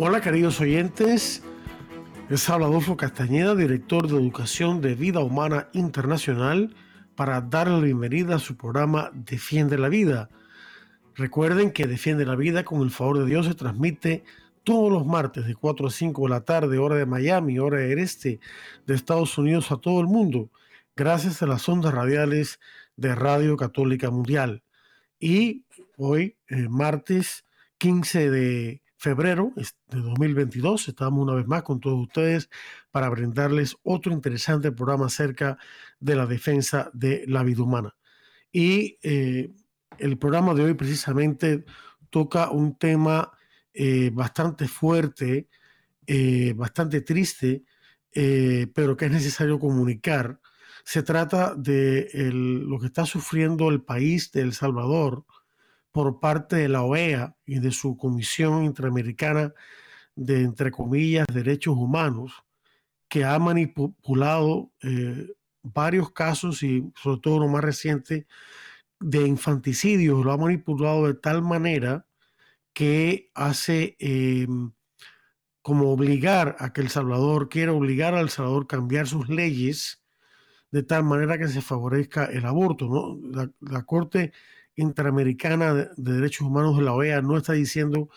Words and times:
Hola 0.00 0.20
queridos 0.20 0.60
oyentes, 0.60 1.42
es 2.30 2.48
Adolfo 2.48 2.96
Castañeda, 2.96 3.56
director 3.56 4.06
de 4.06 4.16
Educación 4.16 4.80
de 4.80 4.94
Vida 4.94 5.18
Humana 5.18 5.70
Internacional, 5.72 6.72
para 7.16 7.40
darle 7.40 7.78
la 7.78 7.84
bienvenida 7.84 8.36
a 8.36 8.38
su 8.38 8.56
programa 8.56 9.10
Defiende 9.12 9.76
la 9.76 9.88
Vida. 9.88 10.28
Recuerden 11.16 11.72
que 11.72 11.88
Defiende 11.88 12.24
la 12.24 12.36
Vida 12.36 12.64
con 12.64 12.82
el 12.82 12.92
favor 12.92 13.18
de 13.18 13.26
Dios 13.26 13.46
se 13.46 13.56
transmite 13.56 14.22
todos 14.62 14.92
los 14.92 15.04
martes 15.04 15.48
de 15.48 15.56
4 15.56 15.88
a 15.88 15.90
5 15.90 16.22
de 16.22 16.28
la 16.28 16.42
tarde, 16.42 16.78
hora 16.78 16.94
de 16.94 17.04
Miami, 17.04 17.58
hora 17.58 17.78
del 17.78 17.98
este 17.98 18.38
de 18.86 18.94
Estados 18.94 19.36
Unidos 19.36 19.72
a 19.72 19.78
todo 19.78 20.00
el 20.00 20.06
mundo, 20.06 20.48
gracias 20.94 21.42
a 21.42 21.48
las 21.48 21.68
ondas 21.68 21.92
radiales 21.92 22.60
de 22.94 23.16
Radio 23.16 23.56
Católica 23.56 24.12
Mundial. 24.12 24.62
Y 25.18 25.64
hoy, 25.96 26.36
eh, 26.46 26.68
martes 26.68 27.44
15 27.78 28.30
de 28.30 28.82
febrero 28.98 29.52
de 29.54 30.00
2022. 30.00 30.88
Estamos 30.88 31.22
una 31.22 31.34
vez 31.34 31.46
más 31.46 31.62
con 31.62 31.80
todos 31.80 31.98
ustedes 32.00 32.50
para 32.90 33.08
brindarles 33.08 33.76
otro 33.84 34.12
interesante 34.12 34.72
programa 34.72 35.06
acerca 35.06 35.56
de 36.00 36.16
la 36.16 36.26
defensa 36.26 36.90
de 36.92 37.24
la 37.28 37.44
vida 37.44 37.62
humana. 37.62 37.96
Y 38.52 38.98
eh, 39.02 39.52
el 39.98 40.18
programa 40.18 40.52
de 40.52 40.64
hoy 40.64 40.74
precisamente 40.74 41.64
toca 42.10 42.50
un 42.50 42.76
tema 42.76 43.30
eh, 43.72 44.10
bastante 44.12 44.66
fuerte, 44.66 45.48
eh, 46.06 46.52
bastante 46.56 47.00
triste, 47.00 47.64
pero 48.74 48.96
que 48.96 49.04
es 49.04 49.12
necesario 49.12 49.60
comunicar. 49.60 50.40
Se 50.84 51.04
trata 51.04 51.54
de 51.54 52.10
lo 52.32 52.80
que 52.80 52.86
está 52.86 53.06
sufriendo 53.06 53.68
el 53.68 53.82
país 53.82 54.32
de 54.32 54.40
El 54.40 54.54
Salvador, 54.54 55.24
por 55.92 56.20
parte 56.20 56.56
de 56.56 56.68
la 56.68 56.82
OEA 56.82 57.36
y 57.46 57.60
de 57.60 57.70
su 57.70 57.96
Comisión 57.96 58.64
Interamericana 58.64 59.52
de, 60.14 60.42
entre 60.42 60.70
comillas, 60.70 61.26
Derechos 61.32 61.76
Humanos, 61.76 62.32
que 63.08 63.24
ha 63.24 63.38
manipulado 63.38 64.72
eh, 64.82 65.28
varios 65.62 66.12
casos 66.12 66.62
y 66.62 66.92
sobre 67.00 67.20
todo 67.20 67.40
lo 67.40 67.48
más 67.48 67.64
reciente 67.64 68.26
de 69.00 69.26
infanticidios, 69.26 70.24
lo 70.24 70.32
ha 70.32 70.36
manipulado 70.36 71.06
de 71.06 71.14
tal 71.14 71.42
manera 71.42 72.06
que 72.72 73.30
hace 73.34 73.96
em, 73.98 74.72
como 75.62 75.90
obligar 75.92 76.56
a 76.58 76.72
que 76.72 76.80
El 76.80 76.90
Salvador 76.90 77.48
quiera 77.48 77.72
obligar 77.72 78.14
al 78.14 78.30
Salvador 78.30 78.64
a 78.64 78.68
cambiar 78.68 79.06
sus 79.06 79.28
leyes 79.28 80.02
de 80.70 80.82
tal 80.82 81.04
manera 81.04 81.38
que 81.38 81.48
se 81.48 81.62
favorezca 81.62 82.26
el 82.26 82.44
aborto. 82.44 82.88
¿no? 82.88 83.18
La, 83.32 83.50
la 83.60 83.84
Corte 83.84 84.32
Interamericana 84.78 85.74
de, 85.74 85.88
Derechos 85.96 86.46
Humanos 86.46 86.76
de 86.76 86.82
la 86.82 86.94
OEA 86.94 87.22
no 87.22 87.36
está 87.36 87.52
diciendo 87.52 88.08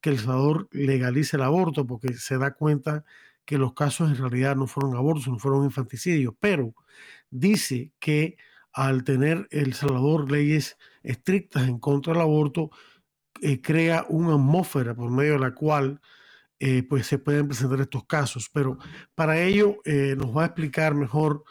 que 0.00 0.10
El 0.10 0.18
Salvador 0.18 0.68
legalice 0.72 1.36
el 1.36 1.42
aborto 1.42 1.86
porque 1.86 2.14
se 2.14 2.38
da 2.38 2.54
cuenta 2.54 3.04
que 3.44 3.58
los 3.58 3.72
casos 3.72 4.10
en 4.10 4.16
realidad 4.16 4.56
no 4.56 4.66
fueron 4.66 4.94
abortos, 4.96 5.28
no 5.28 5.38
fueron 5.38 5.64
infanticidios, 5.64 6.34
pero 6.38 6.74
dice 7.30 7.92
que 7.98 8.36
al 8.72 9.04
tener 9.04 9.48
El 9.50 9.74
Salvador 9.74 10.30
leyes 10.30 10.76
estrictas 11.02 11.66
en 11.66 11.78
contra 11.78 12.12
del 12.12 12.22
aborto, 12.22 12.70
eh, 13.40 13.60
crea 13.60 14.04
una 14.08 14.34
atmósfera 14.34 14.94
por 14.94 15.10
medio 15.10 15.34
de 15.34 15.38
la 15.38 15.54
cual 15.54 16.00
eh, 16.60 16.82
pues 16.82 17.06
se 17.06 17.18
pueden 17.18 17.48
presentar 17.48 17.80
estos 17.80 18.04
casos. 18.04 18.50
Pero 18.52 18.78
para 19.14 19.40
ello 19.40 19.78
eh, 19.84 20.14
nos 20.16 20.36
va 20.36 20.42
a 20.42 20.46
explicar 20.46 20.94
mejor 20.94 21.44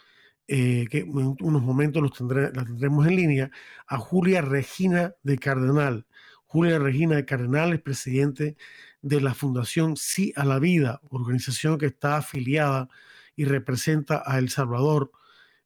eh, 0.47 0.87
que 0.89 0.99
en 0.99 1.35
unos 1.41 1.61
momentos 1.61 2.01
los 2.01 2.21
la 2.21 2.63
tendremos 2.63 3.05
en 3.05 3.15
línea, 3.15 3.51
a 3.85 3.97
Julia 3.97 4.41
Regina 4.41 5.13
de 5.23 5.37
Cardenal. 5.37 6.07
Julia 6.45 6.79
Regina 6.79 7.17
de 7.17 7.25
Cardenal 7.25 7.73
es 7.73 7.81
presidente 7.81 8.55
de 9.01 9.21
la 9.21 9.33
Fundación 9.33 9.97
Sí 9.97 10.33
a 10.37 10.45
la 10.45 10.59
Vida, 10.59 11.01
organización 11.09 11.77
que 11.77 11.87
está 11.87 12.17
afiliada 12.17 12.87
y 13.35 13.45
representa 13.45 14.23
a 14.25 14.37
El 14.39 14.49
Salvador, 14.49 15.11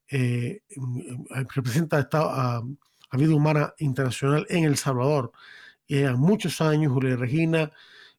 eh, 0.09 0.63
representa 1.53 2.09
a, 2.11 2.61
a, 3.11 3.17
Vida 3.17 3.35
Humana 3.35 3.73
Internacional 3.77 4.47
en 4.49 4.63
El 4.63 4.77
Salvador. 4.77 5.31
Y 5.85 6.03
a 6.03 6.15
muchos 6.15 6.59
años 6.61 6.93
Julia 6.93 7.15
Regina 7.15 7.71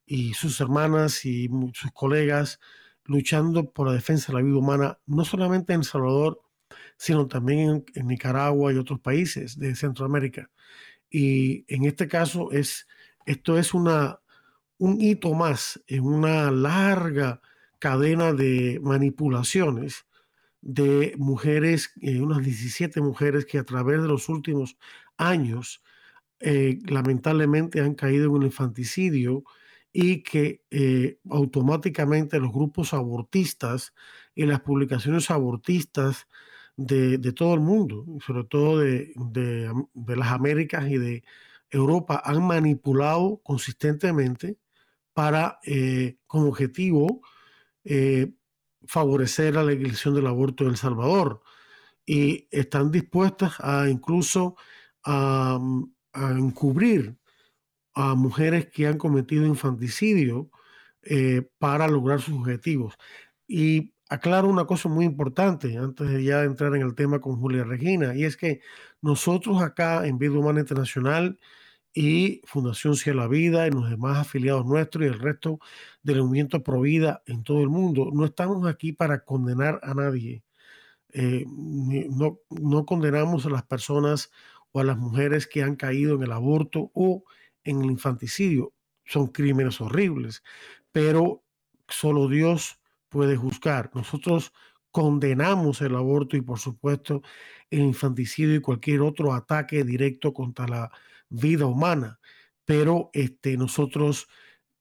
y 0.07 0.35
sus 0.35 0.61
hermanas 0.61 1.25
y 1.25 1.49
sus 1.75 1.91
colegas 1.93 2.61
luchando 3.05 3.73
por 3.73 3.89
la 3.89 3.95
defensa 3.95 4.33
de 4.33 4.39
la 4.39 4.45
vida 4.45 4.59
humana, 4.59 4.99
no 5.07 5.25
solamente 5.25 5.73
en 5.73 5.81
El 5.81 5.87
Salvador, 5.87 6.42
sino 7.03 7.27
también 7.27 7.85
en, 7.97 8.07
Nicaragua 8.07 8.73
y 8.73 8.77
otros 8.77 9.01
países 9.01 9.59
de 9.59 9.75
Centroamérica. 9.75 10.49
Y 11.11 11.65
en 11.67 11.85
este 11.85 12.07
caso 12.07 12.53
es, 12.53 12.87
esto 13.27 13.59
es 13.59 13.75
una, 13.75 14.21
un 14.79 15.01
hito 15.01 15.35
más 15.35 15.83
en 15.89 16.05
una 16.05 16.53
larga 16.53 17.41
cadena 17.81 18.33
de 18.33 18.79
manipulaciones 18.85 20.07
de 20.61 21.15
mujeres, 21.19 21.91
eh, 22.01 22.21
unas 22.21 22.45
17 22.45 23.01
mujeres 23.01 23.47
que 23.47 23.59
a 23.59 23.65
través 23.65 24.01
de 24.01 24.07
los 24.07 24.29
últimos 24.29 24.79
años 25.17 25.83
eh, 26.39 26.79
lamentablemente 26.87 27.81
han 27.81 27.97
caído 27.97 28.27
en 28.27 28.31
un 28.31 28.43
infanticidio 28.45 29.43
y 29.93 30.23
que 30.23 30.63
eh, 30.71 31.19
automáticamente 31.31 32.39
los 32.39 32.53
grupos 32.53 32.95
abortistas 32.95 33.93
y 34.37 34.47
las 34.47 34.61
publicaciones 34.61 35.33
abortistas 35.33 36.29
de, 36.77 37.33
todo 37.33 37.55
el 37.55 37.61
mundo, 37.61 38.07
sobre 38.25 38.45
todo 38.45 38.79
de, 38.79 39.13
las 39.95 40.29
Américas 40.33 40.89
y 40.89 40.99
de 40.99 41.25
Europa, 41.71 42.21
han 42.25 42.47
manipulado 42.47 43.41
consistentemente 43.43 44.59
para, 45.13 45.59
eh, 45.65 46.17
con 46.27 46.47
objetivo, 46.47 47.23
eh, 47.85 48.33
favorecer 48.87 49.55
la 49.55 49.65
legalización 49.65 50.15
del 50.15 50.27
aborto 50.27 50.65
en 50.65 50.71
El 50.71 50.77
Salvador. 50.77 51.43
Y 52.07 52.49
están 52.51 52.91
dispuestas 52.91 53.55
a 53.61 53.89
incluso 53.89 54.57
a, 55.05 55.61
encubrir 56.15 57.17
a 57.95 58.15
mujeres 58.15 58.67
que 58.71 58.87
han 58.87 58.99
cometido 58.99 59.47
infanticidio 59.47 60.51
eh, 61.03 61.43
para 61.59 61.89
lograr 61.89 62.21
sus 62.21 62.35
objetivos. 62.35 62.95
Y 63.47 63.95
aclaro 64.13 64.49
una 64.49 64.67
cosa 64.67 64.91
muy 64.91 65.07
importante 65.07 65.79
antes 65.79 66.11
de 66.11 66.23
ya 66.23 66.45
entrar 66.45 66.77
en 66.77 66.83
el 66.83 66.95
tema 66.95 67.21
con 67.21 67.41
Julia 67.41 67.65
Regina, 67.65 68.15
y 68.15 68.25
es 68.25 68.37
que 68.37 68.61
nosotros 69.01 69.63
acá 69.63 70.07
en 70.07 70.19
Vida 70.19 70.39
Humana 70.39 70.61
Internacional 70.61 71.39
y 71.95 72.43
Fundación 72.45 72.97
Cielo 72.97 73.23
la 73.23 73.29
Vida 73.29 73.67
y 73.67 73.71
los 73.71 73.89
demás 73.89 74.19
afiliados 74.19 74.67
nuestros 74.67 75.05
y 75.05 75.09
el 75.09 75.19
resto 75.19 75.61
del 76.03 76.23
movimiento 76.23 76.63
Pro 76.63 76.83
Vida 76.83 77.23
en 77.27 77.43
todo 77.43 77.63
el 77.63 77.71
mundo, 77.71 78.11
no 78.13 78.27
estamos 78.27 78.67
aquí 78.69 78.93
para 78.93 79.25
condenar 79.25 79.81
a 79.83 79.95
nadie. 79.95 80.45
Eh, 81.15 81.45
no, 81.49 82.39
no 82.51 82.87
condenamos 82.87 83.47
a 83.47 83.51
las 83.51 83.63
personas 83.65 84.31
o 84.73 84.81
a 84.81 84.85
las 84.85 84.99
mujeres 84.99 85.47
que 85.47 85.63
han 85.63 85.77
caído 85.77 86.17
en 86.17 86.23
el 86.25 86.33
aborto 86.33 86.91
o 86.95 87.25
en 87.65 87.83
el 87.83 87.91
infanticidio. 87.91 88.75
Son 89.07 89.29
crímenes 89.29 89.81
horribles, 89.81 90.43
pero 90.93 91.43
solo 91.89 92.29
Dios 92.29 92.82
puede 93.13 93.37
juzgar. 93.37 93.91
Nosotros 93.95 94.53
condenamos 94.91 95.81
el 95.83 95.95
aborto 95.95 96.37
y 96.37 96.41
por 96.41 96.59
supuesto 96.59 97.23
el 97.71 97.81
infanticidio 97.81 98.57
y 98.57 98.61
cualquier 98.61 99.03
otro 99.03 99.33
ataque 99.33 99.85
directo 99.85 100.33
contra 100.33 100.67
la 100.67 100.91
vida 101.29 101.67
humana, 101.67 102.19
pero 102.65 103.11
este, 103.13 103.57
nosotros 103.57 104.29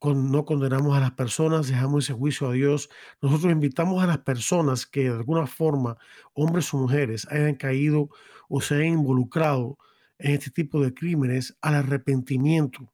no 0.03 0.45
condenamos 0.45 0.97
a 0.97 0.99
las 0.99 1.11
personas, 1.11 1.67
dejamos 1.67 2.05
ese 2.05 2.13
juicio 2.13 2.49
a 2.49 2.53
Dios. 2.53 2.89
Nosotros 3.21 3.51
invitamos 3.51 4.03
a 4.03 4.07
las 4.07 4.19
personas 4.19 4.87
que 4.87 5.03
de 5.03 5.15
alguna 5.15 5.45
forma, 5.45 5.97
hombres 6.33 6.73
o 6.73 6.77
mujeres, 6.77 7.27
hayan 7.29 7.55
caído 7.55 8.09
o 8.49 8.61
se 8.61 8.75
hayan 8.75 8.99
involucrado 8.99 9.77
en 10.17 10.31
este 10.33 10.49
tipo 10.49 10.81
de 10.81 10.93
crímenes 10.93 11.55
al 11.61 11.75
arrepentimiento, 11.75 12.91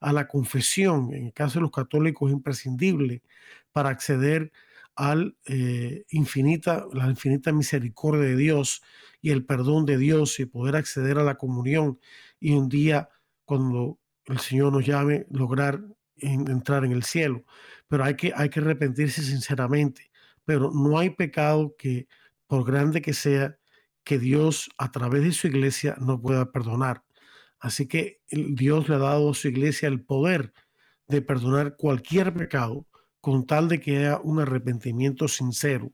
a 0.00 0.12
la 0.12 0.28
confesión. 0.28 1.12
En 1.12 1.26
el 1.26 1.32
caso 1.32 1.58
de 1.58 1.62
los 1.62 1.72
católicos 1.72 2.30
es 2.30 2.34
imprescindible 2.34 3.22
para 3.72 3.90
acceder 3.90 4.52
al 4.96 5.36
eh, 5.46 6.04
infinita, 6.10 6.86
la 6.92 7.08
infinita 7.08 7.52
misericordia 7.52 8.28
de 8.28 8.36
Dios 8.36 8.82
y 9.20 9.30
el 9.30 9.44
perdón 9.44 9.86
de 9.86 9.98
Dios 9.98 10.38
y 10.40 10.46
poder 10.46 10.76
acceder 10.76 11.18
a 11.18 11.24
la 11.24 11.36
comunión 11.36 11.98
y 12.40 12.52
un 12.52 12.68
día 12.68 13.08
cuando 13.44 13.98
el 14.26 14.38
Señor 14.38 14.72
nos 14.72 14.86
llame 14.86 15.26
lograr 15.30 15.82
entrar 16.16 16.84
en 16.84 16.92
el 16.92 17.02
cielo, 17.02 17.44
pero 17.88 18.04
hay 18.04 18.14
que, 18.14 18.32
hay 18.34 18.48
que 18.48 18.60
arrepentirse 18.60 19.22
sinceramente. 19.22 20.10
Pero 20.44 20.70
no 20.72 20.98
hay 20.98 21.10
pecado 21.10 21.74
que, 21.76 22.06
por 22.46 22.64
grande 22.64 23.02
que 23.02 23.14
sea, 23.14 23.58
que 24.04 24.18
Dios 24.18 24.70
a 24.78 24.90
través 24.92 25.22
de 25.22 25.32
su 25.32 25.46
iglesia 25.46 25.96
no 25.98 26.20
pueda 26.20 26.52
perdonar. 26.52 27.04
Así 27.58 27.88
que 27.88 28.20
Dios 28.28 28.88
le 28.88 28.96
ha 28.96 28.98
dado 28.98 29.30
a 29.30 29.34
su 29.34 29.48
iglesia 29.48 29.88
el 29.88 30.02
poder 30.04 30.52
de 31.08 31.22
perdonar 31.22 31.76
cualquier 31.76 32.34
pecado 32.34 32.86
con 33.24 33.46
tal 33.46 33.68
de 33.68 33.80
que 33.80 33.96
haya 33.96 34.20
un 34.22 34.38
arrepentimiento 34.38 35.28
sincero 35.28 35.90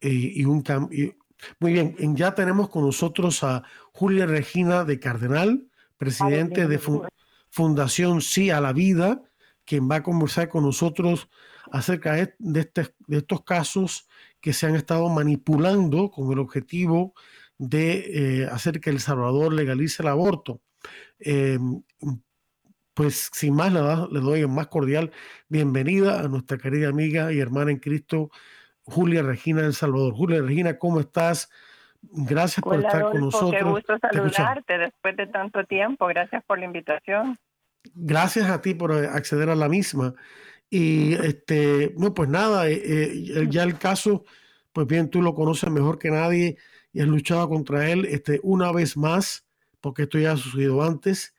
eh, 0.00 0.10
y 0.10 0.44
un 0.46 0.62
cambio. 0.62 1.14
Muy 1.60 1.72
bien, 1.72 2.16
ya 2.16 2.34
tenemos 2.34 2.68
con 2.68 2.84
nosotros 2.84 3.44
a 3.44 3.62
Julia 3.92 4.26
Regina 4.26 4.82
de 4.82 4.98
Cardenal, 4.98 5.68
presidente 5.96 6.66
de 6.66 6.80
Fundación 7.50 8.20
Sí 8.20 8.50
a 8.50 8.60
la 8.60 8.72
Vida, 8.72 9.22
quien 9.64 9.88
va 9.88 9.96
a 9.96 10.02
conversar 10.02 10.48
con 10.48 10.64
nosotros 10.64 11.28
acerca 11.70 12.14
de, 12.14 12.34
este, 12.56 12.96
estos 13.06 13.44
casos 13.44 14.08
que 14.40 14.52
se 14.52 14.66
han 14.66 14.74
estado 14.74 15.08
manipulando 15.08 16.10
con 16.10 16.32
el 16.32 16.40
objetivo 16.40 17.14
de 17.58 18.42
eh, 18.42 18.46
hacer 18.50 18.80
que 18.80 18.90
El 18.90 18.98
Salvador 18.98 19.52
legalice 19.52 20.02
el 20.02 20.08
aborto. 20.08 20.60
Em, 21.20 21.80
pues 22.94 23.30
sin 23.32 23.54
más 23.54 23.72
le 23.72 24.20
doy 24.20 24.46
más 24.46 24.66
cordial 24.66 25.10
bienvenida 25.48 26.20
a 26.20 26.28
nuestra 26.28 26.58
querida 26.58 26.88
amiga 26.88 27.32
y 27.32 27.38
hermana 27.38 27.70
en 27.70 27.78
Cristo, 27.78 28.30
Julia 28.82 29.22
Regina 29.22 29.62
del 29.62 29.74
Salvador. 29.74 30.14
Julia 30.14 30.42
Regina, 30.42 30.78
¿cómo 30.78 31.00
estás? 31.00 31.50
Gracias 32.02 32.62
por 32.62 32.76
estar 32.76 33.10
con 33.10 33.20
nosotros. 33.20 33.52
Qué 33.52 33.62
gusto 33.62 33.98
saludarte 34.00 34.78
después 34.78 35.16
de 35.16 35.26
tanto 35.26 35.64
tiempo. 35.64 36.06
Gracias 36.06 36.42
por 36.44 36.58
la 36.58 36.64
invitación. 36.64 37.38
Gracias 37.94 38.50
a 38.50 38.60
ti 38.60 38.74
por 38.74 38.92
acceder 38.92 39.50
a 39.50 39.54
la 39.54 39.68
misma. 39.68 40.14
Y 40.68 41.14
este, 41.14 41.94
no, 41.96 42.14
pues 42.14 42.28
nada, 42.28 42.68
eh, 42.68 42.80
eh, 42.84 43.46
ya 43.50 43.64
el 43.64 43.76
caso, 43.76 44.24
pues 44.72 44.86
bien, 44.86 45.10
tú 45.10 45.20
lo 45.20 45.34
conoces 45.34 45.70
mejor 45.70 45.98
que 45.98 46.10
nadie 46.10 46.56
y 46.92 47.00
has 47.00 47.08
luchado 47.08 47.48
contra 47.48 47.90
él. 47.90 48.06
Este, 48.06 48.40
una 48.42 48.72
vez 48.72 48.96
más, 48.96 49.46
porque 49.80 50.02
esto 50.02 50.18
ya 50.18 50.32
ha 50.32 50.36
sucedido 50.36 50.82
antes, 50.82 51.34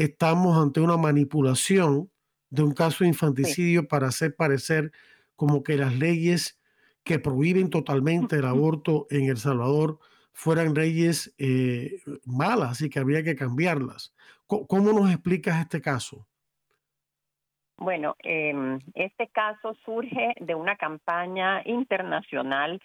estamos 0.00 0.56
ante 0.56 0.80
una 0.80 0.96
manipulación 0.96 2.10
de 2.48 2.62
un 2.62 2.72
caso 2.72 3.04
de 3.04 3.08
infanticidio 3.08 3.86
para 3.86 4.08
hacer 4.08 4.34
parecer 4.34 4.92
como 5.36 5.62
que 5.62 5.76
las 5.76 5.94
leyes 5.94 6.58
que 7.04 7.18
prohíben 7.18 7.68
totalmente 7.68 8.36
el 8.36 8.46
aborto 8.46 9.06
en 9.10 9.28
El 9.28 9.36
Salvador 9.36 9.98
fueran 10.32 10.72
leyes 10.72 11.34
eh, 11.38 12.00
malas 12.24 12.80
y 12.80 12.88
que 12.88 12.98
habría 12.98 13.22
que 13.22 13.36
cambiarlas. 13.36 14.14
¿Cómo, 14.46 14.92
nos 14.92 15.10
explicas 15.10 15.60
este 15.60 15.82
caso? 15.82 16.26
Bueno, 17.76 18.16
em, 18.20 18.78
este 18.94 19.28
caso 19.28 19.74
surge 19.84 20.34
de 20.40 20.54
una 20.54 20.76
campaña 20.76 21.62
internacional 21.66 22.80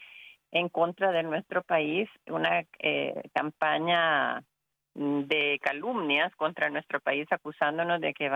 en 0.51 0.69
contra 0.69 1.11
de 1.11 1.23
nuestro 1.23 1.63
país, 1.63 2.09
una 2.27 2.65
eh, 2.79 3.21
campaña 3.33 4.43
de 4.95 5.59
calumnias 5.61 6.33
contra 6.35 6.69
nuestro 6.69 7.01
país 7.01 7.27
acusándonos 7.29 7.99
de 7.99 8.13
que 8.13 8.31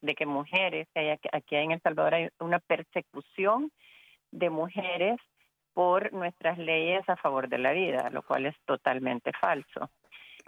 de 0.00 0.14
que 0.14 0.26
mujeres 0.26 0.86
que 0.94 1.18
aquí 1.32 1.56
en 1.56 1.72
El 1.72 1.80
Salvador 1.80 2.14
hay 2.14 2.28
una 2.38 2.60
persecución 2.60 3.72
de 4.30 4.48
mujeres 4.48 5.18
por 5.74 6.12
nuestras 6.12 6.56
leyes 6.56 7.08
a 7.08 7.16
favor 7.16 7.48
de 7.48 7.58
la 7.58 7.72
vida, 7.72 8.10
lo 8.10 8.22
cual 8.22 8.46
es 8.46 8.56
totalmente 8.64 9.32
falso. 9.40 9.90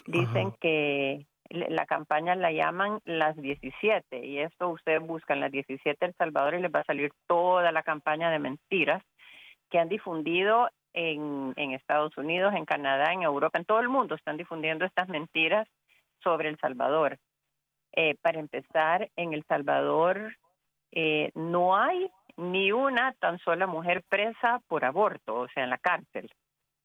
Dicen 0.06 0.52
que 0.61 1.26
la 1.50 1.85
campaña 1.87 2.37
la 2.37 2.53
llaman 2.53 3.00
las 3.05 3.37
17 3.37 4.25
y 4.25 4.38
esto 4.38 4.69
ustedes 4.69 5.00
buscan 5.00 5.41
las 5.41 5.50
17 5.50 6.06
El 6.06 6.14
Salvador 6.14 6.55
y 6.55 6.62
les 6.62 6.73
va 6.73 6.81
a 6.81 6.85
salir 6.85 7.12
toda 7.26 7.73
la 7.73 7.82
campaña 7.82 8.31
de 8.31 8.38
mentiras 8.38 9.03
que 9.69 9.79
han 9.79 9.88
difundido 9.88 10.69
en, 10.93 11.53
en 11.57 11.73
Estados 11.73 12.17
Unidos, 12.17 12.55
en 12.55 12.65
Canadá, 12.65 13.13
en 13.13 13.23
Europa, 13.23 13.59
en 13.59 13.65
todo 13.65 13.81
el 13.81 13.89
mundo 13.89 14.15
están 14.15 14.37
difundiendo 14.37 14.85
estas 14.85 15.09
mentiras 15.09 15.69
sobre 16.23 16.49
El 16.49 16.59
Salvador. 16.59 17.19
Eh, 17.93 18.17
para 18.23 18.39
empezar, 18.39 19.11
en 19.17 19.33
El 19.33 19.45
Salvador 19.45 20.37
eh, 20.93 21.31
no 21.35 21.77
hay 21.77 22.11
ni 22.37 22.73
una 22.73 23.13
tan 23.15 23.39
sola 23.41 23.67
mujer 23.67 24.03
presa 24.09 24.61
por 24.69 24.85
aborto, 24.85 25.41
o 25.41 25.49
sea, 25.49 25.65
en 25.65 25.71
la 25.71 25.79
cárcel. 25.79 26.31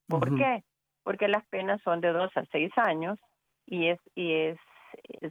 ¿Por 0.08 0.36
qué? 0.36 0.64
Porque 1.04 1.28
las 1.28 1.46
penas 1.48 1.82
son 1.84 2.02
de 2.02 2.12
dos 2.12 2.36
a 2.36 2.46
seis 2.52 2.72
años 2.78 3.20
y 3.66 3.88
es 3.88 4.00
y 4.16 4.34
es 4.34 4.58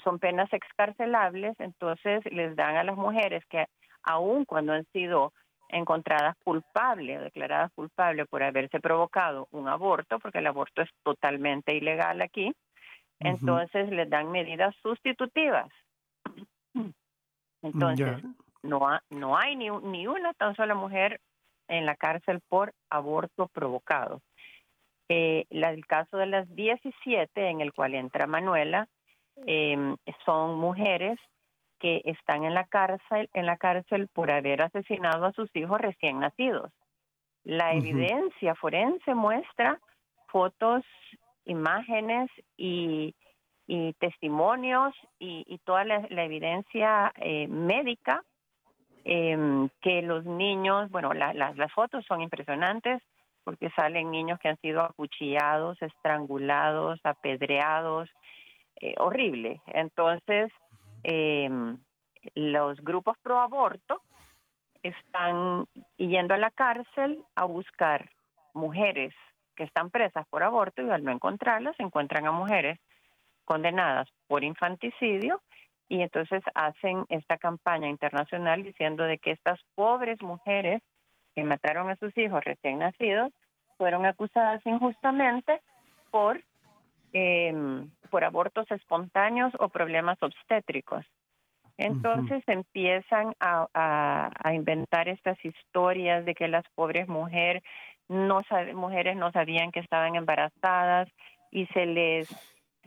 son 0.02 0.18
penas 0.18 0.52
excarcelables, 0.52 1.58
entonces 1.58 2.22
les 2.30 2.54
dan 2.54 2.76
a 2.76 2.84
las 2.84 2.96
mujeres 2.96 3.44
que 3.46 3.66
aun 4.02 4.44
cuando 4.44 4.72
han 4.72 4.84
sido 4.92 5.32
encontradas 5.74 6.36
culpables 6.44 7.18
o 7.18 7.24
declaradas 7.24 7.72
culpables 7.74 8.26
por 8.28 8.42
haberse 8.42 8.80
provocado 8.80 9.48
un 9.50 9.68
aborto, 9.68 10.18
porque 10.20 10.38
el 10.38 10.46
aborto 10.46 10.82
es 10.82 10.90
totalmente 11.02 11.74
ilegal 11.74 12.22
aquí, 12.22 12.52
entonces 13.18 13.90
les 13.90 14.08
dan 14.08 14.30
medidas 14.30 14.74
sustitutivas. 14.82 15.68
Entonces, 17.62 18.22
no, 18.62 18.80
no 19.10 19.36
hay 19.36 19.56
ni, 19.56 19.70
ni 19.70 20.06
una 20.06 20.32
tan 20.34 20.54
sola 20.54 20.74
mujer 20.74 21.20
en 21.68 21.86
la 21.86 21.96
cárcel 21.96 22.40
por 22.48 22.72
aborto 22.90 23.48
provocado. 23.48 24.20
Eh, 25.08 25.44
el 25.50 25.86
caso 25.86 26.16
de 26.16 26.26
las 26.26 26.54
17 26.54 27.48
en 27.48 27.60
el 27.60 27.72
cual 27.72 27.94
entra 27.94 28.26
Manuela 28.26 28.86
eh, 29.46 29.96
son 30.24 30.58
mujeres 30.58 31.18
que 31.84 32.00
están 32.06 32.44
en 32.44 32.54
la 32.54 32.64
cárcel, 32.64 33.28
en 33.34 33.44
la 33.44 33.58
cárcel 33.58 34.08
por 34.08 34.30
haber 34.30 34.62
asesinado 34.62 35.26
a 35.26 35.32
sus 35.32 35.54
hijos 35.54 35.78
recién 35.78 36.18
nacidos. 36.18 36.72
La 37.42 37.74
evidencia 37.74 38.54
forense 38.54 39.14
muestra 39.14 39.78
fotos, 40.28 40.82
imágenes 41.44 42.30
y, 42.56 43.14
testimonios 43.98 44.94
y, 45.18 45.58
toda 45.66 45.84
la, 45.84 46.24
evidencia 46.24 47.12
eh, 47.16 47.48
médica 47.48 48.24
em, 49.04 49.68
que 49.82 50.00
los 50.00 50.24
niños, 50.24 50.90
bueno, 50.90 51.12
las 51.12 51.72
fotos 51.74 52.02
son 52.06 52.22
impresionantes 52.22 53.02
porque 53.44 53.68
salen 53.76 54.10
niños 54.10 54.38
que 54.38 54.48
han 54.48 54.60
sido 54.62 54.80
acuchillados, 54.80 55.82
estrangulados, 55.82 56.98
apedreados, 57.04 58.08
eh, 58.80 58.94
horrible. 58.96 59.60
Entonces, 59.66 60.50
eh, 61.04 61.48
los 62.34 62.80
grupos 62.80 63.16
pro 63.18 63.38
aborto 63.38 64.02
están 64.82 65.66
yendo 65.96 66.34
a 66.34 66.38
la 66.38 66.50
cárcel 66.50 67.22
a 67.34 67.44
buscar 67.44 68.10
mujeres 68.52 69.14
que 69.56 69.64
están 69.64 69.90
presas 69.90 70.26
por 70.28 70.42
aborto 70.42 70.82
y 70.82 70.90
al 70.90 71.04
no 71.04 71.12
encontrarlas 71.12 71.78
encuentran 71.78 72.26
a 72.26 72.32
mujeres 72.32 72.78
condenadas 73.44 74.08
por 74.26 74.44
infanticidio 74.44 75.40
y 75.88 76.00
entonces 76.00 76.42
hacen 76.54 77.04
esta 77.08 77.36
campaña 77.36 77.88
internacional 77.88 78.62
diciendo 78.62 79.04
de 79.04 79.18
que 79.18 79.32
estas 79.32 79.60
pobres 79.74 80.20
mujeres 80.22 80.82
que 81.34 81.44
mataron 81.44 81.90
a 81.90 81.96
sus 81.96 82.16
hijos 82.16 82.42
recién 82.44 82.78
nacidos 82.78 83.32
fueron 83.76 84.06
acusadas 84.06 84.64
injustamente 84.64 85.60
por 86.10 86.42
eh, 87.12 87.52
por 88.14 88.22
abortos 88.22 88.70
espontáneos 88.70 89.52
o 89.58 89.70
problemas 89.70 90.16
obstétricos. 90.22 91.04
Entonces 91.76 92.44
empiezan 92.46 93.34
a, 93.40 94.30
inventar 94.54 95.08
estas 95.08 95.36
historias 95.44 96.24
de 96.24 96.36
que 96.36 96.46
las 96.46 96.64
pobres 96.76 97.08
mujeres 97.08 97.64
no 98.08 98.42
mujeres 98.74 99.16
no 99.16 99.32
sabían 99.32 99.72
que 99.72 99.80
estaban 99.80 100.14
embarazadas 100.14 101.08
y 101.50 101.66
se 101.74 101.86
les 101.86 102.28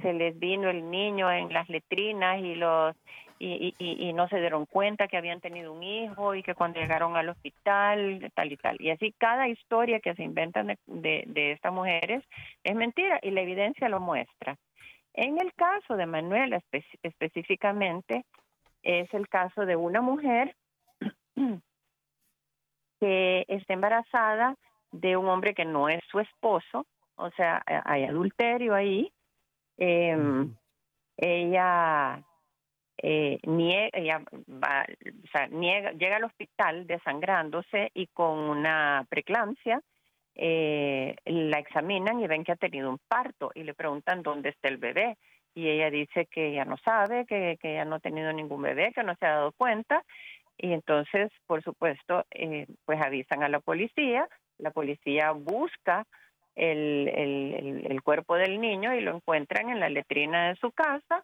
se 0.01 0.13
les 0.13 0.39
vino 0.39 0.69
el 0.69 0.89
niño 0.89 1.29
en 1.29 1.51
las 1.51 1.67
letrinas 1.67 2.39
y 2.39 2.55
los 2.55 2.95
y, 3.37 3.75
y, 3.77 4.13
no 4.13 4.29
se 4.29 4.39
dieron 4.39 4.65
cuenta 4.65 5.09
que 5.09 5.17
habían 5.17 5.41
tenido 5.41 5.73
un 5.73 5.83
hijo 5.83 6.35
y 6.35 6.41
que 6.41 6.55
cuando 6.55 6.79
llegaron 6.79 7.17
al 7.17 7.29
hospital, 7.29 8.31
tal 8.33 8.51
y 8.51 8.57
tal. 8.57 8.77
Y 8.79 8.91
así 8.91 9.13
cada 9.17 9.47
historia 9.47 9.99
que 9.99 10.15
se 10.15 10.23
inventan 10.23 10.75
de, 10.87 11.23
de, 11.27 11.51
estas 11.51 11.71
mujeres 11.73 12.23
es 12.63 12.75
mentira 12.75 13.19
y 13.21 13.31
la 13.31 13.41
evidencia 13.41 13.89
lo 13.89 13.99
muestra. 13.99 14.57
En 15.17 15.41
el 15.41 15.51
caso 15.55 15.97
de 15.97 16.05
Manuela 16.05 16.61
específicamente, 17.01 18.23
es 18.83 19.11
el 19.15 19.27
caso 19.27 19.65
de 19.65 19.75
una 19.75 19.99
mujer 19.99 20.55
que 22.99 23.43
está 23.47 23.73
embarazada 23.73 24.55
de 24.91 25.17
un 25.17 25.27
hombre 25.27 25.55
que 25.55 25.65
no 25.65 25.89
es 25.89 26.03
su 26.11 26.19
esposo, 26.19 26.85
o 27.15 27.31
sea, 27.31 27.63
hay 27.65 28.03
adulterio 28.03 28.75
ahí. 28.75 29.11
Eh, 29.79 30.15
ella 31.17 32.23
eh, 33.01 33.39
niega, 33.43 34.21
o 34.21 35.27
sea, 35.31 35.47
niega, 35.47 35.93
llega 35.93 36.17
al 36.17 36.25
hospital 36.25 36.85
desangrándose 36.85 37.89
y 37.95 38.05
con 38.07 38.37
una 38.37 39.03
preeclampsia, 39.09 39.81
eh, 40.39 41.15
la 41.25 41.57
examinan 41.57 42.19
y 42.19 42.27
ven 42.27 42.43
que 42.43 42.51
ha 42.51 42.57
tenido 42.57 42.89
un 42.89 42.99
parto 43.07 43.51
y 43.55 43.63
le 43.63 43.73
preguntan 43.73 44.21
dónde 44.21 44.49
está 44.49 44.67
el 44.67 44.77
bebé. 44.77 45.17
Y 45.55 45.67
ella 45.67 45.89
dice 45.89 46.27
que 46.27 46.53
ya 46.53 46.65
no 46.65 46.77
sabe, 46.77 47.25
que, 47.25 47.57
que 47.59 47.73
ella 47.73 47.85
no 47.85 47.95
ha 47.95 47.99
tenido 47.99 48.31
ningún 48.31 48.61
bebé, 48.61 48.93
que 48.93 49.03
no 49.03 49.15
se 49.15 49.25
ha 49.25 49.31
dado 49.31 49.51
cuenta. 49.53 50.03
Y 50.55 50.71
entonces, 50.71 51.31
por 51.47 51.63
supuesto, 51.63 52.25
eh, 52.29 52.67
pues 52.85 53.01
avisan 53.01 53.41
a 53.41 53.49
la 53.49 53.59
policía, 53.59 54.27
la 54.59 54.69
policía 54.69 55.31
busca 55.31 56.05
el, 56.55 57.07
el, 57.13 57.87
el, 57.89 58.01
cuerpo 58.03 58.35
del 58.35 58.59
niño 58.59 58.93
y 58.93 59.01
lo 59.01 59.15
encuentran 59.15 59.69
en 59.69 59.79
la 59.79 59.89
letrina 59.89 60.49
de 60.49 60.55
su 60.55 60.71
casa, 60.71 61.23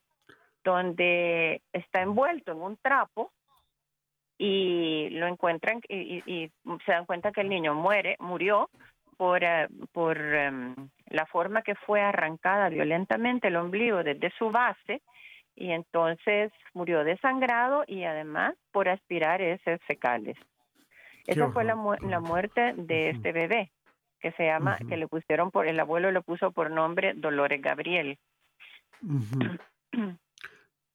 donde 0.63 1.61
está 1.71 2.01
envuelto 2.01 2.51
en 2.51 2.61
un 2.61 2.77
trapo 2.77 3.31
y 4.37 5.09
lo 5.11 5.27
encuentran 5.27 5.81
y, 5.87 6.23
y, 6.25 6.51
se 6.85 6.91
dan 6.91 7.05
cuenta 7.05 7.31
que 7.31 7.41
el 7.41 7.49
niño 7.49 7.73
muere, 7.73 8.15
murió 8.19 8.69
por, 9.17 9.43
eh, 9.43 9.67
por 9.91 10.17
em, 10.17 10.75
la 11.07 11.25
forma 11.25 11.61
que 11.61 11.75
fue 11.75 12.01
arrancada 12.01 12.69
violentamente 12.69 13.47
el 13.47 13.55
ombligo 13.55 14.03
desde 14.03 14.31
su 14.37 14.51
base 14.51 15.01
y 15.55 15.71
entonces 15.71 16.51
murió 16.73 17.03
desangrado 17.03 17.83
y 17.87 18.03
además 18.03 18.55
por 18.71 18.89
aspirar 18.89 19.41
heces 19.41 19.79
fecales. 19.85 20.37
Esa 21.25 21.49
fue 21.51 21.63
la, 21.63 21.77
la 22.01 22.19
muerte 22.19 22.73
de 22.75 23.11
este 23.11 23.31
bebé 23.31 23.71
que 24.19 24.31
se 24.31 24.45
llama, 24.45 24.77
que 24.77 24.97
le 24.97 25.07
pusieron 25.07 25.51
por, 25.51 25.67
el 25.67 25.79
abuelo 25.79 26.09
le 26.11 26.21
puso 26.21 26.51
por 26.51 26.71
nombre 26.71 27.13
Dolores 27.13 27.61
Gabriel. 27.61 28.17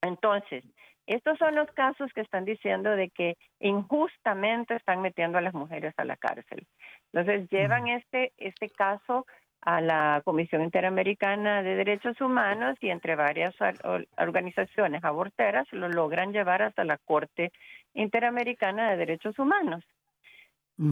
Entonces, 0.02 0.64
estos 1.08 1.38
son 1.38 1.54
los 1.54 1.70
casos 1.72 2.12
que 2.12 2.20
están 2.20 2.44
diciendo 2.44 2.90
de 2.90 3.08
que 3.08 3.36
injustamente 3.60 4.74
están 4.76 5.00
metiendo 5.00 5.38
a 5.38 5.40
las 5.40 5.54
mujeres 5.54 5.94
a 5.96 6.04
la 6.04 6.16
cárcel. 6.16 6.66
Entonces, 7.12 7.48
llevan 7.48 7.88
este, 7.88 8.32
este 8.36 8.68
caso 8.68 9.26
a 9.62 9.80
la 9.80 10.20
Comisión 10.24 10.62
Interamericana 10.62 11.62
de 11.62 11.76
Derechos 11.76 12.20
Humanos 12.20 12.76
y 12.80 12.90
entre 12.90 13.16
varias 13.16 13.54
organizaciones 14.18 15.02
aborteras 15.02 15.66
lo 15.72 15.88
logran 15.88 16.32
llevar 16.32 16.62
hasta 16.62 16.84
la 16.84 16.98
Corte 16.98 17.52
Interamericana 17.94 18.90
de 18.90 18.98
Derechos 18.98 19.38
Humanos. 19.38 19.82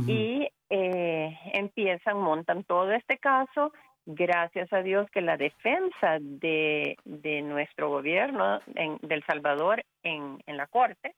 Y 0.08 0.48
eh, 0.68 1.38
empiezan, 1.52 2.18
montan 2.18 2.64
todo 2.64 2.90
este 2.90 3.18
caso, 3.18 3.72
gracias 4.06 4.72
a 4.72 4.82
Dios 4.82 5.10
que 5.10 5.20
la 5.20 5.36
defensa 5.36 6.18
de, 6.20 6.96
de 7.04 7.42
nuestro 7.42 7.90
gobierno 7.90 8.60
en, 8.74 8.98
del 9.02 9.24
Salvador 9.26 9.84
en, 10.02 10.38
en 10.46 10.56
la 10.56 10.66
Corte 10.66 11.14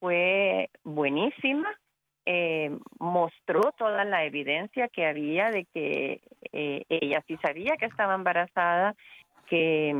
fue 0.00 0.70
buenísima 0.84 1.74
eh, 2.30 2.70
mostró 2.98 3.72
toda 3.78 4.04
la 4.04 4.22
evidencia 4.24 4.88
que 4.88 5.06
había 5.06 5.50
de 5.50 5.64
que 5.72 6.20
eh, 6.52 6.84
ella 6.90 7.24
sí 7.26 7.38
sabía 7.38 7.78
que 7.78 7.86
estaba 7.86 8.14
embarazada, 8.14 8.94
que, 9.48 9.94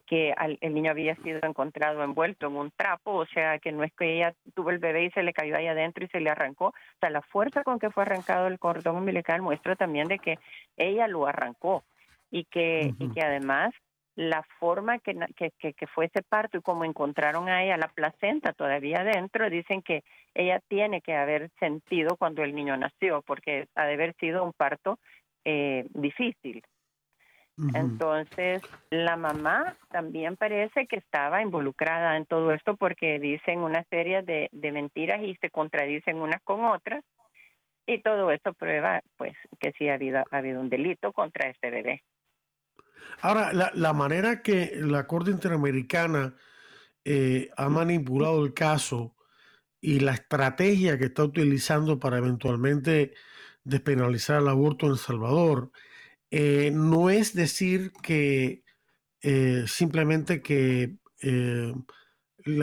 que 0.00 0.34
el 0.60 0.74
niño 0.74 0.90
había 0.90 1.14
sido 1.16 1.40
encontrado 1.42 2.02
envuelto 2.02 2.48
en 2.48 2.56
un 2.56 2.70
trapo, 2.70 3.12
o 3.12 3.26
sea 3.26 3.58
que 3.58 3.72
no 3.72 3.84
es 3.84 3.92
que 3.94 4.16
ella 4.16 4.34
tuvo 4.54 4.70
el 4.70 4.78
bebé 4.78 5.04
y 5.04 5.10
se 5.10 5.22
le 5.22 5.32
cayó 5.32 5.56
ahí 5.56 5.66
adentro 5.66 6.04
y 6.04 6.08
se 6.08 6.20
le 6.20 6.30
arrancó, 6.30 6.66
o 6.66 6.98
sea, 7.00 7.10
la 7.10 7.22
fuerza 7.22 7.62
con 7.62 7.78
que 7.78 7.90
fue 7.90 8.02
arrancado 8.02 8.46
el 8.46 8.58
cordón 8.58 8.96
umbilical 8.96 9.42
muestra 9.42 9.76
también 9.76 10.08
de 10.08 10.18
que 10.18 10.38
ella 10.76 11.08
lo 11.08 11.26
arrancó 11.26 11.84
y 12.30 12.44
que, 12.44 12.92
y 12.98 13.10
que 13.12 13.22
además 13.22 13.72
la 14.16 14.42
forma 14.58 14.98
que, 14.98 15.14
que, 15.36 15.72
que, 15.74 15.86
fue 15.86 16.06
ese 16.06 16.22
parto 16.22 16.56
y 16.56 16.62
como 16.62 16.84
encontraron 16.84 17.48
a 17.48 17.62
ella 17.62 17.76
la 17.76 17.88
placenta 17.88 18.54
todavía 18.54 19.00
adentro, 19.00 19.50
dicen 19.50 19.82
que 19.82 20.04
ella 20.34 20.60
tiene 20.68 21.02
que 21.02 21.14
haber 21.14 21.50
sentido 21.60 22.16
cuando 22.16 22.42
el 22.42 22.54
niño 22.54 22.76
nació, 22.78 23.22
porque 23.22 23.68
ha 23.74 23.84
de 23.84 23.94
haber 23.94 24.14
sido 24.16 24.42
un 24.42 24.54
parto 24.54 24.98
eh, 25.44 25.86
difícil. 25.90 26.64
Entonces, 27.74 28.60
la 28.90 29.16
mamá 29.16 29.76
también 29.90 30.36
parece 30.36 30.86
que 30.86 30.96
estaba 30.96 31.40
involucrada 31.40 32.18
en 32.18 32.26
todo 32.26 32.52
esto 32.52 32.76
porque 32.76 33.18
dicen 33.18 33.60
una 33.60 33.82
serie 33.84 34.22
de, 34.22 34.50
de 34.52 34.72
mentiras 34.72 35.22
y 35.22 35.36
se 35.36 35.48
contradicen 35.48 36.16
unas 36.16 36.42
con 36.42 36.64
otras. 36.66 37.02
Y 37.86 38.02
todo 38.02 38.30
esto 38.30 38.52
prueba 38.52 39.00
pues 39.16 39.34
que 39.58 39.72
sí 39.78 39.88
ha 39.88 39.94
habido, 39.94 40.18
ha 40.30 40.36
habido 40.36 40.60
un 40.60 40.68
delito 40.68 41.12
contra 41.12 41.48
este 41.48 41.70
bebé. 41.70 42.02
Ahora, 43.22 43.52
la, 43.52 43.70
la 43.74 43.92
manera 43.92 44.42
que 44.42 44.72
la 44.74 45.06
Corte 45.06 45.30
Interamericana 45.30 46.34
eh, 47.04 47.50
ha 47.56 47.68
manipulado 47.68 48.44
el 48.44 48.52
caso 48.52 49.14
y 49.80 50.00
la 50.00 50.12
estrategia 50.12 50.98
que 50.98 51.04
está 51.04 51.22
utilizando 51.22 52.00
para 52.00 52.18
eventualmente 52.18 53.14
despenalizar 53.62 54.42
el 54.42 54.48
aborto 54.48 54.86
en 54.86 54.92
El 54.92 54.98
Salvador, 54.98 55.70
eh, 56.30 56.70
no 56.72 57.10
es 57.10 57.34
decir 57.34 57.92
que 58.02 58.62
eh, 59.22 59.64
simplemente 59.66 60.42
que 60.42 60.96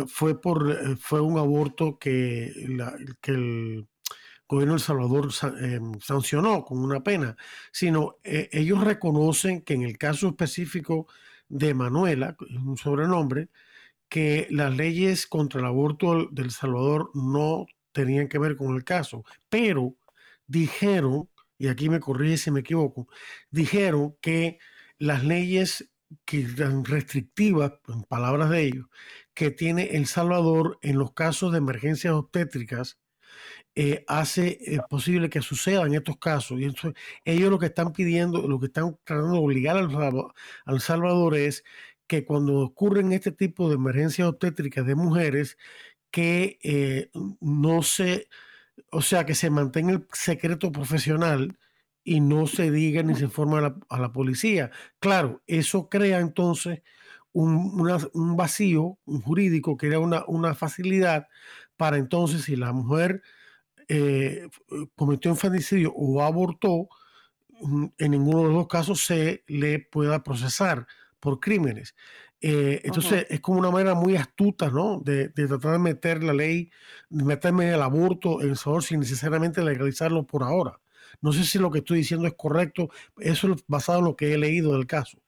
fue 0.08 0.40
por 0.42 0.98
fue 0.98 1.22
un 1.22 1.38
aborto 1.38 1.98
que, 2.00 2.46
el 3.26 3.88
gobierno 4.48 4.74
de 4.74 4.78
El 4.78 4.84
Salvador 4.84 5.30
eh, 5.62 5.80
sancionó 6.00 6.64
con 6.64 6.80
una 6.80 7.02
pena, 7.04 7.36
sino 7.72 8.18
eh, 8.24 8.50
ellos 8.52 8.84
reconocen 8.84 9.62
que 9.62 9.74
en 9.74 9.84
el 9.84 9.98
caso 9.98 10.30
específico 10.30 11.08
de 11.50 11.74
Manuela, 11.74 12.36
un 12.64 12.78
sobrenombre, 12.78 13.50
que 14.10 14.48
las 14.52 14.76
leyes 14.76 15.28
contra 15.28 15.60
el 15.60 15.66
aborto 15.68 16.28
del 16.32 16.52
Salvador 16.52 17.12
no 17.16 17.66
tenían 17.92 18.28
que 18.28 18.40
ver 18.40 18.56
con 18.56 18.76
el 18.76 18.84
caso, 18.84 19.24
pero 19.50 19.96
dijeron, 20.48 21.30
y 21.58 21.68
aquí 21.68 21.90
me 21.90 22.00
corrige 22.00 22.38
si 22.38 22.52
me 22.52 22.62
equivoco, 22.62 23.08
dijeron 23.52 24.16
que 24.22 24.60
las 24.98 25.24
leyes 25.24 25.90
que 26.26 26.48
restrictivas, 26.84 27.74
en 27.88 28.04
palabras 28.04 28.50
de 28.50 28.64
ellos, 28.64 28.86
que 29.34 29.52
tiene 29.52 29.96
El 29.96 30.06
Salvador 30.08 30.80
en 30.82 30.98
los 31.00 31.14
casos 31.14 31.52
de 31.52 31.58
emergencias 31.60 32.14
obstétricas 32.14 33.00
eh, 33.76 34.06
hace 34.08 34.60
eh, 34.62 34.80
posible 34.90 35.30
que 35.30 35.42
sucedan 35.42 35.94
estos 35.94 36.18
casos. 36.18 36.60
Y 36.60 36.66
ellos 37.26 37.50
lo 37.50 37.60
que 37.60 37.66
están 37.68 37.94
pidiendo, 37.94 38.48
lo 38.48 38.60
que 38.60 38.68
están 38.68 38.98
tratando 39.04 39.34
de 39.34 39.40
obligar 39.40 39.78
al, 39.78 40.82
Salvador 40.82 41.36
es 41.36 41.64
que 42.08 42.26
cuando 42.26 42.60
ocurren 42.60 43.14
este 43.14 43.32
tipo 43.32 43.70
de 43.70 43.76
emergencias 43.76 44.28
obstétricas 44.28 44.86
de 44.86 44.96
mujeres, 44.96 45.58
que 46.12 46.60
eh, 46.64 47.10
no 47.42 47.82
se, 47.82 48.28
o 48.92 49.02
sea, 49.02 49.26
que 49.26 49.36
se 49.36 49.50
mantenga 49.50 49.94
el 49.94 50.08
secreto 50.14 50.72
profesional 50.72 51.58
y 52.04 52.20
no 52.20 52.48
se 52.48 52.72
diga 52.72 53.04
ni 53.04 53.16
se 53.16 53.26
informe 53.26 53.58
a 53.90 53.98
la, 53.98 54.12
policía. 54.12 54.72
Claro, 55.00 55.42
eso 55.48 55.90
crea 55.90 56.20
entonces 56.20 56.82
un, 57.32 57.82
un 58.14 58.36
vacío 58.38 58.98
jurídico, 59.06 59.78
crea 59.78 60.00
una, 60.00 60.26
una 60.28 60.54
facilidad 60.54 61.28
para 61.78 61.98
entonces 61.98 62.44
si 62.44 62.56
la 62.56 62.74
mujer 62.74 63.22
eh, 63.88 64.48
cometió 64.96 65.32
infanticidio 65.32 65.94
o 65.96 66.22
abortó, 66.22 66.90
mm, 67.62 67.86
en 67.98 68.12
ninguno 68.12 68.40
de 68.40 68.46
los 68.46 68.54
dos 68.54 68.68
casos 68.68 69.06
se 69.06 69.44
le 69.48 69.80
pueda 69.80 70.24
procesar 70.24 70.88
por 71.20 71.40
crímenes. 71.40 71.96
Eh, 72.46 72.82
entonces 72.84 73.26
es 73.30 73.40
como 73.40 73.58
una 73.58 73.72
manera 73.72 73.96
muy 73.96 74.18
astuta, 74.18 74.70
¿no? 74.70 75.00
De, 75.00 75.30
tratar 75.30 75.72
de 75.72 75.80
meter 75.80 76.22
la 76.22 76.34
ley, 76.34 76.70
de 77.10 77.24
meterme 77.24 77.70
el 77.70 77.82
aborto 77.82 78.42
en 78.42 78.50
El 78.50 78.82
sin 78.82 79.00
necesariamente 79.00 79.64
legalizarlo 79.64 80.24
por 80.24 80.44
ahora. 80.44 80.78
No 81.22 81.32
sé 81.32 81.46
si 81.46 81.58
lo 81.58 81.72
que 81.72 81.78
estoy 81.80 82.00
diciendo 82.00 82.28
es 82.28 82.34
correcto. 82.34 82.90
Eso 83.18 83.54
es 83.54 83.64
basado 83.66 84.00
en 84.00 84.06
lo 84.06 84.18
que 84.18 84.34
he 84.34 84.38
leído 84.38 84.74
del 84.74 84.88
caso. 84.88 85.20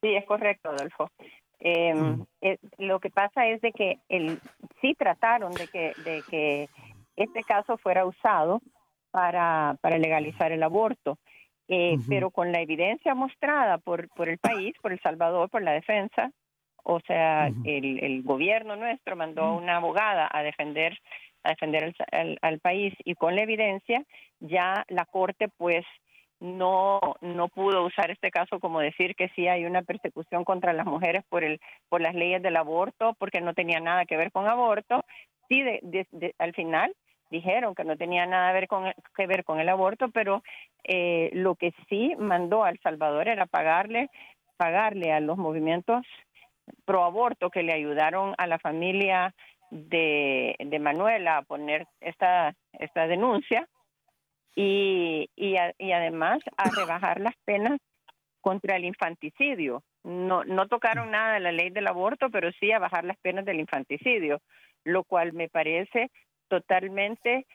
Sí, 0.00 0.14
es 0.14 0.24
correcto, 0.24 0.70
Adolfo. 0.70 1.10
Em, 1.58 2.24
eh, 2.40 2.56
lo 2.78 2.98
que 2.98 3.10
pasa 3.10 3.46
es 3.48 3.60
de 3.60 3.72
que 3.72 3.98
el, 4.08 4.40
sí 4.80 4.94
trataron 4.98 5.52
de 5.52 5.68
que, 5.68 5.92
de 6.02 6.22
que 6.30 6.70
este 7.16 7.42
caso 7.42 7.76
fuera 7.76 8.06
usado 8.06 8.62
para, 9.10 9.76
para 9.82 9.98
legalizar 9.98 10.50
el 10.50 10.62
aborto. 10.62 11.18
Eh, 11.72 11.98
pero 12.08 12.32
con 12.32 12.50
la 12.50 12.60
evidencia 12.60 13.14
mostrada 13.14 13.78
por, 13.78 14.08
por 14.08 14.28
el 14.28 14.38
país, 14.38 14.74
por 14.82 14.90
El 14.92 15.00
Salvador, 15.02 15.48
por 15.48 15.62
la 15.62 15.70
defensa, 15.70 16.32
o 16.82 16.98
sea, 16.98 17.46
el, 17.46 18.02
el 18.02 18.22
gobierno 18.24 18.74
nuestro 18.74 19.14
mandó 19.14 19.54
una 19.54 19.76
abogada 19.76 20.28
a 20.32 20.42
defender 20.42 20.98
a 21.42 21.50
defender 21.50 21.94
al, 22.42 22.60
país 22.60 22.94
y 23.04 23.14
con 23.14 23.34
la 23.34 23.42
evidencia 23.42 24.04
ya 24.40 24.84
la 24.88 25.06
corte 25.06 25.48
pues 25.48 25.84
no 26.38 27.00
no 27.20 27.48
pudo 27.48 27.84
usar 27.84 28.10
este 28.10 28.30
caso 28.30 28.60
como 28.60 28.80
decir 28.80 29.14
que 29.14 29.28
sí 29.30 29.46
hay 29.48 29.64
una 29.64 29.82
persecución 29.82 30.44
contra 30.44 30.72
las 30.72 30.86
mujeres 30.86 31.24
por 31.28 31.44
el 31.44 31.60
por 31.88 32.00
las 32.00 32.14
leyes 32.14 32.42
del 32.42 32.56
aborto 32.56 33.14
porque 33.18 33.40
no 33.40 33.54
tenía 33.54 33.80
nada 33.80 34.04
que 34.06 34.16
ver 34.16 34.32
con 34.32 34.46
aborto. 34.48 35.04
Sí 35.48 35.62
de, 35.62 36.34
al 36.38 36.54
final 36.54 36.94
dijeron 37.30 37.74
que 37.74 37.84
no 37.84 37.96
tenía 37.96 38.26
nada 38.26 38.66
con, 38.66 38.92
que 39.16 39.26
ver 39.26 39.44
con 39.44 39.60
el 39.60 39.68
aborto, 39.68 40.10
pero 40.10 40.42
eh, 40.84 41.30
lo 41.32 41.54
que 41.54 41.72
sí 41.88 42.14
mandó 42.18 42.64
a 42.64 42.70
El 42.70 42.80
Salvador 42.80 43.28
era 43.28 43.46
pagarle, 43.46 44.10
pagarle 44.56 45.12
a 45.12 45.20
los 45.20 45.38
movimientos 45.38 46.04
pro 46.84 47.04
aborto 47.04 47.50
que 47.50 47.62
le 47.62 47.72
ayudaron 47.72 48.34
a 48.38 48.46
la 48.46 48.58
familia 48.58 49.34
de, 49.70 50.56
de 50.58 50.78
Manuela 50.78 51.38
a 51.38 51.42
poner 51.42 51.86
esta, 52.00 52.54
esta 52.72 53.06
denuncia 53.06 53.68
y, 54.54 55.30
y, 55.36 55.56
y 55.78 55.92
además 55.92 56.40
a 56.56 56.70
rebajar 56.70 57.20
las 57.20 57.34
penas 57.44 57.78
contra 58.40 58.76
el 58.76 58.84
infanticidio, 58.84 59.82
no, 60.02 60.44
no 60.44 60.66
tocaron 60.66 61.10
nada 61.10 61.34
de 61.34 61.40
la 61.40 61.52
ley 61.52 61.70
del 61.70 61.86
aborto, 61.86 62.30
pero 62.30 62.50
sí 62.52 62.72
a 62.72 62.78
bajar 62.78 63.04
las 63.04 63.18
penas 63.18 63.44
del 63.44 63.60
infanticidio, 63.60 64.40
lo 64.84 65.04
cual 65.04 65.32
me 65.34 65.48
parece 65.48 66.10
totalmente 66.50 67.46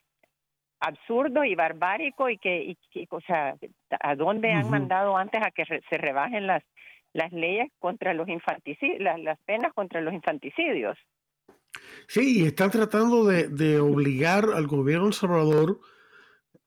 absurdo 0.80 1.44
y 1.44 1.54
barbárico 1.54 2.30
y 2.30 2.40
que, 2.40 2.76
y, 2.94 3.08
o 3.12 3.22
sea, 3.22 3.56
¿a 4.00 4.16
dónde 4.16 4.52
han 4.52 4.70
mandado 4.72 5.16
antes 5.16 5.42
a 5.44 5.52
que 5.52 5.66
se 5.66 5.98
rebajen 5.98 6.48
las 6.48 6.64
las 7.16 7.32
leyes 7.32 7.72
contra 7.80 8.14
los 8.14 8.28
infanticidios, 8.28 9.00
las, 9.00 9.40
penas 9.46 9.74
contra 9.74 10.02
los 10.02 10.14
infanticidios? 10.14 10.98
Sí, 12.08 12.42
y 12.42 12.46
están 12.46 12.72
tratando 12.72 13.26
de, 13.26 13.48
de 13.48 13.80
obligar 13.80 14.46
al 14.54 14.68
gobierno 14.68 15.06
de 15.06 15.10
El 15.10 15.14
Salvador 15.14 15.80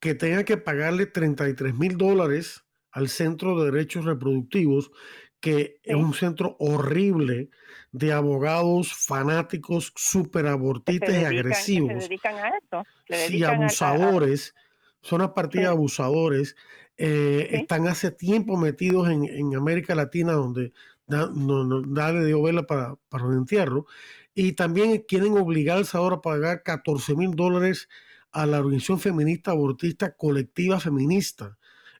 que 0.01 0.15
tenga 0.15 0.45
que 0.45 0.57
pagarle 0.57 1.05
33 1.07 1.75
mil 1.75 1.99
dólares 1.99 2.65
al 2.93 3.09
Centro 3.09 3.61
de 3.61 3.71
Derechos 3.71 4.07
Reproductivos, 4.07 4.91
que 5.41 5.81
es 5.85 5.95
un 5.95 6.15
centro 6.15 6.57
horrible 6.59 7.51
de 7.93 8.13
abogados 8.13 8.93
fanáticos, 8.93 9.93
superabortistas 9.97 11.11
y 11.11 11.25
agresivos. 11.25 11.91
se 11.91 12.09
dedican 12.09 12.37
a 12.37 12.49
esto. 12.49 12.85
sí, 13.09 13.45
abusadores. 13.45 14.55
Son 15.01 15.23
a 15.23 15.33
partir 15.35 15.63
de 15.63 15.69
abusadores. 15.69 16.57
Eh, 16.97 17.49
están 17.53 17.87
hace 17.87 18.11
tiempo 18.11 18.57
metidos 18.57 19.09
en, 19.09 19.25
en 19.25 19.55
América 19.55 19.95
Latina, 19.95 20.33
donde 20.33 20.73
da, 21.07 21.31
no, 21.33 21.65
no, 21.65 22.25
dio 22.25 22.43
vela 22.43 22.65
para, 22.65 22.97
para 23.09 23.25
un 23.25 23.39
entierro. 23.39 23.87
Y 24.35 24.53
también 24.53 25.05
quieren 25.07 25.37
obligarse 25.37 25.97
ahora 25.97 26.17
a 26.17 26.21
pagar 26.21 26.63
14 26.63 27.15
mil 27.15 27.35
dólares 27.35 27.89
a 28.31 28.47
la 28.47 28.61
organización 28.61 29.01
feminista 29.01 29.53
abortista 29.53 30.15
colectiva 30.15 30.81
feminista. 30.81 31.58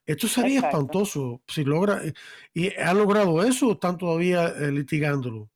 Esto 0.09 0.27
sería 0.27 0.61
espantoso 0.61 1.41
si 1.47 1.63
logra. 1.63 2.03
Eh, 2.03 2.13
¿Y 2.51 2.75
ha 2.81 2.95
logrado 2.95 3.43
eso 3.43 3.67
o 3.67 3.71
están 3.73 3.95
todavía 3.95 4.47
eh, 4.47 4.71
litigándolo? 4.71 5.51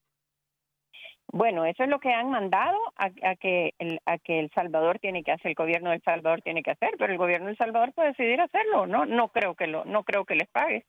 Bueno, 1.32 1.66
eso 1.66 1.82
es 1.82 1.90
lo 1.90 2.00
que 2.00 2.14
han 2.14 2.30
mandado 2.30 2.78
a, 2.96 3.10
que 3.36 3.74
el, 3.80 4.00
a 4.06 4.20
que 4.20 4.40
El 4.40 4.52
Salvador 4.54 5.00
tiene 5.00 5.24
que 5.24 5.32
hacer, 5.32 5.48
el 5.48 5.56
gobierno 5.56 5.90
de 5.90 5.96
El 5.96 6.04
Salvador 6.04 6.44
tiene 6.44 6.62
que 6.62 6.70
hacer, 6.70 6.92
pero 7.00 7.12
el 7.12 7.18
gobierno 7.18 7.48
de 7.48 7.54
El 7.54 7.58
Salvador 7.58 7.94
puede 7.94 8.10
decidir 8.10 8.40
hacerlo, 8.42 8.86
no 8.86 9.08
no 9.08 9.30
creo 9.30 9.56
que 9.56 9.66
lo 9.66 9.86
no 9.86 10.04
creo 10.04 10.24
que 10.24 10.36
les 10.36 10.48
pague. 10.50 10.86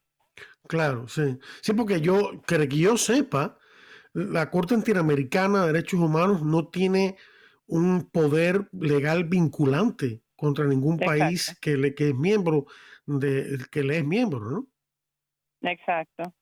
Claro, 0.69 1.09
sí. 1.09 1.39
Sí, 1.63 1.73
porque 1.73 2.03
yo 2.03 2.43
que 2.47 2.69
yo 2.69 2.99
sepa, 2.99 3.57
la 4.13 4.51
Corte 4.51 4.75
Interamericana 4.75 5.63
de 5.63 5.73
Derechos 5.73 6.01
Humanos 6.01 6.43
no 6.43 6.69
tiene 6.69 7.17
un 7.67 8.11
poder 8.11 8.69
legal 8.73 9.25
vinculante 9.25 10.24
contra 10.37 10.65
ningún 10.67 10.99
país 10.99 11.57
que 11.61 11.77
le 11.77 11.95
que 11.95 12.09
es 12.09 12.15
miembro 12.15 12.67
de 13.07 13.59
que 13.71 13.83
le 13.83 13.99
es 13.99 14.05
miembro, 14.05 14.41
¿no? 14.41 14.67
Exacto. 15.71 16.35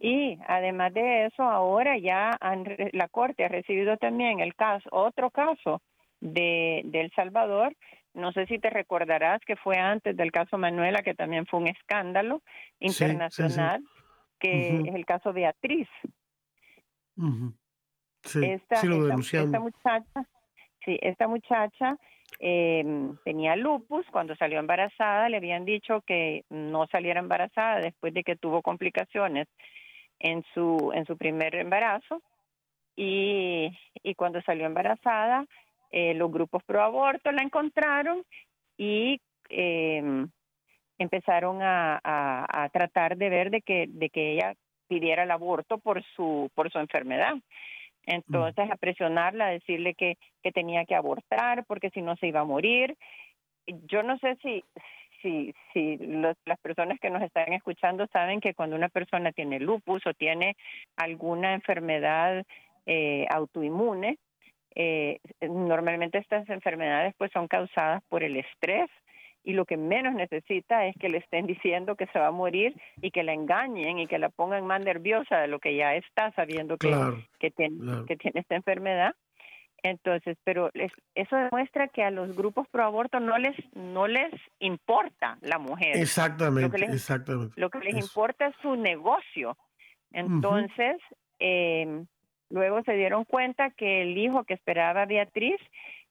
Y 0.00 0.38
además 0.46 0.92
de 0.94 1.26
eso, 1.26 1.42
ahora 1.42 1.98
ya 1.98 2.38
la 2.92 3.08
Corte 3.08 3.44
ha 3.44 3.48
recibido 3.48 3.96
también 3.96 4.40
el 4.40 4.54
caso, 4.54 4.88
otro 4.90 5.30
caso 5.30 5.82
de, 6.20 6.82
de 6.84 7.00
El 7.02 7.10
Salvador. 7.12 7.76
No 8.14 8.32
sé 8.32 8.46
si 8.46 8.58
te 8.58 8.70
recordarás 8.70 9.40
que 9.46 9.56
fue 9.56 9.76
antes 9.76 10.16
del 10.16 10.32
caso 10.32 10.56
Manuela, 10.56 11.02
que 11.02 11.14
también 11.14 11.46
fue 11.46 11.60
un 11.60 11.68
escándalo 11.68 12.42
internacional, 12.80 13.82
que 14.38 14.80
es 14.80 14.94
el 14.94 15.04
caso 15.04 15.32
Beatriz. 15.32 15.88
esta, 18.24 18.76
esta, 18.80 19.60
muchacha, 19.60 20.26
sí, 20.84 20.98
esta 21.02 21.28
muchacha 21.28 21.98
eh, 22.40 22.84
tenía 23.24 23.56
lupus, 23.56 24.06
cuando 24.10 24.36
salió 24.36 24.58
embarazada 24.58 25.28
le 25.28 25.38
habían 25.38 25.64
dicho 25.64 26.02
que 26.02 26.44
no 26.50 26.86
saliera 26.88 27.20
embarazada 27.20 27.80
después 27.80 28.12
de 28.12 28.24
que 28.24 28.36
tuvo 28.36 28.62
complicaciones 28.62 29.48
en 30.18 30.44
su, 30.54 30.92
en 30.94 31.06
su 31.06 31.16
primer 31.16 31.54
embarazo 31.54 32.22
y, 32.94 33.70
y 34.02 34.14
cuando 34.14 34.40
salió 34.42 34.66
embarazada 34.66 35.46
eh, 35.90 36.14
los 36.14 36.30
grupos 36.30 36.62
pro 36.64 36.82
aborto 36.82 37.30
la 37.32 37.42
encontraron 37.42 38.24
y 38.76 39.20
eh, 39.48 40.26
empezaron 40.98 41.62
a, 41.62 42.00
a, 42.02 42.64
a, 42.64 42.68
tratar 42.70 43.16
de 43.16 43.28
ver 43.28 43.50
de 43.50 43.62
que, 43.62 43.86
de 43.88 44.10
que 44.10 44.32
ella 44.32 44.54
pidiera 44.88 45.22
el 45.24 45.30
aborto 45.30 45.78
por 45.78 46.02
su, 46.14 46.50
por 46.54 46.70
su 46.70 46.78
enfermedad. 46.78 47.34
Entonces, 48.06 48.70
a 48.70 48.76
presionarla, 48.76 49.46
a 49.46 49.50
decirle 49.50 49.94
que, 49.94 50.16
que 50.42 50.52
tenía 50.52 50.84
que 50.84 50.94
abortar 50.94 51.64
porque 51.66 51.90
si 51.90 52.02
no 52.02 52.16
se 52.16 52.28
iba 52.28 52.40
a 52.40 52.44
morir. 52.44 52.96
Yo 53.66 54.04
no 54.04 54.16
sé 54.18 54.36
si, 54.42 54.64
si, 55.22 55.52
si 55.72 55.98
las 55.98 56.58
personas 56.62 57.00
que 57.00 57.10
nos 57.10 57.22
están 57.22 57.52
escuchando 57.52 58.06
saben 58.12 58.40
que 58.40 58.54
cuando 58.54 58.76
una 58.76 58.88
persona 58.88 59.32
tiene 59.32 59.58
lupus 59.58 60.06
o 60.06 60.14
tiene 60.14 60.56
alguna 60.96 61.52
enfermedad 61.52 62.44
eh, 62.86 63.26
autoinmune, 63.28 64.18
eh, 64.76 65.18
normalmente 65.40 66.18
estas 66.18 66.48
enfermedades 66.48 67.14
pues 67.18 67.32
son 67.32 67.48
causadas 67.48 68.02
por 68.08 68.22
el 68.22 68.36
estrés 68.36 68.88
y 69.46 69.52
lo 69.52 69.64
que 69.64 69.76
menos 69.76 70.12
necesita 70.12 70.86
es 70.86 70.96
que 70.98 71.08
le 71.08 71.18
estén 71.18 71.46
diciendo 71.46 71.94
que 71.94 72.08
se 72.08 72.18
va 72.18 72.26
a 72.26 72.32
morir 72.32 72.74
y 73.00 73.12
que 73.12 73.22
la 73.22 73.32
engañen 73.32 74.00
y 74.00 74.08
que 74.08 74.18
la 74.18 74.28
pongan 74.28 74.66
más 74.66 74.80
nerviosa 74.80 75.38
de 75.38 75.46
lo 75.46 75.60
que 75.60 75.76
ya 75.76 75.94
está 75.94 76.32
sabiendo 76.32 76.76
que, 76.76 76.92
que, 77.38 77.52
tiene, 77.52 78.04
que 78.08 78.16
tiene 78.16 78.40
esta 78.40 78.56
enfermedad. 78.56 79.14
Entonces, 79.84 80.36
pero 80.42 80.72
eso 81.14 81.36
demuestra 81.36 81.86
que 81.86 82.02
a 82.02 82.10
los 82.10 82.34
grupos 82.34 82.66
pro 82.72 82.82
aborto 82.82 83.20
no 83.20 83.38
les 83.38 83.54
no 83.72 84.08
les 84.08 84.32
importa 84.58 85.38
la 85.42 85.60
mujer. 85.60 85.96
Exactamente, 85.96 86.62
lo 86.62 86.70
que 86.72 86.78
les, 86.78 86.94
exactamente. 86.96 87.60
Lo 87.60 87.70
que 87.70 87.78
les 87.78 87.94
importa 87.94 88.46
es 88.46 88.56
su 88.62 88.74
negocio. 88.74 89.56
Entonces, 90.10 90.96
eh, 91.38 92.02
luego 92.50 92.82
se 92.82 92.94
dieron 92.94 93.24
cuenta 93.24 93.70
que 93.70 94.02
el 94.02 94.18
hijo 94.18 94.42
que 94.42 94.54
esperaba 94.54 95.06
Beatriz 95.06 95.60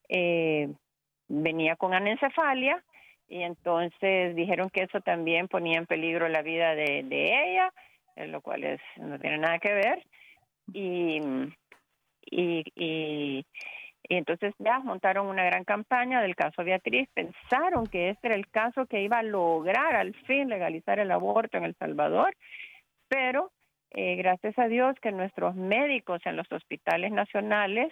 eh, 0.08 0.70
venía 1.28 1.76
con 1.76 1.94
anencefalia 1.94 2.82
y 3.28 3.42
entonces 3.42 4.36
dijeron 4.36 4.70
que 4.70 4.84
eso 4.84 5.02
también 5.02 5.48
ponía 5.48 5.78
en 5.78 5.88
peligro 5.88 6.28
la 6.30 6.42
vida 6.42 6.76
de, 6.76 7.00
ella, 7.10 7.74
lo 8.28 8.42
cual 8.42 8.64
es 8.64 8.82
no 8.98 9.20
tiene 9.20 9.40
nada 9.40 9.60
que 9.60 9.74
ver. 9.74 10.06
Y, 10.74 11.22
y, 12.26 12.64
y, 12.76 13.46
entonces 14.10 14.54
ya 14.60 14.80
montaron 14.80 15.28
una 15.28 15.44
gran 15.46 15.64
campaña 15.64 16.22
del 16.22 16.36
caso 16.36 16.64
Beatriz, 16.64 17.10
pensaron 17.14 17.88
que 17.88 18.10
este 18.10 18.28
era 18.28 18.36
el 18.36 18.48
caso 18.48 18.86
que 18.86 19.02
iba 19.02 19.20
a 19.20 19.24
lograr 19.24 19.96
al 19.96 20.14
fin 20.26 20.48
legalizar 20.48 21.00
el 21.00 21.12
aborto 21.12 21.58
en 21.58 21.64
El 21.64 21.76
Salvador, 21.76 22.36
pero 23.08 23.52
eh, 23.92 24.16
gracias 24.16 24.58
a 24.60 24.68
Dios 24.68 24.96
que 25.02 25.12
nuestros 25.12 25.56
médicos 25.56 26.22
en 26.26 26.36
los 26.36 26.52
hospitales 26.52 27.12
nacionales 27.12 27.92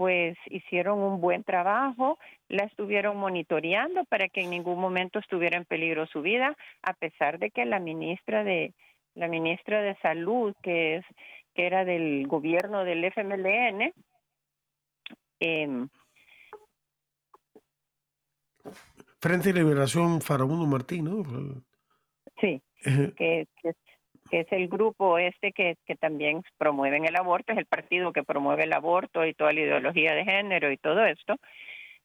pues 0.00 0.38
hicieron 0.46 0.98
un 1.00 1.20
buen 1.20 1.44
trabajo, 1.44 2.18
la 2.48 2.64
estuvieron 2.64 3.18
monitoreando 3.18 4.04
para 4.06 4.30
que 4.30 4.40
en 4.40 4.48
ningún 4.48 4.80
momento 4.80 5.18
estuviera 5.18 5.58
en 5.58 5.66
peligro 5.66 6.06
su 6.06 6.22
vida, 6.22 6.56
a 6.80 6.94
pesar 6.94 7.38
de 7.38 7.50
que 7.50 7.66
la 7.66 7.80
ministra 7.80 8.42
de 8.42 8.72
la 9.14 9.28
ministra 9.28 9.82
de 9.82 9.94
salud, 9.96 10.54
que 10.62 10.96
es 10.96 11.04
que 11.54 11.66
era 11.66 11.84
del 11.84 12.26
gobierno 12.26 12.82
del 12.82 13.04
FMLN, 13.04 13.92
eh, 15.40 15.86
Frente 19.20 19.50
a 19.50 19.52
Liberación 19.52 20.22
Farabundo 20.22 20.64
Martín, 20.64 21.04
¿no? 21.04 21.62
Sí, 22.40 22.62
que, 23.18 23.46
que, 23.62 23.72
que 24.30 24.40
es 24.40 24.52
el 24.52 24.68
grupo 24.68 25.18
este 25.18 25.52
que, 25.52 25.76
que 25.84 25.96
también 25.96 26.42
promueven 26.56 27.04
el 27.04 27.16
aborto, 27.16 27.52
es 27.52 27.58
el 27.58 27.66
partido 27.66 28.12
que 28.12 28.22
promueve 28.22 28.64
el 28.64 28.72
aborto 28.72 29.26
y 29.26 29.34
toda 29.34 29.52
la 29.52 29.60
ideología 29.60 30.14
de 30.14 30.24
género 30.24 30.70
y 30.70 30.76
todo 30.76 31.04
esto, 31.04 31.36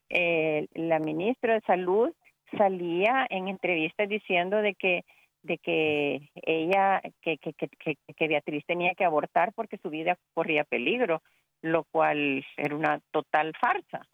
eh, 0.09 0.67
la 0.73 0.99
ministra 0.99 1.53
de 1.53 1.61
Salud 1.61 2.11
salía 2.57 3.25
en 3.29 3.47
entrevistas 3.47 4.09
diciendo 4.09 4.61
de 4.61 4.75
que 4.75 5.03
de 5.43 5.59
que 5.59 6.29
ella 6.41 7.01
que, 7.21 7.37
que, 7.37 7.53
que, 7.53 7.97
que, 8.15 8.27
Beatriz 8.27 8.65
tenía 8.65 8.95
que 8.95 9.05
abortar 9.05 9.53
porque 9.53 9.77
su 9.77 9.91
vida 9.91 10.17
corría 10.33 10.63
peligro, 10.63 11.21
lo 11.61 11.83
cual 11.83 12.43
era 12.57 12.75
una 12.75 12.99
total 13.11 13.53
farsa. 13.61 14.07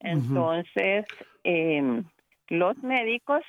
Entonces, 0.00 1.06
eh, 1.42 2.02
los 2.48 2.76
médicos 2.82 3.42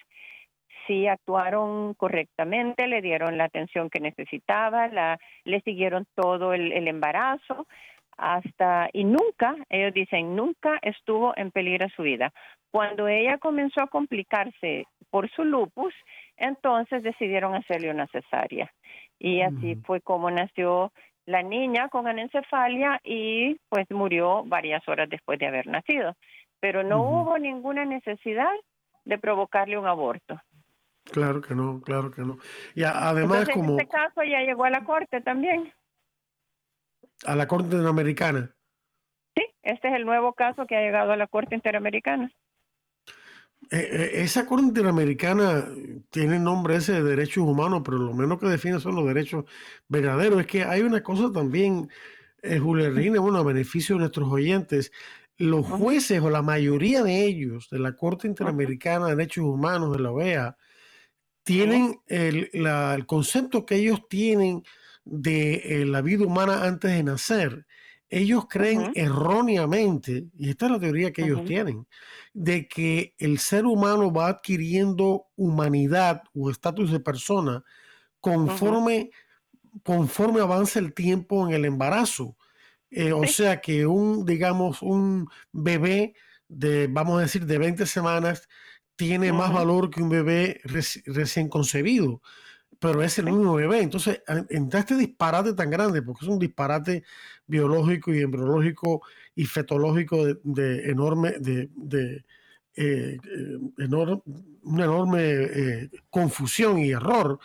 sí 0.89 1.07
actuaron 1.07 1.93
correctamente, 1.93 2.87
le 2.87 3.01
dieron 3.03 3.37
la 3.37 3.43
atención 3.43 3.91
que 3.91 3.99
necesitaba, 3.99 4.87
la, 4.87 5.19
le 5.43 5.61
siguieron 5.61 6.07
todo 6.15 6.53
el, 6.53 6.87
embarazo 6.87 7.67
hasta 8.17 8.89
y 8.91 9.03
nunca, 9.03 9.55
ellos 9.69 9.93
dicen, 9.93 10.35
nunca 10.35 10.79
estuvo 10.81 11.31
en 11.37 11.51
peligro 11.51 11.87
su 11.95 12.01
vida. 12.01 12.33
Cuando 12.71 13.07
ella 13.07 13.37
comenzó 13.37 13.81
a 13.81 13.87
complicarse 13.87 14.85
por 15.11 15.29
su 15.29 15.43
lupus, 15.43 15.93
entonces 16.37 17.03
decidieron 17.03 17.53
hacerle 17.53 17.91
una 17.91 18.07
cesárea. 18.07 18.71
Y 19.19 19.41
así 19.41 19.75
fue 19.85 20.01
como 20.01 20.31
nació 20.31 20.91
la 21.25 21.43
niña 21.43 21.89
con 21.89 22.07
anencefalia 22.07 22.99
y 23.03 23.57
pues 23.69 23.89
murió 23.91 24.43
varias 24.43 24.87
horas 24.87 25.07
después 25.09 25.37
de 25.37 25.47
haber 25.47 25.67
nacido. 25.67 26.15
Pero 26.59 26.83
no 26.83 27.03
hubo 27.03 27.37
ninguna 27.37 27.85
necesidad 27.85 28.51
de 29.05 29.17
provocarle 29.17 29.77
un 29.77 29.87
aborto. 29.87 30.39
Claro 31.11 31.41
que 31.41 31.55
no, 31.55 31.81
claro 31.81 32.11
que 32.11 32.21
no. 32.21 32.37
Y 32.75 32.83
además 32.83 33.39
Entonces, 33.39 33.55
como... 33.55 33.79
Este 33.79 33.91
caso 33.91 34.23
ya 34.23 34.41
llegó 34.41 34.65
a 34.65 34.69
la 34.69 34.83
corte 34.83 35.21
también. 35.21 35.73
A 37.25 37.35
la 37.35 37.47
Corte 37.47 37.75
Interamericana. 37.75 38.55
Sí, 39.35 39.43
este 39.61 39.89
es 39.89 39.95
el 39.95 40.05
nuevo 40.05 40.33
caso 40.33 40.65
que 40.65 40.75
ha 40.75 40.81
llegado 40.81 41.11
a 41.11 41.17
la 41.17 41.27
Corte 41.27 41.55
Interamericana. 41.55 42.31
Eh, 43.71 43.77
eh, 43.91 44.11
esa 44.21 44.45
Corte 44.45 44.65
Interamericana 44.65 45.67
tiene 46.09 46.39
nombre 46.39 46.77
ese 46.77 46.93
de 46.93 47.03
derechos 47.03 47.43
humanos, 47.43 47.81
pero 47.83 47.97
lo 47.97 48.13
menos 48.13 48.39
que 48.39 48.47
define 48.47 48.79
son 48.79 48.95
los 48.95 49.05
derechos 49.05 49.45
verdaderos. 49.87 50.39
Es 50.39 50.47
que 50.47 50.63
hay 50.63 50.81
una 50.81 51.03
cosa 51.03 51.31
también, 51.31 51.89
eh, 52.41 52.57
Julia 52.57 52.89
Reina, 52.89 53.19
bueno, 53.19 53.39
a 53.39 53.43
beneficio 53.43 53.95
de 53.95 53.99
nuestros 53.99 54.29
oyentes. 54.31 54.91
Los 55.37 55.65
jueces 55.65 56.21
o 56.21 56.29
la 56.29 56.41
mayoría 56.41 57.03
de 57.03 57.25
ellos 57.25 57.69
de 57.69 57.79
la 57.79 57.95
Corte 57.95 58.27
Interamericana 58.27 59.07
de 59.07 59.15
Derechos 59.15 59.45
Humanos 59.45 59.95
de 59.95 60.03
la 60.03 60.11
OEA 60.11 60.57
tienen 61.57 62.01
el, 62.07 62.49
el 62.53 63.05
concepto 63.05 63.65
que 63.65 63.75
ellos 63.75 64.01
tienen 64.09 64.63
de 65.05 65.83
la 65.87 66.01
vida 66.01 66.25
humana 66.25 66.65
antes 66.65 66.91
de 66.91 67.03
nacer 67.03 67.65
ellos 68.09 68.45
creen 68.49 68.91
erróneamente, 68.95 70.25
y 70.35 70.49
esta 70.49 70.65
es 70.65 70.71
la 70.71 70.79
teoría 70.79 71.13
que 71.13 71.23
ellos 71.23 71.45
tienen, 71.45 71.87
de 72.33 72.67
que 72.67 73.13
el 73.19 73.37
ser 73.37 73.65
humano 73.65 74.11
va 74.11 74.29
adquiriendo 74.29 75.27
humanidad 75.35 76.23
o 76.33 76.49
estatus 76.49 76.91
de 76.91 76.99
persona 76.99 77.63
conforme, 78.19 79.11
conforme 79.83 80.41
avanza 80.41 80.79
el 80.79 80.93
tiempo 80.93 81.47
en 81.47 81.53
el 81.53 81.65
embarazo. 81.65 82.35
Eh, 82.89 83.13
o 83.13 83.27
sea 83.27 83.61
que 83.61 83.85
un, 83.85 84.25
digamos, 84.25 84.81
un 84.81 85.27
bebé 85.51 86.15
de, 86.47 86.87
vamos 86.87 87.19
a 87.19 87.21
decir, 87.21 87.45
de 87.45 87.59
20 87.59 87.85
semanas 87.85 88.49
tiene 88.99 89.31
más 89.31 89.53
valor 89.53 89.89
que 89.89 90.03
un 90.03 90.09
bebé 90.09 90.59
recién 90.65 91.47
concebido 91.47 92.21
pero 92.79 93.03
es 93.03 93.19
el 93.19 93.25
mismo 93.25 93.55
bebé. 93.55 93.81
Entonces, 93.81 94.21
entra 94.49 94.79
este 94.79 94.95
disparate 94.95 95.53
tan 95.53 95.69
grande, 95.69 96.01
porque 96.01 96.25
es 96.25 96.31
un 96.31 96.39
disparate 96.39 97.03
biológico 97.45 98.13
y 98.13 98.21
embriológico 98.21 99.01
y 99.35 99.45
fetológico 99.45 100.25
de, 100.43 100.89
enorme, 100.89 101.31
de, 101.39 101.69
eh, 102.75 103.17
eh, 103.21 104.37
una 104.63 104.83
enorme 104.85 105.19
eh, 105.21 105.89
confusión 106.09 106.79
y 106.79 106.91
error. 106.91 107.39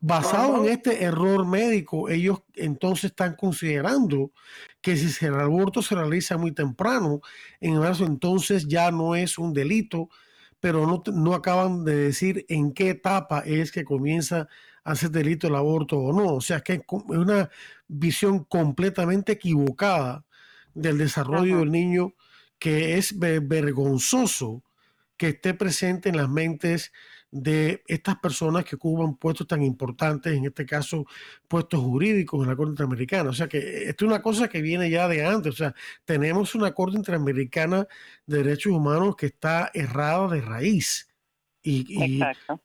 Basado 0.00 0.64
en 0.64 0.72
este 0.72 1.04
error 1.04 1.46
médico, 1.46 2.08
ellos 2.08 2.42
entonces 2.54 3.10
están 3.10 3.36
considerando 3.36 4.32
que 4.80 4.96
si 4.96 5.24
el 5.24 5.34
aborto 5.34 5.80
se 5.80 5.94
realiza 5.94 6.36
muy 6.36 6.52
temprano, 6.52 7.20
en 7.60 7.74
el 7.74 7.82
caso 7.82 8.04
entonces 8.04 8.66
ya 8.66 8.90
no 8.90 9.14
es 9.14 9.38
un 9.38 9.52
delito, 9.52 10.08
pero 10.62 10.86
no, 10.86 11.02
no 11.12 11.34
acaban 11.34 11.84
de 11.84 11.96
decir 11.96 12.46
en 12.48 12.72
qué 12.72 12.90
etapa 12.90 13.40
es 13.40 13.72
que 13.72 13.82
comienza 13.82 14.46
a 14.84 14.94
ser 14.94 15.10
delito 15.10 15.48
el 15.48 15.56
aborto 15.56 15.98
o 15.98 16.12
no. 16.12 16.34
O 16.34 16.40
sea, 16.40 16.60
que 16.60 16.74
es 16.74 16.80
una 17.08 17.50
visión 17.88 18.44
completamente 18.44 19.32
equivocada 19.32 20.24
del 20.72 20.98
desarrollo 20.98 21.58
del 21.58 21.72
niño 21.72 22.14
que 22.60 22.96
es 22.96 23.18
vergonzoso 23.18 24.62
que 25.16 25.30
esté 25.30 25.52
presente 25.52 26.10
en 26.10 26.16
las 26.16 26.28
mentes 26.28 26.92
de 27.32 27.82
estas 27.86 28.16
personas 28.18 28.64
que 28.64 28.76
ocupan 28.76 29.16
puestos 29.16 29.46
tan 29.46 29.62
importantes, 29.62 30.34
en 30.34 30.44
este 30.44 30.66
caso 30.66 31.06
puestos 31.48 31.80
jurídicos 31.80 32.42
en 32.42 32.48
la 32.50 32.56
Corte 32.56 32.72
Interamericana. 32.72 33.30
O 33.30 33.32
sea 33.32 33.48
que 33.48 33.88
esto 33.88 34.04
es 34.04 34.10
una 34.10 34.22
cosa 34.22 34.48
que 34.48 34.60
viene 34.60 34.90
ya 34.90 35.08
de 35.08 35.26
antes. 35.26 35.54
O 35.54 35.56
sea, 35.56 35.74
tenemos 36.04 36.54
una 36.54 36.72
Corte 36.72 36.98
Interamericana 36.98 37.88
de 38.26 38.38
Derechos 38.38 38.72
Humanos 38.72 39.16
que 39.16 39.26
está 39.26 39.70
errada 39.74 40.28
de 40.28 40.42
raíz. 40.42 41.08
Y, 41.64 42.20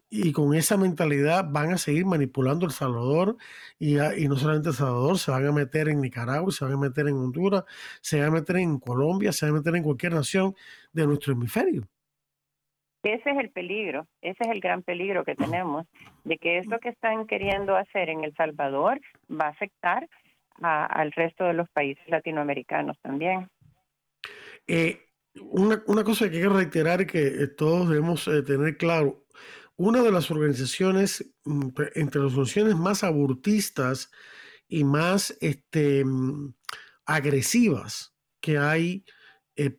y, 0.10 0.32
con 0.32 0.56
esa 0.56 0.76
mentalidad 0.76 1.46
van 1.48 1.72
a 1.72 1.78
seguir 1.78 2.08
manipulando 2.08 2.66
El 2.66 2.72
Salvador 2.72 3.38
y, 3.78 4.00
y, 4.00 4.28
no 4.28 4.36
solamente 4.38 4.70
El 4.70 4.76
Salvador, 4.76 5.20
se 5.20 5.30
van 5.30 5.46
a 5.46 5.52
meter 5.52 5.88
en 5.88 6.02
Nicaragua, 6.02 6.52
se 6.52 6.66
van 6.66 6.74
a 6.74 6.78
meter 6.78 7.08
en 7.08 7.14
Honduras, 7.16 7.64
se 8.02 8.20
van 8.20 8.30
a 8.30 8.32
meter 8.32 8.58
en 8.58 8.80
Colombia, 8.80 9.32
se 9.32 9.46
van 9.46 9.54
a 9.54 9.58
meter 9.60 9.76
en 9.76 9.84
cualquier 9.84 10.14
nación 10.14 10.56
de 10.94 11.06
nuestro 11.06 11.34
hemisferio. 11.34 11.88
Ese 13.08 13.30
es 13.30 13.38
el 13.38 13.52
peligro, 13.52 14.06
ese 14.22 14.44
es 14.44 14.50
el 14.50 14.60
gran 14.60 14.84
peligro 14.84 15.24
que 15.24 15.34
tenemos, 15.34 15.88
de 16.26 16.38
que 16.38 16.58
esto 16.58 16.78
que 16.80 16.90
están 16.90 17.26
queriendo 17.26 17.78
hacer 17.78 18.10
en 18.10 18.26
El 18.26 18.36
Salvador 18.36 19.00
va 19.32 19.46
a 19.46 19.52
afectar 19.52 20.10
al 20.62 21.14
resto 21.14 21.46
de 21.46 21.54
los 21.54 21.70
países 21.70 22.04
latinoamericanos 22.10 23.00
también. 23.02 23.48
Eh, 24.68 25.00
una, 25.40 26.04
cosa 26.04 26.26
que 26.26 26.32
quiero 26.32 26.58
reiterar 26.58 27.08
que 27.08 27.28
eh, 27.28 27.48
todos 27.48 27.88
debemos 27.88 28.28
eh, 28.28 28.42
tener 28.42 28.76
claro, 28.76 29.26
una 29.78 30.04
de 30.04 30.12
las 30.12 30.30
organizaciones, 30.30 31.34
mm, 31.46 31.70
entre 31.96 32.22
las 32.22 32.34
organizaciones 32.34 32.76
más 32.76 33.06
abortistas 33.06 34.12
y 34.68 34.84
más 34.84 35.38
este, 35.40 36.04
mm, 36.04 36.54
agresivas 37.06 38.14
que 38.42 38.58
hay 38.58 39.06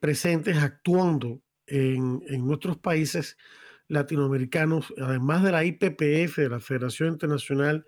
presentes 0.00 0.56
actuando 0.56 1.42
en, 1.68 2.46
nuestros 2.46 2.78
países 2.78 3.36
latinoamericanos, 3.88 4.92
además 4.98 5.42
de 5.42 5.52
la 5.52 5.64
IPPF, 5.64 6.36
de 6.36 6.48
la 6.48 6.60
Federación 6.60 7.10
Internacional 7.10 7.86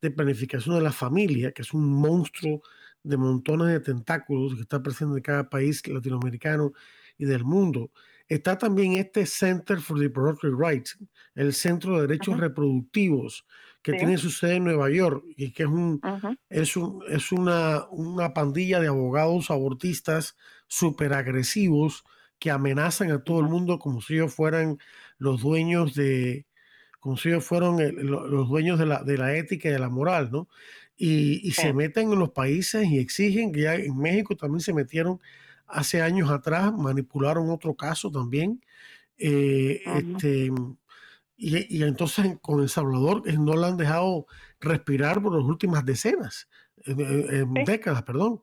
de 0.00 0.10
Planificación 0.10 0.76
de 0.76 0.82
la 0.82 0.92
Familia, 0.92 1.52
que 1.52 1.62
es 1.62 1.72
un 1.72 1.92
monstruo 1.92 2.62
de 3.02 3.16
montones 3.16 3.68
de 3.68 3.80
tentáculos 3.80 4.54
que 4.54 4.62
está 4.62 4.82
presente 4.82 5.16
en 5.16 5.22
cada 5.22 5.48
país 5.48 5.86
latinoamericano 5.86 6.72
y 7.18 7.24
del 7.24 7.44
mundo. 7.44 7.90
Está 8.28 8.56
también 8.56 8.92
este 8.94 9.26
Center 9.26 9.80
for 9.80 9.98
Reproductive 9.98 10.56
Rights, 10.58 10.98
el 11.34 11.52
Centro 11.52 11.96
de 11.96 12.06
Derechos 12.06 12.38
Reproductivos, 12.38 13.44
que 13.82 13.92
tiene 13.92 14.16
su 14.16 14.30
sede 14.30 14.54
en 14.54 14.64
Nueva 14.64 14.90
York 14.90 15.24
y 15.36 15.52
que 15.52 15.64
es, 15.64 15.68
un, 15.68 16.00
es, 16.48 16.76
un, 16.76 17.02
es 17.08 17.32
una, 17.32 17.86
una 17.90 18.32
pandilla 18.32 18.80
de 18.80 18.86
abogados 18.86 19.50
abortistas 19.50 20.36
súper 20.68 21.12
agresivos 21.12 22.04
que 22.42 22.50
amenazan 22.50 23.12
a 23.12 23.22
todo 23.22 23.38
el 23.38 23.46
mundo 23.46 23.78
como 23.78 24.02
si 24.02 24.14
ellos 24.14 24.34
fueran 24.34 24.76
los 25.16 25.42
dueños 25.42 25.94
de, 25.94 26.44
como 26.98 27.16
si 27.16 27.28
ellos 27.28 27.44
fueran 27.44 27.76
los 28.02 28.48
dueños 28.48 28.80
de 28.80 28.86
la, 28.86 29.04
de 29.04 29.16
la 29.16 29.36
ética 29.36 29.68
y 29.68 29.72
de 29.72 29.78
la 29.78 29.88
moral, 29.88 30.30
¿no? 30.32 30.48
Y, 30.96 31.52
se 31.52 31.72
meten 31.72 32.10
en 32.10 32.18
los 32.18 32.30
países 32.30 32.84
y 32.88 32.98
exigen 32.98 33.52
que 33.52 33.60
ya 33.60 33.76
en 33.76 33.96
México 33.96 34.36
también 34.36 34.58
se 34.58 34.74
metieron 34.74 35.20
hace 35.68 36.02
años 36.02 36.30
atrás, 36.30 36.72
manipularon 36.76 37.48
otro 37.48 37.76
caso 37.76 38.10
también. 38.10 38.60
Eh, 39.18 39.80
este, 39.84 40.50
y, 41.36 41.78
y, 41.78 41.84
entonces 41.84 42.38
con 42.40 42.60
El 42.60 42.68
Salvador 42.68 43.22
eh, 43.26 43.36
no 43.38 43.54
la 43.54 43.68
han 43.68 43.76
dejado 43.76 44.26
respirar 44.58 45.22
por 45.22 45.36
las 45.36 45.44
últimas 45.44 45.84
decenas, 45.84 46.48
décadas, 47.64 48.02
perdón. 48.02 48.42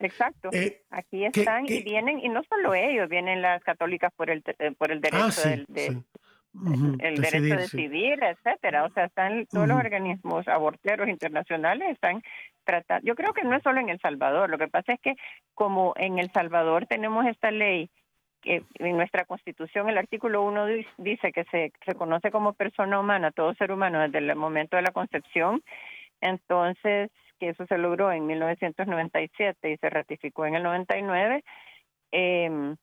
Exacto. 0.00 0.50
Eh, 0.52 0.82
Aquí 0.90 1.24
están 1.24 1.66
y 1.66 1.82
vienen, 1.82 2.20
y 2.20 2.28
no 2.28 2.42
solo 2.44 2.74
ellos, 2.74 3.08
vienen 3.08 3.42
las 3.42 3.62
católicas 3.62 4.12
por 4.14 4.30
el, 4.30 4.42
eh, 4.58 4.72
por 4.76 4.90
el 4.90 5.00
derecho 5.00 5.42
ah, 5.44 5.48
del, 5.48 5.66
de, 5.68 6.02
el 7.00 7.16
derecho 7.16 7.42
de 7.42 7.56
decidir, 7.56 8.22
etcétera. 8.22 8.84
O 8.84 8.90
sea, 8.90 9.06
están 9.06 9.46
todos 9.46 9.68
los 9.68 9.78
organismos 9.78 10.46
aborteros 10.48 11.08
internacionales 11.08 11.90
están 11.90 12.22
tratando. 12.64 13.06
Yo 13.06 13.14
creo 13.14 13.32
que 13.32 13.44
no 13.44 13.56
es 13.56 13.62
solo 13.62 13.80
en 13.80 13.88
El 13.88 14.00
Salvador. 14.00 14.50
Lo 14.50 14.58
que 14.58 14.68
pasa 14.68 14.92
es 14.92 15.00
que 15.00 15.14
como 15.54 15.94
en 15.96 16.18
El 16.18 16.30
Salvador 16.32 16.86
tenemos 16.86 17.26
esta 17.26 17.50
ley 17.50 17.90
que 18.44 18.62
en 18.78 18.96
nuestra 18.96 19.24
constitución 19.24 19.88
el 19.88 19.96
artículo 19.96 20.42
1 20.42 20.66
dice 20.98 21.32
que 21.32 21.44
se 21.44 21.72
reconoce 21.80 22.30
como 22.30 22.52
persona 22.52 23.00
humana 23.00 23.32
todo 23.32 23.54
ser 23.54 23.72
humano 23.72 24.00
desde 24.00 24.18
el 24.18 24.36
momento 24.36 24.76
de 24.76 24.82
la 24.82 24.92
concepción, 24.92 25.62
entonces 26.20 27.10
que 27.44 27.50
eso 27.50 27.66
se 27.66 27.78
logró 27.78 28.10
en 28.10 28.26
1997 28.26 29.70
y 29.70 29.76
se 29.76 29.90
ratificó 29.90 30.46
en 30.46 30.54
el 30.54 30.62
99, 30.62 31.44
eh, 32.12 32.74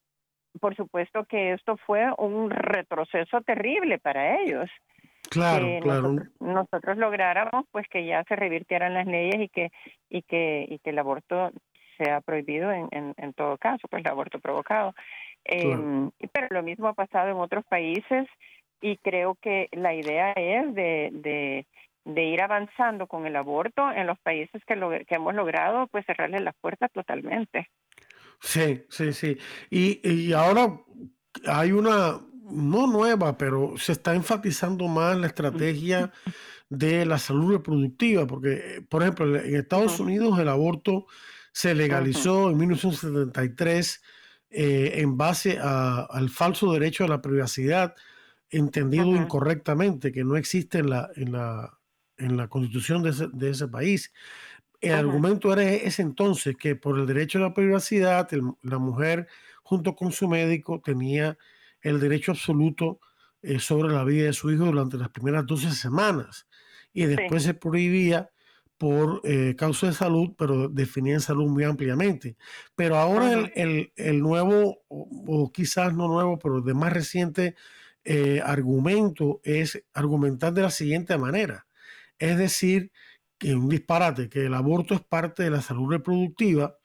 por 0.59 0.75
supuesto 0.75 1.25
que 1.25 1.53
esto 1.53 1.77
fue 1.77 2.11
un 2.17 2.49
retroceso 2.49 3.41
terrible 3.41 3.97
para 3.97 4.41
ellos. 4.41 4.69
Claro, 5.29 5.65
claro. 5.81 6.15
Nosotros, 6.39 6.97
lográramos 6.97 7.65
pues 7.71 7.87
que 7.87 8.05
ya 8.05 8.23
se 8.25 8.35
revirtieran 8.35 8.93
las 8.93 9.07
leyes 9.07 9.39
y 9.39 9.47
que 9.47 9.71
y 10.09 10.23
que 10.23 10.65
y 10.67 10.79
que 10.79 10.89
el 10.89 10.99
aborto 10.99 11.51
sea 11.97 12.19
prohibido 12.19 12.71
en, 12.71 12.89
en, 12.91 13.33
todo 13.33 13.57
caso, 13.57 13.87
pues 13.87 14.03
el 14.03 14.11
aborto 14.11 14.39
provocado. 14.39 14.93
Eh, 15.45 15.77
pero 16.33 16.47
lo 16.49 16.63
mismo 16.63 16.87
ha 16.87 16.93
pasado 16.93 17.29
en 17.29 17.37
otros 17.37 17.63
países 17.65 18.27
y 18.81 18.97
creo 18.97 19.35
que 19.35 19.69
la 19.71 19.93
idea 19.93 20.33
es 20.33 20.73
de, 20.73 21.09
de 21.13 21.65
de 22.05 22.23
ir 22.23 22.41
avanzando 22.41 23.07
con 23.07 23.25
el 23.25 23.35
aborto 23.35 23.91
en 23.91 24.07
los 24.07 24.19
países 24.19 24.61
que, 24.65 24.73
hemos 25.09 25.35
logrado, 25.35 25.87
pues 25.87 26.05
cerrarle 26.05 26.39
las 26.39 26.55
puertas 26.59 26.91
totalmente. 26.91 27.69
Sí, 28.39 28.83
sí, 28.89 29.13
sí. 29.13 29.37
Y, 29.69 30.07
y 30.07 30.33
ahora 30.33 30.79
hay 31.45 31.71
una, 31.71 32.19
no 32.51 32.87
nueva, 32.87 33.37
pero 33.37 33.77
se 33.77 33.91
está 33.91 34.13
enfatizando 34.15 34.87
más 34.87 35.17
la 35.17 35.27
estrategia 35.27 36.11
de 36.69 37.05
la 37.05 37.17
salud 37.17 37.53
reproductiva, 37.53 38.25
porque, 38.25 38.83
por 38.89 39.01
ejemplo, 39.01 39.35
en 39.37 39.55
Estados 39.55 39.99
Unidos 39.99 40.39
el 40.39 40.47
aborto 40.47 41.05
se 41.51 41.75
legalizó 41.75 42.49
en 42.49 42.57
1973 42.57 44.01
eh, 44.49 44.93
en 44.95 45.17
base 45.17 45.59
a, 45.61 46.01
al 46.09 46.29
falso 46.29 46.71
derecho 46.73 47.03
a 47.03 47.09
la 47.09 47.21
privacidad 47.21 47.95
entendido 48.49 49.07
incorrectamente, 49.15 50.11
que 50.11 50.23
no 50.23 50.35
existe 50.35 50.79
en 50.79 50.89
la, 50.89 51.09
en 51.15 51.31
la, 51.31 51.77
en 52.21 52.37
la 52.37 52.47
constitución 52.47 53.03
de 53.03 53.49
ese, 53.49 53.67
país. 53.67 54.13
El 54.79 54.93
argumento 54.93 55.51
era 55.51 55.63
ese 55.63 56.01
entonces, 56.01 56.55
que 56.55 56.75
por 56.75 56.97
el 56.97 57.05
derecho 57.05 57.39
a 57.39 57.41
la 57.41 57.53
privacidad, 57.53 58.29
la 58.61 58.77
mujer 58.77 59.27
junto 59.63 59.95
con 59.95 60.11
su 60.11 60.27
médico 60.27 60.81
tenía 60.83 61.37
el 61.81 61.99
derecho 61.99 62.31
absoluto 62.31 62.99
eh, 63.41 63.59
sobre 63.59 63.91
la 63.91 64.03
vida 64.03 64.25
de 64.25 64.33
su 64.33 64.51
hijo 64.51 64.65
durante 64.65 64.97
las 64.97 65.09
primeras 65.09 65.45
12 65.45 65.71
semanas 65.71 66.47
y 66.93 67.05
después 67.05 67.43
se 67.43 67.53
prohibía 67.53 68.29
por 68.77 69.21
eh, 69.23 69.55
causa 69.55 69.87
de 69.87 69.93
salud, 69.93 70.31
pero 70.37 70.67
definía 70.67 71.19
salud 71.19 71.47
muy 71.47 71.63
ampliamente. 71.63 72.35
Pero 72.75 72.97
ahora 72.97 73.51
el, 73.53 73.93
el, 73.95 74.19
nuevo, 74.19 74.81
o, 74.87 75.51
quizás 75.51 75.93
no 75.93 76.07
nuevo, 76.07 76.39
pero 76.39 76.61
de 76.61 76.73
más 76.73 76.91
reciente 76.91 77.55
eh, 78.03 78.41
argumento 78.43 79.39
es 79.43 79.83
argumentar 79.93 80.53
de 80.53 80.63
la 80.63 80.71
siguiente 80.71 81.15
manera. 81.17 81.67
Es 82.21 82.37
decir, 82.37 82.91
que 83.37 83.55
un 83.55 83.69
disparate, 83.69 84.29
que 84.29 84.45
el 84.45 84.53
aborto 84.53 84.93
es 84.93 85.01
parte 85.01 85.43
de 85.43 85.49
la 85.49 85.61
salud 85.61 85.89
reproductiva, 85.91 86.77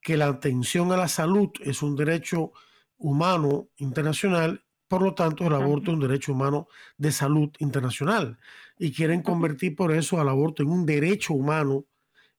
que 0.00 0.16
la 0.16 0.28
atención 0.28 0.92
a 0.92 0.96
la 0.96 1.08
salud 1.08 1.50
es 1.60 1.82
un 1.82 1.96
derecho 1.96 2.52
humano 2.96 3.68
internacional 3.76 4.64
por 4.92 5.00
lo 5.00 5.14
tanto, 5.14 5.46
el 5.46 5.54
aborto 5.54 5.90
es 5.90 5.94
un 5.94 6.00
derecho 6.00 6.32
humano 6.34 6.68
de 6.98 7.12
salud 7.12 7.48
internacional 7.60 8.38
y 8.78 8.92
quieren 8.92 9.22
convertir 9.22 9.74
por 9.74 9.90
eso 9.90 10.20
al 10.20 10.28
aborto 10.28 10.62
en 10.62 10.68
un 10.68 10.84
derecho 10.84 11.32
humano 11.32 11.86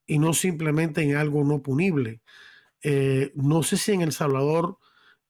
y 0.06 0.20
no 0.20 0.32
simplemente 0.32 1.02
en 1.02 1.16
algo 1.16 1.42
no 1.42 1.62
punible. 1.62 2.22
Eh, 2.80 3.32
no 3.34 3.64
sé 3.64 3.76
si 3.76 3.90
en 3.90 4.02
El 4.02 4.12
Salvador, 4.12 4.78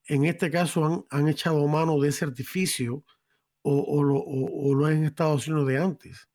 en 0.05 0.25
este 0.25 0.51
caso, 0.51 1.07
han, 1.09 1.27
echado 1.27 1.67
mano 1.67 1.99
de 1.99 2.09
ese 2.09 2.25
artificio 2.25 3.03
o, 3.63 4.03
lo, 4.03 4.19
o 4.19 4.75
lo 4.75 4.85
han 4.85 5.03
estado 5.03 5.35
haciendo 5.35 5.65
de 5.65 5.79
antes. 5.79 6.29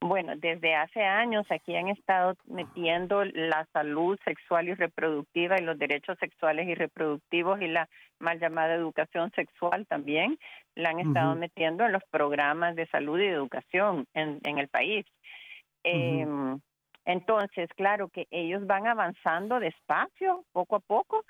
Bueno, 0.00 0.34
desde 0.36 0.76
hace 0.76 1.02
años 1.02 1.44
aquí 1.50 1.74
han 1.74 1.88
estado 1.88 2.34
metiendo 2.46 3.24
la 3.24 3.66
salud 3.72 4.16
sexual 4.24 4.68
y 4.68 4.74
reproductiva 4.74 5.58
y 5.58 5.64
los 5.64 5.76
derechos 5.76 6.16
sexuales 6.20 6.68
y 6.68 6.74
reproductivos 6.74 7.60
y 7.60 7.66
la 7.66 7.88
mal 8.20 8.38
llamada 8.38 8.74
educación 8.74 9.32
sexual 9.32 9.86
también, 9.86 10.38
la 10.76 10.90
han 10.90 11.00
estado 11.00 11.34
metiendo 11.34 11.84
en 11.84 11.92
los 11.92 12.04
programas 12.10 12.76
de 12.76 12.86
salud 12.86 13.18
y 13.18 13.26
educación 13.26 14.06
en, 14.14 14.38
en 14.44 14.58
el 14.58 14.68
país. 14.68 15.04
Em, 15.82 16.60
entonces, 17.04 17.68
claro 17.74 18.08
que 18.08 18.26
ellos 18.30 18.66
van 18.66 18.86
avanzando 18.86 19.58
despacio, 19.58 20.44
poco 20.52 20.76
a 20.76 20.80
poco, 20.80 21.24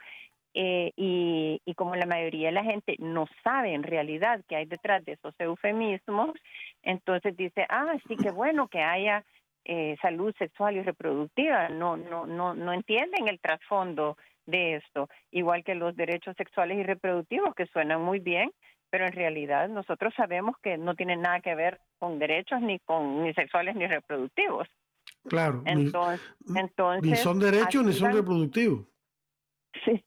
eh, 0.54 0.92
y, 0.96 1.60
y, 1.64 1.74
como 1.74 1.94
la 1.94 2.06
mayoría 2.06 2.48
de 2.48 2.52
la 2.52 2.64
gente 2.64 2.96
no 2.98 3.26
sabe 3.44 3.74
en 3.74 3.82
realidad 3.82 4.42
qué 4.48 4.56
hay 4.56 4.64
detrás 4.64 5.04
de 5.04 5.12
esos 5.12 5.34
eufemismos, 5.38 6.30
entonces 6.82 7.36
dice, 7.36 7.66
ah, 7.68 7.94
sí, 8.06 8.16
que 8.16 8.30
bueno 8.30 8.68
que 8.68 8.80
haya 8.80 9.24
eh, 9.64 9.96
salud 10.00 10.34
sexual 10.38 10.76
y 10.76 10.82
reproductiva. 10.82 11.68
No, 11.68 11.96
no, 11.96 12.26
no, 12.26 12.54
no 12.54 12.72
entienden 12.72 13.28
el 13.28 13.40
trasfondo 13.40 14.16
de 14.46 14.76
esto, 14.76 15.08
igual 15.30 15.62
que 15.62 15.74
los 15.74 15.94
derechos 15.94 16.34
sexuales 16.36 16.78
y 16.78 16.82
reproductivos 16.82 17.54
que 17.54 17.66
suenan 17.66 18.00
muy 18.00 18.18
bien, 18.18 18.50
pero 18.90 19.04
en 19.06 19.12
realidad 19.12 19.68
nosotros 19.68 20.14
sabemos 20.16 20.56
que 20.62 20.78
no 20.78 20.94
tienen 20.94 21.20
nada 21.20 21.40
que 21.40 21.54
ver 21.54 21.80
con 21.98 22.18
derechos 22.18 22.62
ni 22.62 22.78
con 22.78 23.22
ni 23.22 23.34
sexuales 23.34 23.76
ni 23.76 23.86
reproductivos. 23.86 24.66
Claro. 25.28 25.62
Entonces, 25.66 26.26
ni, 26.46 26.60
entonces 26.60 27.10
ni 27.10 27.16
son 27.16 27.38
derechos 27.38 27.84
ni 27.84 27.92
son 27.92 28.12
reproductivos. 28.12 28.86
Sí. 29.84 30.02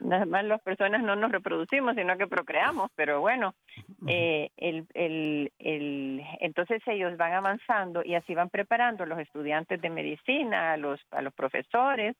Nada 0.00 0.26
más 0.26 0.44
las 0.44 0.60
personas 0.60 1.02
no 1.02 1.16
nos 1.16 1.32
reproducimos, 1.32 1.94
sino 1.94 2.16
que 2.18 2.26
procreamos, 2.26 2.90
pero 2.94 3.20
bueno, 3.20 3.54
eh, 4.06 4.50
el, 4.56 4.86
el, 4.94 5.52
el, 5.58 6.22
entonces 6.40 6.82
ellos 6.86 7.16
van 7.16 7.32
avanzando 7.32 8.02
y 8.04 8.14
así 8.14 8.34
van 8.34 8.50
preparando 8.50 9.04
a 9.04 9.06
los 9.06 9.18
estudiantes 9.18 9.80
de 9.80 9.90
medicina, 9.90 10.72
a 10.72 10.76
los, 10.76 11.00
a 11.10 11.22
los 11.22 11.32
profesores, 11.32 12.16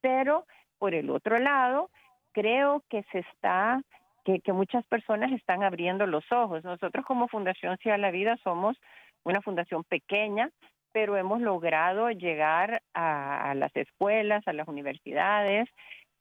pero 0.00 0.46
por 0.78 0.94
el 0.94 1.10
otro 1.10 1.38
lado, 1.38 1.90
creo 2.32 2.82
que 2.88 3.04
se 3.12 3.18
está, 3.20 3.82
que, 4.24 4.40
que 4.40 4.52
muchas 4.52 4.84
personas 4.86 5.30
están 5.32 5.62
abriendo 5.62 6.06
los 6.06 6.24
ojos. 6.32 6.64
Nosotros 6.64 7.04
como 7.04 7.28
Fundación 7.28 7.76
Ciudad 7.78 7.98
la 7.98 8.10
Vida 8.10 8.38
somos 8.42 8.76
una 9.24 9.42
fundación 9.42 9.84
pequeña, 9.84 10.50
pero 10.92 11.16
hemos 11.16 11.40
logrado 11.40 12.10
llegar 12.10 12.82
a, 12.94 13.50
a 13.50 13.54
las 13.54 13.74
escuelas, 13.76 14.46
a 14.48 14.52
las 14.52 14.66
universidades, 14.66 15.68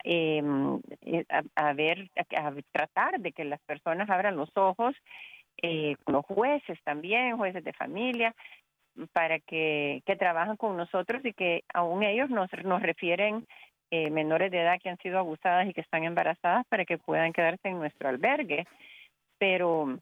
eh, 0.03 0.41
a, 1.55 1.73
ver, 1.73 2.09
a, 2.15 2.53
tratar 2.71 3.19
de 3.19 3.31
que 3.31 3.43
las 3.43 3.59
personas 3.61 4.09
abran 4.09 4.37
los 4.37 4.49
ojos, 4.55 4.95
eh, 5.61 5.95
los 6.07 6.25
jueces 6.25 6.79
también, 6.83 7.37
jueces 7.37 7.63
de 7.63 7.73
familia, 7.73 8.35
para 9.13 9.39
que, 9.39 10.01
que 10.05 10.15
trabajan 10.15 10.57
con 10.57 10.75
nosotros 10.77 11.23
y 11.23 11.33
que 11.33 11.63
aún 11.73 12.03
ellos 12.03 12.29
nos, 12.29 12.49
nos 12.63 12.81
refieren 12.81 13.45
eh, 13.91 14.09
menores 14.09 14.51
de 14.51 14.61
edad 14.61 14.79
que 14.81 14.89
han 14.89 14.97
sido 14.99 15.19
abusadas 15.19 15.67
y 15.67 15.73
que 15.73 15.81
están 15.81 16.03
embarazadas 16.03 16.65
para 16.67 16.85
que 16.85 16.97
puedan 16.97 17.33
quedarse 17.33 17.69
en 17.69 17.79
nuestro 17.79 18.09
albergue. 18.09 18.67
Pero, 19.37 19.97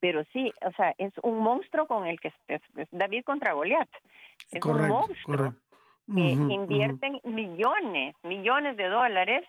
pero 0.00 0.24
sí, 0.32 0.52
o 0.64 0.72
sea, 0.72 0.94
es 0.98 1.12
un 1.22 1.38
monstruo 1.38 1.86
con 1.86 2.06
el 2.06 2.20
que 2.20 2.32
es, 2.48 2.60
David 2.90 3.24
contra 3.24 3.52
Goliat. 3.52 3.88
Es 4.50 4.64
un 4.64 4.88
monstruo 4.88 5.54
invierten 6.08 7.20
millones, 7.24 8.14
millones 8.22 8.76
de 8.76 8.88
dólares 8.88 9.44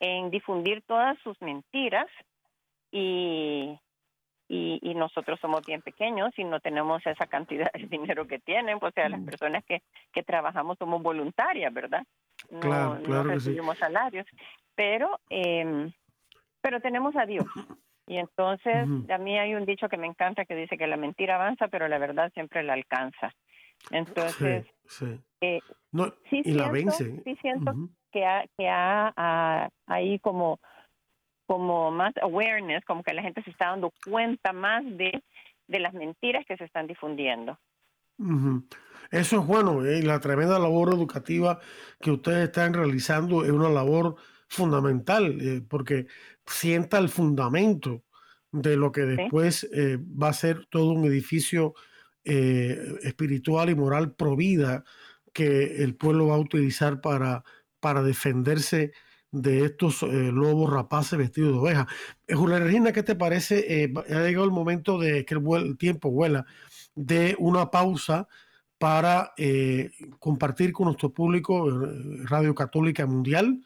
en 0.00 0.30
difundir 0.30 0.82
todas 0.86 1.18
sus 1.20 1.40
mentiras 1.42 2.06
y, 2.90 3.78
y, 4.48 4.94
nosotros 4.94 5.38
somos 5.40 5.64
bien 5.66 5.82
pequeños 5.82 6.30
y 6.38 6.44
no 6.44 6.60
tenemos 6.60 7.06
esa 7.06 7.26
cantidad 7.26 7.70
de 7.72 7.86
dinero 7.88 8.26
que 8.26 8.38
tienen, 8.38 8.78
pues, 8.78 8.92
o 8.92 8.94
sea, 8.94 9.08
las 9.08 9.20
mm. 9.20 9.26
personas 9.26 9.64
que, 9.64 9.82
que 10.12 10.22
trabajamos 10.22 10.78
somos 10.78 11.02
voluntarias, 11.02 11.72
¿verdad? 11.72 12.04
No, 12.50 12.60
claro, 12.60 12.98
no 13.06 13.22
recibimos 13.24 13.76
salarios, 13.78 14.26
pero, 14.74 15.20
eh, 15.28 15.90
pero 16.60 16.80
tenemos 16.80 17.14
a 17.16 17.26
Dios. 17.26 17.46
Y 18.06 18.16
entonces, 18.16 18.88
a 19.10 19.18
mí 19.18 19.38
hay 19.38 19.54
un 19.54 19.66
dicho 19.66 19.86
que 19.88 19.98
me 19.98 20.06
encanta 20.06 20.46
que 20.46 20.54
dice 20.54 20.78
que 20.78 20.86
la 20.86 20.96
mentira 20.96 21.34
avanza, 21.34 21.68
pero 21.68 21.88
la 21.88 21.98
verdad 21.98 22.32
siempre 22.32 22.62
la 22.62 22.72
alcanza. 22.72 23.34
Entonces, 23.90 24.66
eh, 25.40 25.60
no, 25.92 26.14
sí 26.30 26.42
y 26.44 26.52
la 26.52 26.70
vence. 26.70 27.22
Sí 27.24 27.36
siento 27.40 27.72
que, 28.12 28.24
ha, 28.24 28.44
que 28.56 28.68
ha, 28.68 29.70
ahí 29.86 30.18
como, 30.20 30.60
como 31.46 31.90
más 31.90 32.14
awareness, 32.22 32.84
como 32.84 33.02
que 33.02 33.14
la 33.14 33.22
gente 33.22 33.42
se 33.42 33.50
está 33.50 33.68
dando 33.68 33.92
cuenta 34.04 34.52
más 34.52 34.84
de, 34.84 35.22
de 35.66 35.80
las 35.80 35.94
mentiras 35.94 36.44
que 36.46 36.56
se 36.56 36.64
están 36.64 36.86
difundiendo. 36.86 37.58
Eso 39.10 39.40
es 39.40 39.46
bueno, 39.46 39.86
y 39.86 40.02
la 40.02 40.18
tremenda 40.18 40.58
labor 40.58 40.92
educativa 40.92 41.60
que 42.00 42.10
ustedes 42.10 42.48
están 42.48 42.74
realizando 42.74 43.44
es 43.44 43.50
una 43.50 43.68
labor 43.68 44.16
fundamental, 44.48 45.38
eh, 45.40 45.62
porque 45.68 46.06
sienta 46.44 46.98
el 46.98 47.08
fundamento 47.08 48.02
de 48.50 48.76
lo 48.76 48.90
que 48.90 49.02
después 49.02 49.68
eh, 49.72 49.98
va 50.00 50.28
a 50.28 50.32
ser 50.32 50.66
todo 50.66 50.90
un 50.92 51.04
edificio 51.04 51.74
eh, 52.24 52.76
espiritual 53.02 53.70
y 53.70 53.74
moral 53.74 54.14
provida 54.14 54.84
que 55.32 55.82
el 55.82 55.94
pueblo 55.94 56.28
va 56.28 56.36
a 56.36 56.38
utilizar 56.38 57.00
para, 57.00 57.44
para 57.80 58.02
defenderse 58.02 58.92
de 59.30 59.64
estos 59.66 60.02
eh, 60.02 60.30
lobos 60.32 60.72
rapaces 60.72 61.18
vestidos 61.18 61.52
de 61.52 61.58
oveja. 61.58 61.86
Eh, 62.26 62.34
Julia 62.34 62.58
Regina, 62.58 62.92
¿qué 62.92 63.02
te 63.02 63.14
parece? 63.14 63.82
Eh, 63.82 63.92
ha 63.96 64.22
llegado 64.22 64.44
el 64.44 64.50
momento 64.50 64.98
de 64.98 65.24
que 65.24 65.34
el, 65.34 65.78
tiempo 65.78 66.10
vuela, 66.10 66.46
de 66.94 67.36
una 67.38 67.70
pausa 67.70 68.28
para 68.78 69.32
compartir 70.20 70.72
con 70.72 70.86
nuestro 70.86 71.12
público 71.12 71.68
Radio 72.24 72.54
Católica 72.54 73.06
Mundial, 73.06 73.60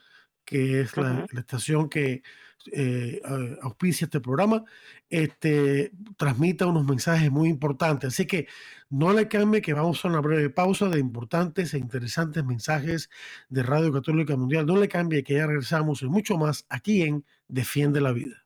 que 0.44 0.80
es 0.80 0.96
la 0.96 1.26
estación 1.34 1.90
que 1.90 2.22
eh, 2.70 3.20
auspicia 3.60 4.04
este 4.04 4.20
programa, 4.20 4.64
este, 5.10 5.92
transmita 6.16 6.66
unos 6.66 6.84
mensajes 6.84 7.30
muy 7.30 7.48
importantes. 7.48 8.08
Así 8.08 8.26
que 8.26 8.46
no 8.92 9.14
le 9.14 9.26
cambie 9.26 9.62
que 9.62 9.72
vamos 9.72 10.04
a 10.04 10.08
una 10.08 10.20
breve 10.20 10.50
pausa 10.50 10.90
de 10.90 11.00
importantes 11.00 11.72
e 11.72 11.78
interesantes 11.78 12.44
mensajes 12.44 13.08
de 13.48 13.62
Radio 13.62 13.90
Católica 13.90 14.36
Mundial. 14.36 14.66
No 14.66 14.76
le 14.76 14.86
cambie 14.86 15.24
que 15.24 15.34
ya 15.34 15.46
regresamos 15.46 16.02
y 16.02 16.08
mucho 16.08 16.36
más 16.36 16.66
aquí 16.68 17.00
en 17.00 17.24
Defiende 17.48 18.02
la 18.02 18.12
Vida. 18.12 18.44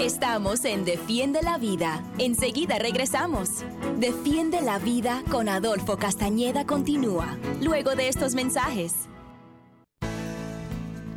Estamos 0.00 0.64
en 0.64 0.86
Defiende 0.86 1.42
la 1.42 1.58
Vida. 1.58 2.02
Enseguida 2.16 2.78
regresamos. 2.78 3.66
Defiende 3.98 4.62
la 4.62 4.78
Vida 4.78 5.22
con 5.30 5.46
Adolfo 5.46 5.98
Castañeda 5.98 6.64
continúa, 6.64 7.36
luego 7.60 7.94
de 7.94 8.08
estos 8.08 8.34
mensajes. 8.34 9.10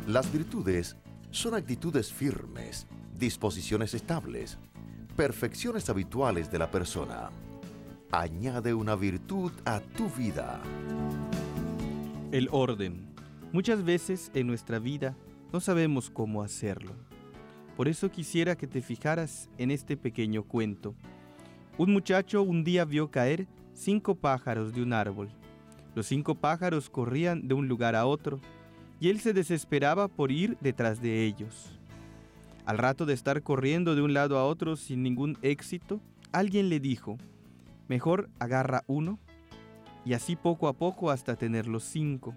Las 0.06 0.30
virtudes 0.30 0.96
son 1.30 1.54
actitudes 1.54 2.12
firmes, 2.12 2.86
disposiciones 3.14 3.94
estables, 3.94 4.58
perfecciones 5.16 5.88
habituales 5.88 6.50
de 6.50 6.58
la 6.58 6.70
persona. 6.70 7.30
Añade 8.12 8.74
una 8.74 8.96
virtud 8.96 9.52
a 9.64 9.78
tu 9.78 10.10
vida. 10.10 10.60
El 12.32 12.48
orden. 12.50 13.06
Muchas 13.52 13.84
veces 13.84 14.32
en 14.34 14.48
nuestra 14.48 14.80
vida 14.80 15.16
no 15.52 15.60
sabemos 15.60 16.10
cómo 16.10 16.42
hacerlo. 16.42 16.90
Por 17.76 17.86
eso 17.86 18.10
quisiera 18.10 18.56
que 18.56 18.66
te 18.66 18.82
fijaras 18.82 19.48
en 19.58 19.70
este 19.70 19.96
pequeño 19.96 20.42
cuento. 20.42 20.96
Un 21.78 21.92
muchacho 21.92 22.42
un 22.42 22.64
día 22.64 22.84
vio 22.84 23.12
caer 23.12 23.46
cinco 23.74 24.16
pájaros 24.16 24.74
de 24.74 24.82
un 24.82 24.92
árbol. 24.92 25.30
Los 25.94 26.06
cinco 26.06 26.34
pájaros 26.34 26.90
corrían 26.90 27.46
de 27.46 27.54
un 27.54 27.68
lugar 27.68 27.94
a 27.94 28.06
otro, 28.06 28.40
y 28.98 29.10
él 29.10 29.20
se 29.20 29.32
desesperaba 29.32 30.08
por 30.08 30.32
ir 30.32 30.58
detrás 30.60 31.00
de 31.00 31.26
ellos. 31.26 31.78
Al 32.66 32.76
rato 32.76 33.06
de 33.06 33.14
estar 33.14 33.44
corriendo 33.44 33.94
de 33.94 34.02
un 34.02 34.14
lado 34.14 34.36
a 34.36 34.44
otro 34.46 34.74
sin 34.74 35.04
ningún 35.04 35.38
éxito, 35.42 36.00
alguien 36.32 36.68
le 36.68 36.80
dijo, 36.80 37.16
mejor 37.90 38.30
agarra 38.38 38.84
uno, 38.86 39.18
y 40.04 40.12
así 40.12 40.36
poco 40.36 40.68
a 40.68 40.74
poco 40.74 41.10
hasta 41.10 41.34
tener 41.34 41.66
los 41.66 41.82
cinco. 41.82 42.36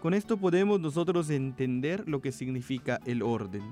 Con 0.00 0.14
esto 0.14 0.38
podemos 0.38 0.80
nosotros 0.80 1.28
entender 1.28 2.08
lo 2.08 2.22
que 2.22 2.32
significa 2.32 3.00
el 3.04 3.22
orden. 3.22 3.62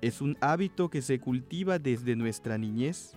Es 0.00 0.20
un 0.20 0.38
hábito 0.40 0.90
que 0.90 1.02
se 1.02 1.18
cultiva 1.18 1.80
desde 1.80 2.14
nuestra 2.14 2.56
niñez 2.56 3.14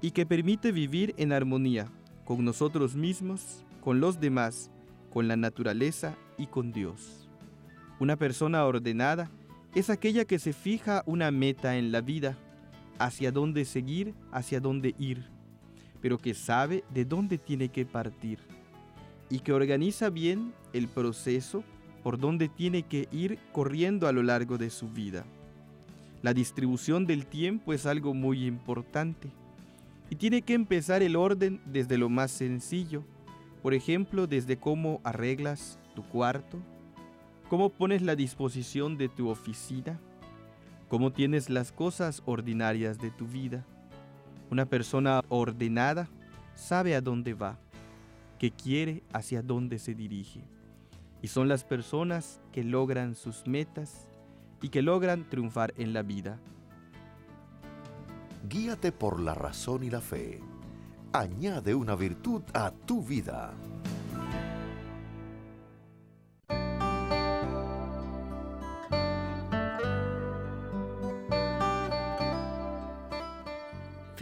y 0.00 0.10
que 0.10 0.26
permite 0.26 0.72
vivir 0.72 1.14
en 1.16 1.32
armonía 1.32 1.86
con 2.24 2.44
nosotros 2.44 2.96
mismos, 2.96 3.64
con 3.80 4.00
los 4.00 4.18
demás, 4.18 4.72
con 5.12 5.28
la 5.28 5.36
naturaleza 5.36 6.16
y 6.36 6.48
con 6.48 6.72
Dios. 6.72 7.28
Una 8.00 8.16
persona 8.16 8.64
ordenada 8.64 9.30
es 9.76 9.90
aquella 9.90 10.24
que 10.24 10.40
se 10.40 10.54
fija 10.54 11.04
una 11.06 11.30
meta 11.30 11.76
en 11.76 11.92
la 11.92 12.00
vida, 12.00 12.36
hacia 12.98 13.30
dónde 13.30 13.64
seguir, 13.64 14.12
hacia 14.32 14.58
dónde 14.58 14.96
ir, 14.98 15.33
pero 16.04 16.18
que 16.18 16.34
sabe 16.34 16.84
de 16.92 17.06
dónde 17.06 17.38
tiene 17.38 17.70
que 17.70 17.86
partir 17.86 18.38
y 19.30 19.38
que 19.38 19.54
organiza 19.54 20.10
bien 20.10 20.52
el 20.74 20.86
proceso 20.86 21.64
por 22.02 22.18
donde 22.18 22.50
tiene 22.50 22.82
que 22.82 23.08
ir 23.10 23.38
corriendo 23.52 24.06
a 24.06 24.12
lo 24.12 24.22
largo 24.22 24.58
de 24.58 24.68
su 24.68 24.90
vida. 24.90 25.24
La 26.20 26.34
distribución 26.34 27.06
del 27.06 27.24
tiempo 27.24 27.72
es 27.72 27.86
algo 27.86 28.12
muy 28.12 28.44
importante 28.44 29.30
y 30.10 30.16
tiene 30.16 30.42
que 30.42 30.52
empezar 30.52 31.02
el 31.02 31.16
orden 31.16 31.62
desde 31.64 31.96
lo 31.96 32.10
más 32.10 32.30
sencillo, 32.30 33.02
por 33.62 33.72
ejemplo, 33.72 34.26
desde 34.26 34.58
cómo 34.58 35.00
arreglas 35.04 35.78
tu 35.94 36.02
cuarto, 36.02 36.58
cómo 37.48 37.70
pones 37.70 38.02
la 38.02 38.14
disposición 38.14 38.98
de 38.98 39.08
tu 39.08 39.30
oficina, 39.30 39.98
cómo 40.90 41.14
tienes 41.14 41.48
las 41.48 41.72
cosas 41.72 42.22
ordinarias 42.26 42.98
de 42.98 43.10
tu 43.10 43.26
vida. 43.26 43.64
Una 44.50 44.66
persona 44.66 45.22
ordenada 45.28 46.08
sabe 46.54 46.94
a 46.94 47.00
dónde 47.00 47.34
va, 47.34 47.58
qué 48.38 48.50
quiere, 48.50 49.02
hacia 49.12 49.42
dónde 49.42 49.78
se 49.78 49.94
dirige. 49.94 50.44
Y 51.22 51.28
son 51.28 51.48
las 51.48 51.64
personas 51.64 52.40
que 52.52 52.62
logran 52.62 53.14
sus 53.14 53.46
metas 53.46 54.08
y 54.60 54.68
que 54.68 54.82
logran 54.82 55.28
triunfar 55.28 55.72
en 55.76 55.92
la 55.92 56.02
vida. 56.02 56.38
Guíate 58.48 58.92
por 58.92 59.20
la 59.20 59.34
razón 59.34 59.84
y 59.84 59.90
la 59.90 60.00
fe. 60.00 60.40
Añade 61.12 61.74
una 61.74 61.94
virtud 61.94 62.42
a 62.52 62.70
tu 62.70 63.02
vida. 63.02 63.54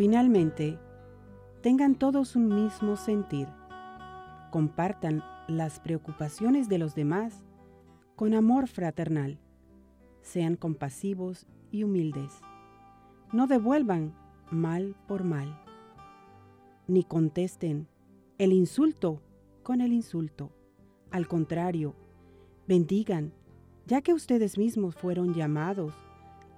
Finalmente, 0.03 0.81
tengan 1.61 1.95
todos 1.95 2.35
un 2.35 2.49
mismo 2.49 2.97
sentir. 2.97 3.47
Compartan 4.51 5.23
las 5.47 5.79
preocupaciones 5.79 6.69
de 6.69 6.79
los 6.79 6.97
demás 6.97 7.45
con 8.17 8.35
amor 8.35 8.67
fraternal. 8.67 9.39
Sean 10.21 10.57
compasivos 10.57 11.47
y 11.71 11.85
humildes. 11.85 12.33
No 13.33 13.47
devuelvan 13.47 14.13
mal 14.51 14.97
por 15.07 15.23
mal. 15.23 15.63
Ni 16.89 17.05
contesten 17.05 17.87
el 18.39 18.53
insulto 18.53 19.23
con 19.63 19.81
el 19.81 19.93
insulto. 19.93 20.51
Al 21.13 21.29
contrario, 21.29 21.95
bendigan, 22.67 23.33
ya 23.87 24.03
que 24.03 24.15
ustedes 24.15 24.59
mismos 24.59 24.97
fueron 24.97 25.33
llamados 25.33 25.95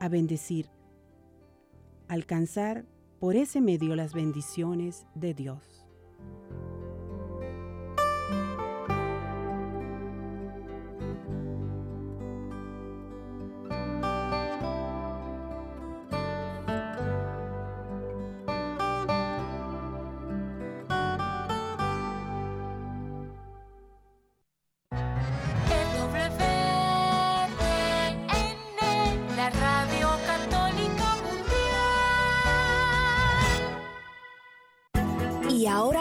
a 0.01 0.09
bendecir. 0.09 0.71
Alcanzar 2.09 2.87
por 3.25 3.37
ese 3.37 3.63
medio 3.63 3.97
las 3.97 4.13
bendiciones 4.13 5.07
de 5.15 5.33
Dios. 5.33 5.87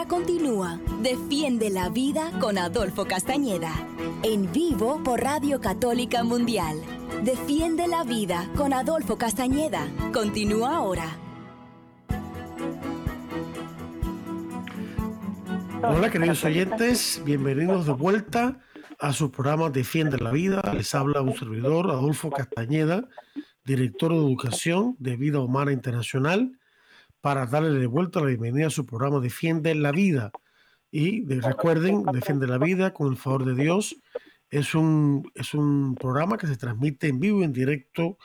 Continúa 0.08 0.80
Defiende 1.00 1.70
la 1.70 1.88
Vida 1.88 2.32
con 2.40 2.58
Adolfo 2.58 3.04
Castañeda. 3.04 3.72
En 4.22 4.50
vivo 4.52 5.00
por 5.04 5.20
Radio 5.20 5.60
Católica 5.60 6.24
Mundial. 6.24 6.82
Defiende 7.22 7.86
la 7.86 8.02
Vida 8.02 8.50
con 8.56 8.72
Adolfo 8.72 9.16
Castañeda. 9.16 9.86
Continúa 10.12 10.76
ahora. 10.76 11.16
Hola 15.82 16.10
queridos 16.10 16.44
oyentes, 16.44 17.22
bienvenidos 17.24 17.86
de 17.86 17.92
vuelta 17.92 18.58
a 18.98 19.12
su 19.12 19.30
programa 19.30 19.70
Defiende 19.70 20.18
la 20.18 20.32
Vida. 20.32 20.62
Les 20.74 20.94
habla 20.94 21.20
un 21.20 21.34
servidor, 21.34 21.90
Adolfo 21.90 22.30
Castañeda, 22.30 23.08
director 23.64 24.10
de 24.10 24.18
Educación 24.18 24.96
de 24.98 25.16
Vida 25.16 25.38
Humana 25.38 25.70
Internacional 25.70 26.58
para 27.24 27.46
darle 27.46 27.78
de 27.78 27.86
vuelta 27.86 28.20
la 28.20 28.26
bienvenida 28.26 28.66
a 28.66 28.70
su 28.70 28.84
programa 28.84 29.18
Defiende 29.18 29.74
la 29.74 29.92
Vida. 29.92 30.30
Y 30.90 31.24
recuerden, 31.40 32.04
Defiende 32.12 32.46
la 32.46 32.58
Vida 32.58 32.92
con 32.92 33.10
el 33.10 33.16
favor 33.16 33.46
de 33.46 33.54
Dios. 33.54 33.96
Es 34.50 34.74
un, 34.74 35.32
es 35.34 35.54
un 35.54 35.94
programa 35.94 36.36
que 36.36 36.46
se 36.46 36.58
transmite 36.58 37.08
en 37.08 37.20
vivo, 37.20 37.42
en 37.42 37.54
directo, 37.54 38.18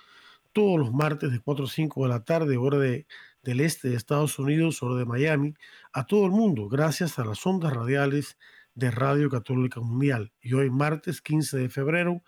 todos 0.51 0.77
los 0.77 0.91
martes 0.91 1.31
de 1.31 1.39
4 1.39 1.63
a 1.63 1.69
5 1.69 2.03
de 2.03 2.09
la 2.09 2.25
tarde, 2.25 2.57
hora 2.57 2.77
de, 2.77 3.07
del 3.41 3.61
este 3.61 3.87
de 3.87 3.95
Estados 3.95 4.37
Unidos, 4.37 4.83
hora 4.83 4.99
de 4.99 5.05
Miami, 5.05 5.53
a 5.93 6.05
todo 6.05 6.25
el 6.25 6.31
mundo, 6.31 6.67
gracias 6.67 7.19
a 7.19 7.23
las 7.23 7.45
ondas 7.47 7.71
radiales 7.71 8.37
de 8.75 8.91
Radio 8.91 9.29
Católica 9.29 9.79
Mundial. 9.79 10.33
Y 10.41 10.55
hoy, 10.55 10.69
martes 10.69 11.21
15 11.21 11.57
de 11.57 11.69
febrero 11.69 12.21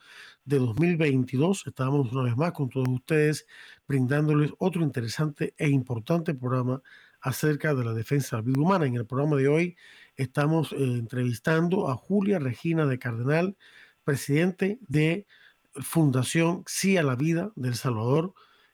de 0.45 0.59
2022, 0.59 1.67
estamos 1.67 2.11
una 2.11 2.23
vez 2.23 2.35
más 2.35 2.51
con 2.51 2.69
todos 2.69 2.87
ustedes 2.89 3.45
brindándoles 3.87 4.51
otro 4.57 4.81
interesante 4.81 5.53
e 5.57 5.69
importante 5.69 6.33
programa 6.33 6.81
acerca 7.21 7.75
de 7.75 7.85
la 7.85 7.93
defensa 7.93 8.37
de 8.37 8.41
la 8.41 8.47
vida 8.47 8.61
humana. 8.61 8.85
En 8.85 8.95
el 8.95 9.05
programa 9.05 9.35
de 9.37 9.47
hoy 9.47 9.77
estamos 10.15 10.71
eh, 10.73 10.77
entrevistando 10.79 11.89
a 11.89 11.95
Julia 11.95 12.39
Regina 12.39 12.85
de 12.85 12.99
Cardenal, 12.99 13.57
presidente 14.03 14.79
de 14.87 15.27
Fundación 15.73 16.63
Sí 16.65 16.97
a 16.97 17.03
la 17.03 17.15
Vida 17.15 17.51
del 17.55 17.75
Salvador, 17.75 18.33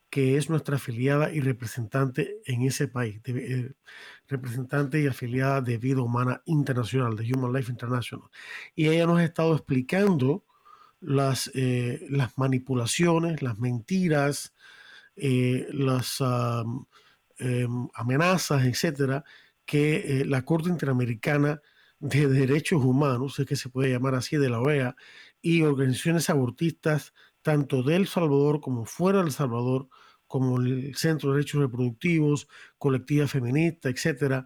que 0.10 0.38
es 0.38 0.49
nuestra 0.49 0.77
afiliada 0.77 1.34
y 1.34 1.41
representante 1.41 2.38
en 2.45 2.62
ese 2.62 2.88
país, 2.88 3.19
eh, 3.25 3.73
representante 4.27 5.01
y 5.01 5.08
afiliada 5.08 5.62
de 5.62 5.77
Vida 5.77 6.01
Humana 6.01 6.41
Internacional, 6.45 7.17
de 7.17 7.32
Human 7.34 7.51
Life 7.51 7.69
International. 7.69 8.30
Y 8.73 8.88
ella 8.88 9.06
nos 9.06 9.19
ha 9.19 9.25
estado 9.25 9.53
explicando 9.53 10.45
las, 11.00 11.52
eh, 11.54 12.06
las 12.10 12.38
manipulaciones, 12.38 13.42
las 13.42 13.60
mentiras, 13.60 14.54
eh, 15.16 15.68
las 15.72 16.22
em, 17.40 17.88
amenazas, 17.93 18.66
etcétera, 18.66 19.24
que 19.66 20.24
la 20.26 20.43
Corte 20.43 20.70
Interamericana 20.70 21.62
de 22.00 22.28
Derechos 22.28 22.84
Humanos, 22.84 23.39
es 23.39 23.45
que 23.45 23.56
se 23.56 23.70
puede 23.70 23.91
llamar 23.91 24.16
así, 24.16 24.38
de 24.38 24.50
la 24.50 24.62
OEA, 24.62 24.95
y 25.41 25.62
organizaciones 25.64 26.30
abortistas 26.30 27.14
tanto 27.41 27.84
de 27.84 27.95
El 27.95 28.08
Salvador 28.08 28.60
como 28.62 28.86
fuera 28.86 29.20
del 29.24 29.32
Salvador, 29.32 29.89
como 30.28 30.60
el 30.60 30.95
Centro 30.95 31.30
de 31.30 31.38
Derechos 31.38 31.62
Reproductivos, 31.62 32.48
Colectiva 32.78 33.28
Feminista, 33.28 33.89
etcétera, 33.89 34.45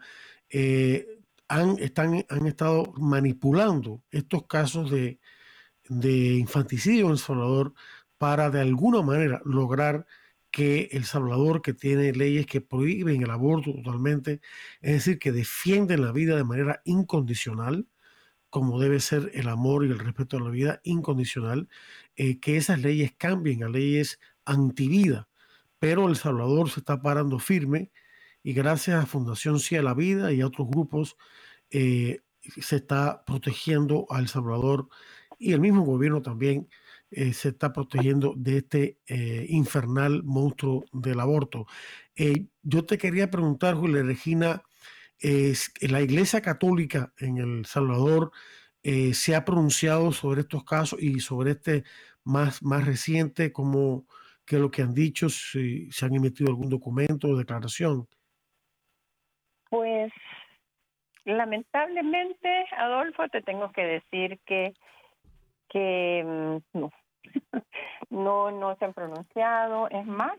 eh, 0.50 1.08
han, 1.48 1.78
están, 1.80 2.26
han 2.30 2.48
estado 2.48 2.94
manipulando 2.98 4.04
estos 4.12 4.46
casos 4.46 4.92
de, 4.92 5.20
de 5.92 6.36
infanticidio 6.36 7.08
en 7.08 7.12
El 7.12 7.18
Salvador 7.18 7.74
para 8.18 8.50
de 8.50 8.62
alguna 8.62 9.02
manera 9.02 9.42
lograr 9.44 10.06
que 10.50 10.90
El 10.94 11.04
Salvador, 11.04 11.62
que 11.62 11.74
tiene 11.74 12.14
leyes 12.14 12.46
que 12.46 12.62
prohíben 12.62 13.22
el 13.24 13.30
aborto 13.30 13.74
totalmente, 13.74 14.42
es 14.82 14.94
decir, 14.94 15.20
que 15.20 15.34
defienden 15.34 16.02
la 16.02 16.14
vida 16.14 16.38
de 16.38 16.46
manera 16.46 16.82
incondicional, 16.86 17.88
como 18.50 18.80
debe 18.80 19.02
ser 19.02 19.32
el 19.34 19.50
amor 19.50 19.86
y 19.86 19.90
el 19.90 20.00
respeto 20.00 20.38
a 20.38 20.42
la 20.42 20.50
vida 20.50 20.80
incondicional, 20.84 21.68
eh, 22.16 22.40
que 22.40 22.58
esas 22.58 22.82
leyes 22.82 23.14
cambien 23.18 23.64
a 23.64 23.70
leyes 23.70 24.20
antivida. 24.46 25.30
Pero 25.80 26.08
El 26.08 26.16
Salvador 26.16 26.70
se 26.70 26.80
está 26.82 27.02
parando 27.02 27.38
firme 27.40 27.92
y 28.44 28.54
gracias 28.54 29.04
a 29.04 29.08
Fundación 29.08 29.60
Sí 29.60 29.76
a 29.76 29.82
la 29.84 29.94
Vida 29.94 30.32
y 30.32 30.42
a 30.42 30.48
otros 30.48 30.70
grupos 30.70 31.18
eh, 31.70 32.22
se 32.42 32.78
está 32.78 33.24
protegiendo 33.26 34.06
a 34.10 34.20
El 34.20 34.30
Salvador 34.30 34.90
y 35.42 35.54
el 35.54 35.60
mismo 35.60 35.84
gobierno 35.84 36.22
también 36.22 36.70
eh, 37.10 37.34
se 37.34 37.50
está 37.50 37.74
protegiendo 37.74 38.34
de 38.38 38.58
este 38.58 38.98
eh, 39.08 39.46
infernal 39.50 40.24
monstruo 40.24 40.86
del 40.94 41.20
aborto. 41.20 41.66
yo 42.62 42.86
te 42.86 42.98
quería 42.98 43.30
preguntar, 43.30 43.76
Julia 43.76 44.04
Regina, 44.04 44.64
la 45.82 46.02
Iglesia 46.02 46.42
Católica 46.42 47.14
en 47.18 47.38
El 47.38 47.66
Salvador 47.66 48.32
se 48.82 49.36
ha 49.36 49.46
pronunciado 49.46 50.12
sobre 50.12 50.42
estos 50.42 50.64
casos 50.64 51.00
y 51.02 51.20
sobre 51.20 51.52
este 51.52 51.84
más, 52.24 52.64
más 52.64 52.86
reciente, 52.86 53.52
como 53.52 54.06
que 54.46 54.58
lo 54.58 54.70
que 54.70 54.82
han 54.82 54.94
dicho, 54.94 55.30
si 55.30 55.92
se 55.92 56.06
han 56.06 56.16
emitido 56.16 56.50
algún 56.50 56.70
documento 56.70 57.30
o 57.30 57.38
declaración. 57.38 58.08
Pues 59.70 60.12
lamentablemente, 61.24 62.66
Adolfo, 62.78 63.28
te 63.30 63.42
tengo 63.42 63.72
que 63.72 63.84
decir 63.84 64.40
que, 64.46 64.74
que 65.72 66.24
mm, 66.26 66.80
no. 66.80 66.92
no, 68.10 68.52
no 68.52 68.76
se 68.76 68.86
han 68.86 68.94
pronunciado. 68.94 69.90
Es 69.90 70.06
más, 70.06 70.38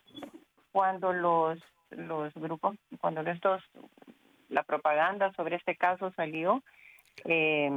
cuando 0.72 1.12
los, 1.12 1.58
los 1.90 2.32
grupos, 2.34 2.76
cuando 3.00 3.22
estos, 3.22 3.62
la 4.48 4.62
propaganda 4.62 5.32
sobre 5.32 5.56
este 5.56 5.76
caso 5.76 6.12
salió, 6.12 6.62
eh, 7.24 7.70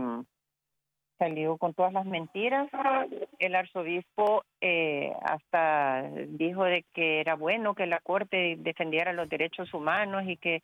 salió 1.17 1.57
con 1.57 1.73
todas 1.73 1.93
las 1.93 2.05
mentiras. 2.05 2.67
El 3.39 3.55
arzobispo 3.55 4.43
eh, 4.59 5.13
hasta 5.21 6.03
dijo 6.27 6.65
de 6.65 6.83
que 6.93 7.21
era 7.21 7.35
bueno 7.35 7.73
que 7.73 7.85
la 7.85 7.99
corte 7.99 8.55
defendiera 8.59 9.13
los 9.13 9.29
derechos 9.29 9.73
humanos 9.73 10.23
y 10.27 10.35
que 10.37 10.61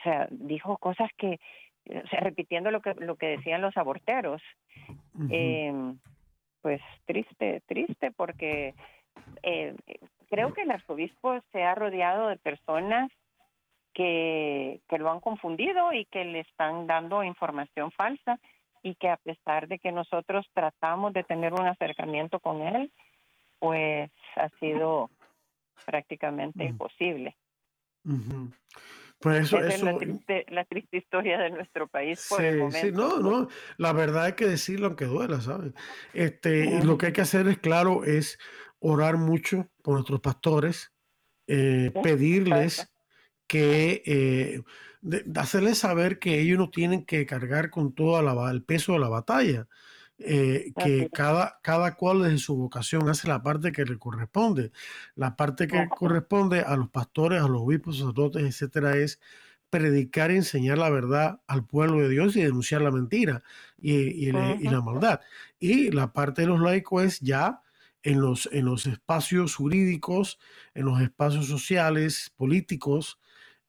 o 0.00 0.02
sea, 0.04 0.28
dijo 0.30 0.78
cosas 0.78 1.10
que 1.16 1.40
o 1.88 2.06
sea, 2.08 2.20
repitiendo 2.20 2.70
lo 2.70 2.80
que 2.80 2.94
lo 2.94 3.16
que 3.16 3.26
decían 3.26 3.60
los 3.62 3.76
aborteros. 3.76 4.40
eh, 5.30 5.72
pues 6.62 6.80
triste, 7.06 7.62
triste 7.66 8.10
porque 8.12 8.74
eh, 9.42 9.74
creo 10.30 10.52
que 10.52 10.62
el 10.62 10.70
arzobispo 10.70 11.40
se 11.52 11.62
ha 11.62 11.74
rodeado 11.74 12.28
de 12.28 12.36
personas 12.36 13.10
que, 13.94 14.80
que 14.88 14.98
lo 14.98 15.10
han 15.10 15.20
confundido 15.20 15.92
y 15.92 16.04
que 16.06 16.24
le 16.24 16.40
están 16.40 16.86
dando 16.86 17.24
información 17.24 17.90
falsa 17.92 18.38
y 18.82 18.94
que 18.94 19.08
a 19.08 19.16
pesar 19.16 19.68
de 19.68 19.78
que 19.78 19.92
nosotros 19.92 20.46
tratamos 20.54 21.12
de 21.12 21.24
tener 21.24 21.52
un 21.52 21.66
acercamiento 21.66 22.38
con 22.40 22.62
él, 22.62 22.92
pues 23.58 24.10
ha 24.36 24.48
sido 24.60 25.10
prácticamente 25.84 26.64
imposible. 26.64 27.36
Pues 29.20 29.46
eso, 29.46 29.58
es 29.58 29.82
la 29.82 30.64
triste, 30.64 30.96
historia 30.96 31.38
de 31.38 31.50
nuestro 31.50 31.88
país 31.88 32.24
por 32.28 32.44
el 32.44 32.58
momento. 32.58 32.78
Sí, 32.78 32.92
no, 32.92 33.18
no, 33.18 33.48
la 33.76 33.92
verdad 33.92 34.24
hay 34.26 34.32
que 34.34 34.46
decirlo 34.46 34.86
aunque 34.86 35.06
duela, 35.06 35.40
¿sabes? 35.40 35.72
Este, 36.14 36.84
Lo 36.84 36.98
que 36.98 37.06
hay 37.06 37.12
que 37.12 37.22
hacer 37.22 37.48
es, 37.48 37.58
claro, 37.58 38.04
es 38.04 38.38
orar 38.78 39.16
mucho 39.16 39.68
por 39.82 39.94
nuestros 39.94 40.20
pastores, 40.20 40.92
eh, 41.48 41.90
pedirles 42.02 42.92
que 43.48 44.02
eh, 44.06 44.62
hacerles 45.34 45.78
saber 45.78 46.18
que 46.18 46.38
ellos 46.38 46.58
no 46.58 46.70
tienen 46.70 47.04
que 47.04 47.26
cargar 47.26 47.70
con 47.70 47.94
todo 47.94 48.48
el 48.50 48.62
peso 48.62 48.92
de 48.92 48.98
la 49.00 49.08
batalla, 49.08 49.66
eh, 50.18 50.72
que 50.76 51.08
cada, 51.12 51.60
cada 51.62 51.94
cual 51.94 52.22
desde 52.22 52.38
su 52.38 52.56
vocación 52.56 53.08
hace 53.08 53.28
la 53.28 53.42
parte 53.42 53.70
que 53.70 53.84
le 53.84 53.98
corresponde. 53.98 54.72
La 55.14 55.36
parte 55.36 55.68
que 55.68 55.88
corresponde 55.88 56.60
a 56.60 56.76
los 56.76 56.88
pastores, 56.90 57.40
a 57.40 57.48
los 57.48 57.62
obispos, 57.62 57.98
sacerdotes, 57.98 58.42
etcétera, 58.42 58.96
es 58.96 59.20
predicar 59.70 60.30
y 60.30 60.36
enseñar 60.36 60.78
la 60.78 60.90
verdad 60.90 61.40
al 61.46 61.64
pueblo 61.64 62.00
de 62.00 62.08
Dios 62.08 62.34
y 62.36 62.42
denunciar 62.42 62.80
la 62.82 62.90
mentira 62.90 63.42
y, 63.80 64.28
y, 64.28 64.32
la 64.32 64.80
maldad. 64.80 65.20
Y 65.60 65.90
la 65.90 66.12
parte 66.12 66.42
de 66.42 66.48
los 66.48 66.60
laicos 66.60 67.04
es 67.04 67.20
ya 67.20 67.62
en 68.02 68.20
los, 68.20 68.48
en 68.52 68.64
los 68.64 68.86
espacios 68.86 69.54
jurídicos, 69.54 70.38
en 70.74 70.86
los 70.86 71.00
espacios 71.00 71.46
sociales, 71.46 72.32
políticos, 72.36 73.20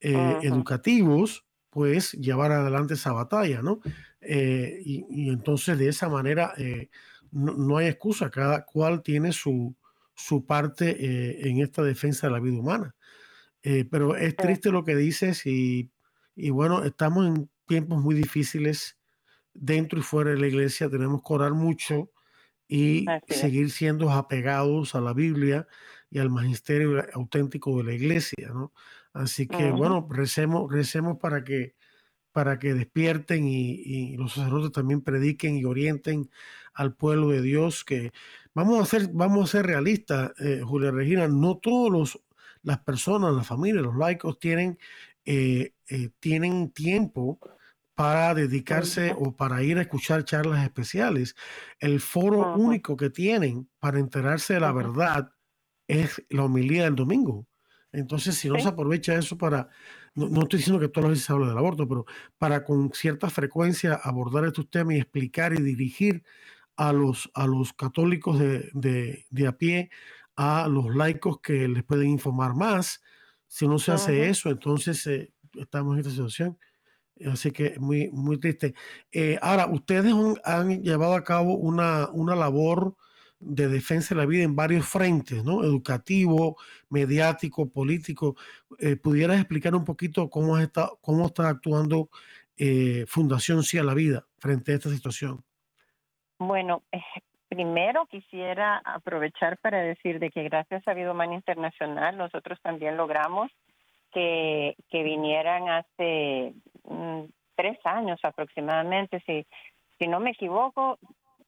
eh, 0.02 0.38
educativos, 0.43 1.45
pues 1.70 2.13
llevar 2.13 2.51
adelante 2.51 2.95
esa 2.95 3.11
batalla, 3.11 3.61
¿no? 3.61 3.80
Eh, 4.22 4.82
y, 4.84 5.30
entonces 5.30 5.78
de 5.78 5.89
esa 5.89 6.09
manera 6.09 6.53
eh, 6.57 6.89
no, 7.32 7.78
hay 7.78 7.88
excusa, 7.88 8.30
cada 8.30 8.65
cual 8.65 9.01
tiene 9.03 9.32
su, 9.32 9.76
su 10.15 10.45
parte 10.45 11.47
en 11.49 11.59
esta 11.59 11.84
defensa 11.84 12.28
de 12.28 12.34
la 12.34 12.39
vida 12.39 12.59
humana. 12.59 12.95
pero 13.61 14.15
es 14.15 14.36
triste 14.36 14.72
lo 14.72 14.84
que 14.84 14.95
dices 14.95 15.45
y, 15.45 15.91
y, 16.36 16.49
bueno, 16.49 16.84
estamos 16.84 17.28
en 17.28 17.49
tiempos 17.67 18.01
muy 18.01 18.15
difíciles 18.15 18.97
dentro 19.53 19.99
y 19.99 20.01
fuera 20.01 20.32
de 20.32 20.38
la 20.38 20.47
iglesia, 20.47 20.89
tenemos 20.89 21.22
que 21.22 21.34
orar 21.34 21.53
mucho 21.53 22.11
y 22.67 23.05
seguir 23.28 23.72
siendo 23.72 24.11
apegados 24.11 24.95
a 24.95 25.01
la 25.01 25.13
Biblia 25.13 25.67
y 26.11 26.20
al 26.20 26.30
magisterio 26.30 27.03
auténtico 27.13 27.78
de 27.78 27.84
la 27.84 27.93
iglesia, 27.93 28.49
¿no? 28.53 28.72
Así 29.20 29.47
que, 29.47 29.72
bueno, 29.72 30.07
recemos, 30.09 30.72
recemos 30.72 31.17
para 31.17 31.43
que, 31.43 31.76
para 32.32 32.57
que 32.57 32.74
despierten 32.74 33.45
y, 33.45 34.15
los 34.15 34.34
sacerdotes 34.34 34.72
también 34.72 35.01
prediquen 35.01 35.57
y 35.57 35.65
orienten 35.65 36.30
al 36.74 36.95
pueblo 36.95 37.28
de 37.28 37.41
Dios. 37.41 37.84
Que 37.84 38.13
vamos 38.53 38.82
a 38.82 38.86
ser, 38.86 39.09
vamos 39.11 39.49
a 39.49 39.57
ser 39.57 39.65
realistas, 39.65 40.32
eh, 40.39 40.61
Julia 40.63 40.91
Regina, 40.91 41.28
no 41.28 41.57
todos 41.57 42.17
las 42.63 42.80
personas, 42.80 43.34
las 43.34 43.45
familias, 43.45 43.84
los 43.84 43.97
laicos 43.97 44.39
tienen, 44.39 44.80
eh, 45.26 45.74
eh, 45.89 46.11
tienen 46.22 46.72
tiempo 46.72 47.39
para 47.95 48.34
dedicarse 48.34 49.13
o 49.20 49.36
para 49.36 49.61
ir 49.63 49.80
a 49.80 49.82
escuchar 49.82 50.24
charlas 50.24 50.63
especiales. 50.63 51.36
El 51.80 51.99
foro 51.99 52.55
único 52.55 52.95
que 52.95 53.09
tienen 53.09 53.70
para 53.80 53.99
enterarse 53.99 54.53
de 54.53 54.61
la 54.61 54.72
verdad 54.72 55.30
es 55.89 56.24
la 56.30 56.45
homilía 56.45 56.86
del 56.86 56.95
domingo. 56.95 57.49
Entonces, 57.92 58.36
si 58.36 58.50
no 58.50 58.60
se 58.60 58.68
aprovecha 58.68 59.16
eso 59.16 59.38
para, 59.38 59.70
no, 60.14 60.42
estoy 60.44 60.58
diciendo 60.58 60.80
que 60.80 60.90
todas 60.90 61.06
las 61.06 61.12
veces 61.12 61.26
se 61.26 61.34
habla 61.34 61.48
del 61.48 61.58
aborto, 61.58 61.88
pero 61.88 62.06
para 62.38 62.64
con 62.64 62.92
cierta 62.94 63.30
frecuencia 63.30 63.96
abordar 63.96 64.46
estos 64.46 64.70
temas 64.70 64.96
y 64.96 65.00
explicar 65.00 65.54
y 65.54 65.62
dirigir 65.62 66.24
a 66.76 66.94
los, 66.94 67.32
a 67.34 67.48
los 67.48 67.74
católicos 67.74 68.40
de, 68.40 69.26
de, 69.30 69.48
a 69.48 69.58
pie, 69.58 69.90
a 70.36 70.68
los 70.68 70.96
laicos 70.96 71.40
que 71.42 71.68
les 71.68 71.84
pueden 71.84 72.10
informar 72.10 72.56
más. 72.56 73.02
Si 73.48 73.68
no 73.68 73.80
se 73.80 73.92
hace 73.92 74.30
eso, 74.30 74.50
entonces 74.50 75.06
eh, 75.08 75.34
estamos 75.56 75.94
en 75.94 76.00
esta 76.00 76.12
situación. 76.12 76.58
Así 77.26 77.52
que 77.52 77.78
muy, 77.80 78.10
muy 78.12 78.40
triste. 78.40 78.74
Eh, 79.12 79.38
ahora, 79.42 79.68
ustedes 79.68 80.14
han, 80.46 80.82
llevado 80.82 81.16
a 81.16 81.24
cabo 81.24 81.56
una, 81.56 82.10
una 82.12 82.36
labor 82.36 82.96
de 83.40 83.68
defensa 83.68 84.14
de 84.14 84.22
la 84.22 84.28
vida 84.28 84.44
en 84.44 84.56
varios 84.56 84.88
frentes, 84.88 85.44
¿no? 85.44 85.64
Educativo, 85.64 86.58
mediático, 86.90 87.70
político. 87.70 88.36
Eh, 88.80 88.96
¿Pudieras 88.98 89.38
explicar 89.38 89.74
un 89.76 89.86
poquito 89.86 90.30
cómo 90.30 90.58
está, 90.58 90.90
cómo 91.02 91.26
está 91.26 91.48
actuando 91.48 92.10
eh, 92.58 93.06
Fundación 93.08 93.64
Sí 93.64 93.78
a 93.78 93.84
la 93.84 93.94
Vida 93.94 94.26
frente 94.38 94.74
a 94.74 94.76
esta 94.76 94.90
situación? 94.90 95.44
Bueno, 96.38 96.84
primero 97.50 98.06
quisiera 98.08 98.82
aprovechar 98.84 99.58
para 99.58 99.82
decir 99.82 100.20
de 100.20 100.30
que 100.30 100.44
gracias 100.44 100.86
a 100.88 100.94
Vida 100.94 101.12
Humana 101.12 101.36
Internacional 101.36 102.18
nosotros 102.18 102.60
también 102.62 102.98
logramos 102.98 103.50
que, 104.12 104.76
que 104.90 105.04
vinieran 105.04 105.70
hace 105.70 106.54
mm, 106.84 107.24
tres 107.56 107.78
años 107.86 108.20
aproximadamente, 108.24 109.22
si, 109.26 109.46
si 109.98 110.08
no 110.08 110.20
me 110.20 110.32
equivoco, 110.32 111.00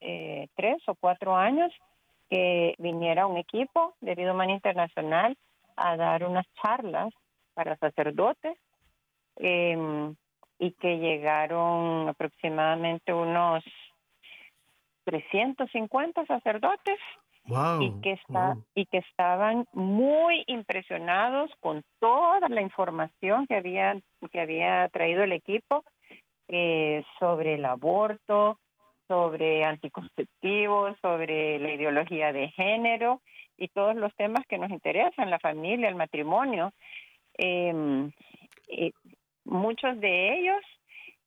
eh, 0.02 0.48
tres 0.56 0.82
o 0.88 0.94
cuatro 0.94 1.36
años 1.36 1.72
que 2.28 2.74
viniera 2.78 3.26
un 3.26 3.36
equipo 3.36 3.94
de 4.00 4.14
Vida 4.14 4.32
Humana 4.32 4.52
Internacional 4.52 5.36
a 5.76 5.96
dar 5.96 6.24
unas 6.24 6.46
charlas 6.60 7.12
para 7.54 7.76
sacerdotes 7.76 8.56
em, 9.36 10.14
y 10.58 10.72
que 10.72 10.98
llegaron 10.98 12.08
aproximadamente 12.08 13.12
unos 13.12 13.64
350 15.04 16.26
sacerdotes 16.26 16.98
y 17.80 18.00
que 18.02 18.12
está 18.12 18.56
y 18.74 18.86
que 18.86 18.98
estaban 18.98 19.66
muy 19.72 20.44
impresionados 20.46 21.50
con 21.60 21.82
toda 21.98 22.48
la 22.48 22.62
información 22.62 23.46
que 23.46 23.56
había 23.56 24.00
que 24.30 24.40
había 24.40 24.88
traído 24.90 25.24
el 25.24 25.32
equipo 25.32 25.84
eh, 26.48 27.04
sobre 27.18 27.54
el 27.54 27.64
aborto 27.64 28.58
sobre 29.08 29.64
anticonceptivos, 29.64 30.96
sobre 31.00 31.58
la 31.58 31.72
ideología 31.72 32.32
de 32.32 32.48
género 32.48 33.20
y 33.56 33.68
todos 33.68 33.94
los 33.96 34.14
temas 34.16 34.46
que 34.46 34.58
nos 34.58 34.70
interesan, 34.70 35.30
la 35.30 35.38
familia, 35.38 35.88
el 35.88 35.94
matrimonio. 35.94 36.72
Em, 37.34 38.10
eh, 38.68 38.92
muchos 39.44 40.00
de 40.00 40.38
ellos 40.38 40.62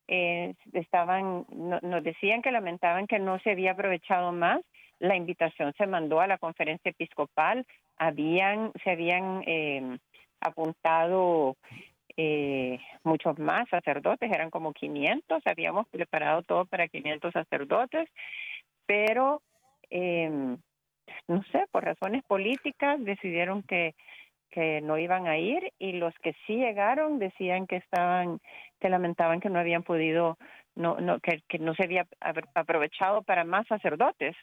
eh, 0.08 0.54
estaban, 0.72 1.46
nos 1.50 2.02
decían 2.02 2.42
que 2.42 2.52
lamentaban 2.52 3.06
que 3.06 3.18
no 3.18 3.38
se 3.40 3.50
había 3.50 3.72
aprovechado 3.72 4.32
más 4.32 4.60
la 4.98 5.16
invitación 5.16 5.72
se 5.76 5.86
mandó 5.86 6.20
a 6.20 6.26
la 6.26 6.38
conferencia 6.38 6.90
episcopal, 6.90 7.66
habían, 7.98 8.72
se 8.82 8.90
habían 8.90 9.42
eh, 9.46 9.98
apuntado 10.40 11.56
eh, 12.16 12.78
muchos 13.04 13.38
más 13.38 13.68
sacerdotes, 13.68 14.30
eran 14.30 14.50
como 14.50 14.72
500, 14.72 15.42
habíamos 15.46 15.86
preparado 15.88 16.42
todo 16.42 16.64
para 16.64 16.88
500 16.88 17.32
sacerdotes, 17.32 18.08
pero 18.86 19.42
eh, 19.90 20.56
no 21.28 21.42
sé, 21.52 21.66
por 21.70 21.84
razones 21.84 22.24
políticas 22.24 23.02
decidieron 23.04 23.62
que 23.62 23.94
que 24.56 24.80
no 24.80 24.96
iban 24.96 25.26
a 25.26 25.36
ir 25.36 25.72
y 25.78 25.92
los 25.92 26.14
que 26.22 26.34
sí 26.46 26.56
llegaron 26.56 27.18
decían 27.18 27.66
que 27.66 27.76
estaban 27.76 28.40
que 28.80 28.88
lamentaban 28.88 29.40
que 29.40 29.50
no 29.50 29.58
habían 29.58 29.82
podido 29.82 30.38
no 30.74 30.98
no 30.98 31.20
que, 31.20 31.42
que 31.46 31.58
no 31.58 31.74
se 31.74 31.84
había 31.84 32.06
aprovechado 32.54 33.22
para 33.22 33.44
más 33.44 33.66
sacerdotes. 33.66 34.34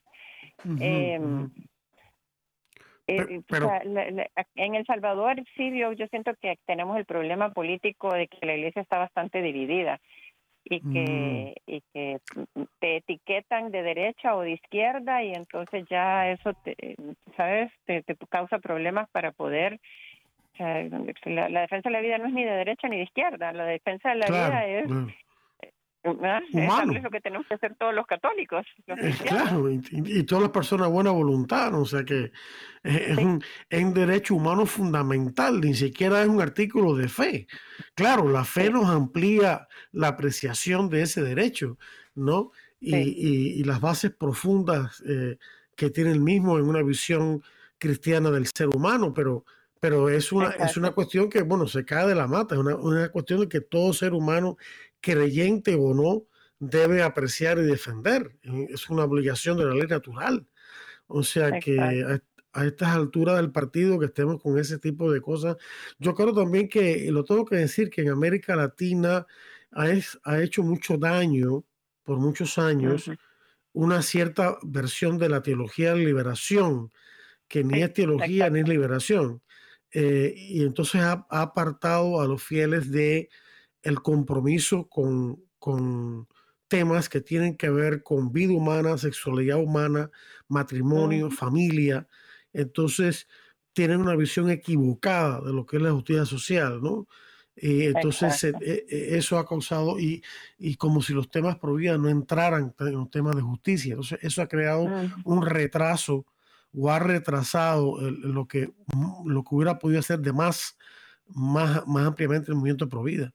Em, 0.65 1.45
eh, 1.45 1.47
pero, 3.05 3.71
en 4.55 4.75
El 4.75 4.85
Salvador 4.85 5.43
sí 5.55 5.77
yo, 5.77 5.91
yo 5.93 6.07
siento 6.07 6.33
que 6.41 6.57
tenemos 6.65 6.97
el 6.97 7.05
problema 7.05 7.51
político 7.51 8.13
de 8.13 8.27
que 8.27 8.45
la 8.45 8.55
iglesia 8.55 8.81
está 8.81 8.97
bastante 8.97 9.41
dividida 9.41 9.99
y 10.65 10.79
que, 10.79 11.55
mm. 11.65 11.71
y 11.71 11.81
que 11.93 12.19
te 12.79 12.97
etiquetan 12.97 13.71
de 13.71 13.83
derecha 13.83 14.35
o 14.35 14.41
de 14.41 14.51
izquierda 14.51 15.23
y 15.23 15.33
entonces 15.33 15.85
ya 15.89 16.29
eso, 16.31 16.53
te, 16.63 16.95
¿sabes? 17.35 17.71
Te, 17.85 18.03
te 18.03 18.15
causa 18.29 18.59
problemas 18.59 19.09
para 19.09 19.31
poder... 19.31 19.79
la, 20.57 21.61
defensa 21.61 21.89
de 21.89 21.93
la 21.93 22.01
vida 22.01 22.17
no 22.17 22.27
es 22.27 22.33
ni 22.33 22.45
de 22.45 22.51
derecha 22.51 22.87
ni 22.87 22.97
de 22.97 23.03
izquierda, 23.03 23.51
la 23.51 23.65
defensa 23.65 24.09
de 24.09 24.15
la 24.15 24.27
vida 24.27 24.67
es... 24.67 24.89
Es 26.03 27.03
lo 27.03 27.09
que 27.09 27.21
tenemos 27.21 27.47
que 27.47 27.53
hacer 27.53 27.75
todos 27.75 27.93
los 27.93 28.05
católicos. 28.05 28.65
claro, 29.25 29.69
y, 29.71 30.23
todas 30.23 30.43
las 30.43 30.51
personas 30.51 30.87
de 30.87 30.93
buena 30.93 31.11
voluntad, 31.11 31.73
o 31.79 31.85
sea 31.85 32.03
que 32.03 32.33
es, 32.83 33.17
un, 33.17 33.93
derecho 33.93 34.35
humano 34.35 34.65
fundamental, 34.65 35.61
ni 35.61 35.73
siquiera 35.73 36.21
es 36.21 36.27
un 36.27 36.41
artículo 36.41 36.95
de 36.95 37.07
fe. 37.07 37.47
Claro, 37.95 38.27
la 38.27 38.43
fe 38.43 38.69
nos 38.69 38.89
amplía 38.89 39.67
la 39.93 40.09
apreciación 40.09 40.89
de 40.89 41.03
ese 41.03 41.21
derecho, 41.21 41.77
¿no? 42.15 42.51
Y, 42.81 43.63
las 43.63 43.79
bases 43.79 44.11
profundas 44.11 45.01
eh, 45.07 45.37
que 45.77 45.89
tiene 45.89 46.11
el 46.11 46.19
mismo 46.19 46.59
en 46.59 46.65
una 46.65 46.83
visión 46.83 47.41
cristiana 47.77 48.29
del 48.29 48.47
ser 48.47 48.67
humano, 48.67 49.13
pero, 49.13 49.45
pero 49.79 50.09
es, 50.09 50.33
una, 50.33 50.49
es 50.49 50.75
una 50.75 50.91
cuestión 50.91 51.29
que, 51.29 51.43
bueno, 51.43 51.65
se 51.65 51.85
cae 51.85 52.07
de 52.07 52.15
la 52.15 52.27
mata, 52.27 52.55
es 52.55 52.61
una, 52.61 52.75
una 52.75 53.07
cuestión 53.07 53.39
de 53.39 53.47
que 53.47 53.61
todo 53.61 53.93
ser 53.93 54.13
humano 54.13 54.57
creyente 55.03 55.75
o 55.75 55.93
no, 55.93 56.25
debe 56.57 57.03
apreciar 57.03 57.59
y 57.59 57.63
defender. 57.63 58.37
Es 58.69 58.89
una 58.89 59.03
obligación 59.03 59.57
de 59.57 59.65
la 59.65 59.75
ley 59.75 59.87
natural. 59.87 60.47
O 61.07 61.21
sea 61.21 61.59
que 61.59 61.79
a, 61.79 62.63
estas 62.63 62.89
alturas 62.89 63.35
del 63.35 63.51
partido 63.51 63.99
que 63.99 64.05
estemos 64.05 64.41
con 64.41 64.57
ese 64.57 64.79
tipo 64.79 65.11
de 65.11 65.21
cosas, 65.21 65.57
yo 65.99 66.15
creo 66.15 66.33
también 66.33 66.69
que, 66.69 67.11
lo 67.11 67.23
tengo 67.23 67.45
que 67.45 67.57
decir, 67.57 67.89
que 67.89 68.01
en 68.01 68.09
América 68.09 68.55
Latina 68.55 69.27
ha, 69.71 69.85
ha 70.23 70.41
hecho 70.41 70.63
mucho 70.63 70.97
daño 70.97 71.65
por 72.03 72.19
muchos 72.19 72.57
años 72.57 73.11
una 73.73 74.01
cierta 74.03 74.57
versión 74.61 75.17
de 75.17 75.29
la 75.29 75.41
teología 75.41 75.93
de 75.93 76.05
liberación, 76.05 76.91
que 77.47 77.63
ni 77.63 77.81
es 77.81 77.91
teología 77.91 78.49
ni 78.49 78.61
es 78.61 78.69
liberación. 78.69 79.41
Eh, 79.91 80.33
y 80.35 80.63
entonces 80.63 81.01
ha, 81.01 81.25
apartado 81.29 82.21
a 82.21 82.27
los 82.27 82.41
fieles 82.41 82.91
de 82.91 83.29
el 83.83 84.01
compromiso 84.01 84.87
con, 84.89 85.43
con 85.59 86.27
temas 86.67 87.09
que 87.09 87.21
tienen 87.21 87.55
que 87.55 87.69
ver 87.69 88.01
con 88.01 88.31
vida 88.31 88.53
humana, 88.53 88.97
sexualidad 88.97 89.61
humana, 89.61 90.09
matrimonio, 90.47 91.29
familia. 91.29 92.07
Entonces, 92.51 93.27
tienen 93.73 94.01
una 94.01 94.15
visión 94.15 94.49
equivocada 94.49 95.41
de 95.41 95.53
lo 95.53 95.65
que 95.65 95.77
es 95.77 95.83
la 95.83 95.91
justicia 95.91 96.25
social, 96.25 96.81
¿no? 96.81 97.07
Y 97.55 97.83
entonces 97.83 98.43
e, 98.43 98.55
e, 98.61 99.17
eso 99.17 99.37
ha 99.37 99.47
causado, 99.47 99.99
y, 99.99 100.23
y, 100.57 100.75
como 100.75 101.03
si 101.03 101.13
los 101.13 101.29
temas 101.29 101.59
pro 101.59 101.75
vida 101.75 101.97
no 101.99 102.09
entraran 102.09 102.73
en 102.79 102.93
los 102.93 103.11
temas 103.11 103.35
de 103.35 103.43
justicia. 103.43 103.91
Entonces, 103.91 104.17
eso 104.23 104.41
ha 104.41 104.47
creado 104.47 104.89
un 105.23 105.45
retraso 105.45 106.25
o 106.75 106.89
ha 106.89 106.97
retrasado 106.97 108.01
lo, 108.01 108.47
que, 108.47 108.73
lo 109.25 109.43
que 109.43 109.55
hubiera 109.55 109.77
podido 109.77 109.99
hacer 109.99 110.19
de 110.19 110.33
más, 110.33 110.77
más, 111.27 111.85
más 111.85 112.07
ampliamente 112.07 112.51
el 112.51 112.57
movimiento 112.57 112.89
pro 112.89 113.03
vida. 113.03 113.33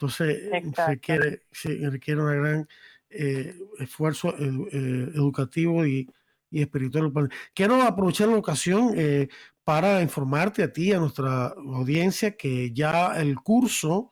Entonces, 0.00 0.50
se 0.74 0.86
requiere, 0.86 1.42
se 1.52 1.90
requiere 1.90 2.22
un 2.22 2.42
gran 2.42 2.68
eh, 3.10 3.54
esfuerzo 3.78 4.34
eh, 4.38 5.10
educativo 5.14 5.84
y, 5.84 6.08
y, 6.50 6.62
espiritual. 6.62 7.12
Quiero 7.52 7.82
aprovechar 7.82 8.28
la 8.28 8.38
ocasión 8.38 8.94
eh, 8.96 9.28
para 9.62 10.00
informarte 10.00 10.62
a 10.62 10.72
ti, 10.72 10.94
a 10.94 11.00
nuestra 11.00 11.48
audiencia, 11.48 12.34
que 12.34 12.72
ya 12.72 13.20
el 13.20 13.34
curso, 13.40 14.10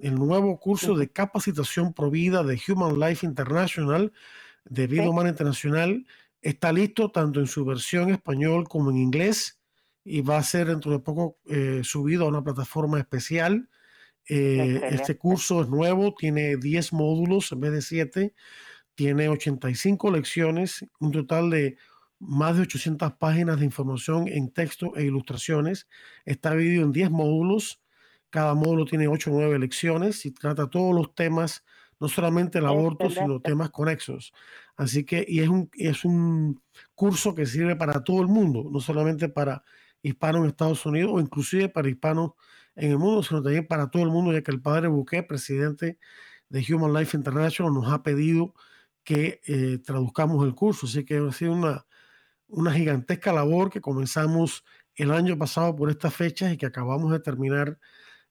el 0.00 0.14
nuevo 0.14 0.60
curso 0.60 0.94
de 0.94 1.10
capacitación 1.10 1.92
provida 1.92 2.44
de 2.44 2.60
Human 2.68 3.00
Life 3.00 3.26
International, 3.26 4.12
de 4.64 4.86
Vida 4.86 5.10
Humana 5.10 5.30
Internacional, 5.30 6.06
está 6.40 6.72
listo 6.72 7.10
tanto 7.10 7.40
en 7.40 7.48
su 7.48 7.64
versión 7.64 8.10
español 8.10 8.68
como 8.68 8.90
en 8.90 8.98
inglés 8.98 9.58
y 10.04 10.20
va 10.20 10.36
a 10.36 10.42
ser 10.44 10.68
dentro 10.68 10.92
de 10.92 11.00
poco 11.00 11.38
subido 11.82 12.26
a 12.26 12.28
una 12.28 12.44
plataforma 12.44 13.00
especial 13.00 13.68
eh, 14.28 14.80
este 14.90 15.16
curso 15.16 15.62
es 15.62 15.68
nuevo, 15.68 16.14
tiene 16.14 16.56
10 16.56 16.92
módulos 16.92 17.52
en 17.52 17.60
vez 17.60 17.72
de 17.72 17.82
7, 17.82 18.34
tiene 18.94 19.28
85 19.28 20.10
lecciones, 20.10 20.84
un 20.98 21.12
total 21.12 21.50
de 21.50 21.76
más 22.18 22.56
de 22.56 22.62
800 22.62 23.14
páginas 23.14 23.58
de 23.58 23.66
información 23.66 24.26
en 24.28 24.50
texto 24.50 24.96
e 24.96 25.04
ilustraciones. 25.04 25.86
Está 26.24 26.52
dividido 26.54 26.84
en 26.84 26.92
10 26.92 27.10
módulos, 27.10 27.82
cada 28.30 28.54
módulo 28.54 28.84
tiene 28.84 29.06
8 29.06 29.30
o 29.30 29.34
9 29.34 29.58
lecciones 29.58 30.24
y 30.26 30.32
trata 30.32 30.68
todos 30.68 30.94
los 30.94 31.14
temas, 31.14 31.64
no 32.00 32.08
solamente 32.08 32.58
el 32.58 32.66
aborto, 32.66 33.10
sino 33.10 33.40
temas 33.40 33.70
conexos. 33.70 34.32
Así 34.76 35.04
que, 35.04 35.24
y 35.26 35.40
es 35.40 35.48
un, 35.48 35.70
es 35.74 36.04
un 36.04 36.60
curso 36.94 37.34
que 37.34 37.46
sirve 37.46 37.76
para 37.76 38.02
todo 38.02 38.20
el 38.22 38.28
mundo, 38.28 38.68
no 38.70 38.80
solamente 38.80 39.28
para 39.28 39.62
hispanos 40.02 40.42
en 40.42 40.48
Estados 40.48 40.84
Unidos 40.84 41.12
o 41.14 41.20
inclusive 41.20 41.68
para 41.68 41.88
hispanos 41.88 42.32
en 42.76 42.90
el 42.90 42.98
mundo, 42.98 43.22
sino 43.22 43.42
también 43.42 43.66
para 43.66 43.90
todo 43.90 44.02
el 44.02 44.10
mundo, 44.10 44.32
ya 44.32 44.42
que 44.42 44.50
el 44.50 44.60
padre 44.60 44.88
Bouquet, 44.88 45.26
presidente 45.26 45.98
de 46.48 46.64
Human 46.70 46.92
Life 46.92 47.16
International, 47.16 47.72
nos 47.72 47.90
ha 47.90 48.02
pedido 48.02 48.54
que 49.02 49.40
eh, 49.46 49.78
traduzcamos 49.84 50.44
el 50.44 50.54
curso. 50.54 50.86
Así 50.86 51.04
que 51.04 51.16
ha 51.16 51.32
sido 51.32 51.52
una, 51.52 51.86
una 52.48 52.72
gigantesca 52.72 53.32
labor 53.32 53.70
que 53.70 53.80
comenzamos 53.80 54.64
el 54.94 55.10
año 55.10 55.38
pasado 55.38 55.74
por 55.74 55.90
estas 55.90 56.14
fechas 56.14 56.52
y 56.52 56.56
que 56.56 56.66
acabamos 56.66 57.10
de 57.12 57.20
terminar 57.20 57.78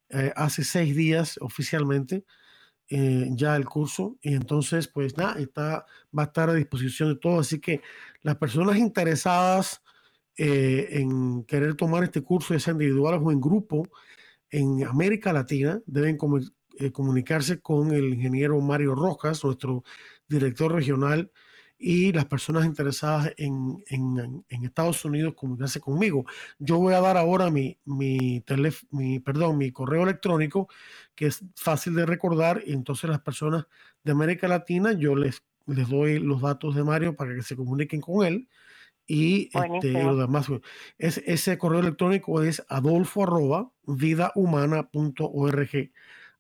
eh, 0.10 0.32
hace 0.36 0.64
seis 0.64 0.96
días 0.96 1.38
oficialmente 1.42 2.26
eh, 2.90 3.30
ya 3.32 3.56
el 3.56 3.66
curso. 3.66 4.18
Y 4.22 4.36
entonces, 4.36 4.88
pues 4.88 5.18
nada, 5.18 5.40
está, 5.40 5.86
va 6.18 6.24
a 6.24 6.26
estar 6.28 6.50
a 6.50 6.54
disposición 6.54 7.10
de 7.10 7.20
todos. 7.20 7.48
Así 7.48 7.60
que 7.60 7.82
las 8.22 8.36
personas 8.38 8.78
interesadas 8.78 9.82
en 10.38 11.46
querer 11.46 11.76
tomar 11.76 12.04
este 12.04 12.22
curso, 12.22 12.54
ya 12.54 12.60
sea 12.60 12.74
individual 12.74 13.22
o 13.24 13.32
en 13.32 13.40
grupo, 13.40 13.88
en 14.50 14.86
América 14.86 15.34
Latina 15.34 15.82
deben 15.86 16.18
eh, 16.80 16.92
comunicarse 16.92 17.62
con 17.62 17.92
el 17.92 18.14
ingeniero 18.14 18.60
Mario 18.62 18.96
Rojas, 18.96 19.44
nuestro 19.44 19.84
director 20.28 20.74
regional, 20.74 21.32
y 21.78 22.14
las 22.14 22.26
personas 22.26 22.66
interesadas 22.66 23.34
en, 23.38 23.84
Estados 24.50 25.04
Unidos 25.06 25.34
comunicarse 25.36 25.80
conmigo. 25.80 26.26
Yo 26.58 26.78
voy 26.80 26.94
a 26.94 27.02
dar 27.02 27.18
ahora 27.18 27.50
mi, 27.52 27.78
mi, 27.86 28.44
mi, 28.92 29.20
perdón, 29.20 29.58
mi 29.58 29.72
correo 29.72 30.04
electrónico, 30.04 30.70
que 31.16 31.28
es 31.28 31.44
fácil 31.56 31.96
de 31.96 32.06
recordar, 32.06 32.64
y 32.66 32.74
entonces 32.74 33.10
las 33.10 33.22
personas 33.22 33.68
de 34.04 34.12
América 34.12 34.48
Latina, 34.48 34.94
yo 34.94 35.16
les, 35.16 35.44
les 35.68 35.90
doy 35.90 36.20
los 36.20 36.42
datos 36.42 36.76
de 36.76 36.84
Mario 36.84 37.16
para 37.16 37.36
que 37.36 37.44
se 37.44 37.56
comuniquen 37.56 38.02
con 38.02 38.26
él 38.26 38.48
y 39.08 39.50
este, 39.54 39.92
lo 39.92 40.16
demás. 40.16 40.48
Es, 40.98 41.18
ese 41.26 41.58
correo 41.58 41.80
electrónico 41.80 42.42
es 42.42 42.64
adolfo 42.70 43.24
arroba 43.24 43.72
vidahumana.org. 43.86 45.92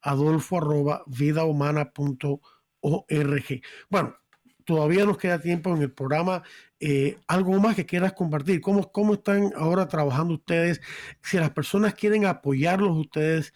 Adolfo 0.02 0.58
arroba 0.58 1.04
vidahumana.org. 1.08 3.62
Bueno, 3.90 4.16
todavía 4.66 5.06
nos 5.06 5.18
queda 5.18 5.40
tiempo 5.40 5.76
en 5.76 5.84
el 5.84 5.92
programa. 5.92 6.44
Eh, 6.80 7.18
algo 7.28 7.60
más 7.60 7.76
que 7.76 7.86
quieras 7.86 8.14
compartir. 8.14 8.62
¿Cómo, 8.62 8.92
¿Cómo 8.92 9.14
están 9.14 9.54
ahora 9.56 9.88
trabajando 9.88 10.34
ustedes? 10.34 10.82
Si 11.22 11.38
las 11.38 11.52
personas 11.52 11.94
quieren 11.94 12.26
apoyarlos 12.26 12.98
ustedes 12.98 13.54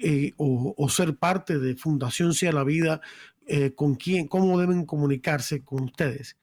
eh, 0.00 0.32
o, 0.36 0.88
ser 0.88 1.16
parte 1.16 1.58
de 1.58 1.74
Fundación 1.74 2.34
Sea 2.34 2.52
la 2.52 2.64
Vida, 2.64 3.00
eh, 3.46 3.74
¿con 3.74 3.96
quién? 3.96 4.28
¿Cómo 4.28 4.60
deben 4.60 4.86
comunicarse 4.86 5.64
con 5.64 5.84
ustedes? 5.84 6.36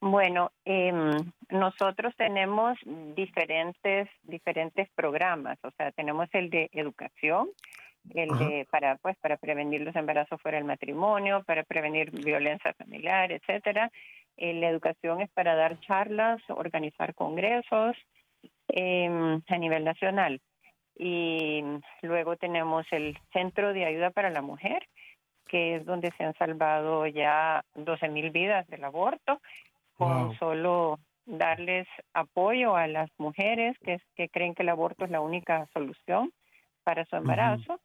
Bueno, 0.00 0.52
eh, 0.64 0.92
nosotros 1.50 2.14
tenemos 2.16 2.78
diferentes 3.16 4.08
diferentes 4.22 4.88
programas, 4.94 5.58
o 5.64 5.72
sea, 5.72 5.90
tenemos 5.90 6.28
el 6.32 6.50
de 6.50 6.70
educación, 6.72 7.48
el 8.14 8.28
de 8.38 8.66
para 8.70 8.96
pues 8.96 9.16
para 9.18 9.36
prevenir 9.36 9.80
los 9.80 9.96
embarazos 9.96 10.40
fuera 10.40 10.58
del 10.58 10.66
matrimonio, 10.66 11.42
para 11.44 11.64
prevenir 11.64 12.12
violencia 12.12 12.72
familiar, 12.74 13.32
etcétera. 13.32 13.90
Eh, 14.36 14.54
la 14.54 14.68
educación 14.68 15.20
es 15.20 15.30
para 15.30 15.56
dar 15.56 15.80
charlas, 15.80 16.40
organizar 16.48 17.14
congresos 17.14 17.96
em, 18.68 19.42
a 19.48 19.58
nivel 19.58 19.84
nacional. 19.84 20.40
Y 20.96 21.62
luego 22.02 22.36
tenemos 22.36 22.86
el 22.92 23.18
Centro 23.32 23.72
de 23.72 23.84
Ayuda 23.84 24.10
para 24.10 24.30
la 24.30 24.42
Mujer, 24.42 24.86
que 25.48 25.76
es 25.76 25.86
donde 25.86 26.12
se 26.12 26.24
han 26.24 26.34
salvado 26.34 27.06
ya 27.06 27.64
12 27.74 28.08
mil 28.08 28.30
vidas 28.30 28.66
del 28.68 28.84
aborto, 28.84 29.40
con 29.98 30.38
solo 30.38 30.98
darles 31.26 31.86
apoyo 32.14 32.76
a 32.76 32.86
las 32.86 33.10
mujeres 33.18 33.76
que, 33.80 34.00
que 34.14 34.28
creen 34.28 34.54
que 34.54 34.62
el 34.62 34.70
aborto 34.70 35.04
es 35.04 35.10
la 35.10 35.20
única 35.20 35.66
solución 35.74 36.32
para 36.84 37.04
su 37.04 37.16
embarazo. 37.16 37.80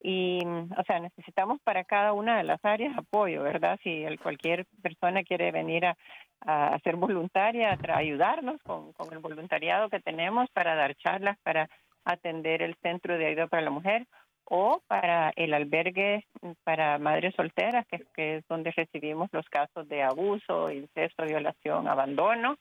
Y, 0.00 0.40
o 0.44 0.82
sea, 0.86 1.00
necesitamos 1.00 1.60
para 1.62 1.84
cada 1.84 2.12
una 2.12 2.38
de 2.38 2.44
las 2.44 2.64
áreas 2.64 2.96
apoyo, 2.96 3.42
¿verdad? 3.42 3.78
Si 3.82 4.04
cualquier 4.22 4.64
persona 4.82 5.22
quiere 5.24 5.50
venir 5.50 5.86
a, 5.86 5.96
a 6.40 6.78
ser 6.80 6.96
voluntaria, 6.96 7.72
a 7.72 7.96
ayudarnos 7.96 8.62
con, 8.62 8.92
con 8.92 9.12
el 9.12 9.18
voluntariado 9.18 9.88
que 9.90 10.00
tenemos 10.00 10.48
para 10.50 10.74
dar 10.74 10.94
charlas, 10.94 11.36
para 11.42 11.68
atender 12.04 12.62
el 12.62 12.76
Centro 12.76 13.18
de 13.18 13.26
Ayuda 13.26 13.48
para 13.48 13.62
la 13.62 13.70
Mujer 13.70 14.06
o 14.50 14.80
para 14.86 15.30
el 15.36 15.52
albergue 15.52 16.24
para 16.64 16.98
madres 16.98 17.34
solteras, 17.34 17.86
que, 18.14 18.36
es 18.36 18.48
donde 18.48 18.70
recibimos 18.70 19.28
los 19.32 19.46
casos 19.48 19.86
de 19.88 20.02
abuso, 20.02 20.70
incesto, 20.70 21.24
violación, 21.24 21.86
abandono, 21.86 22.56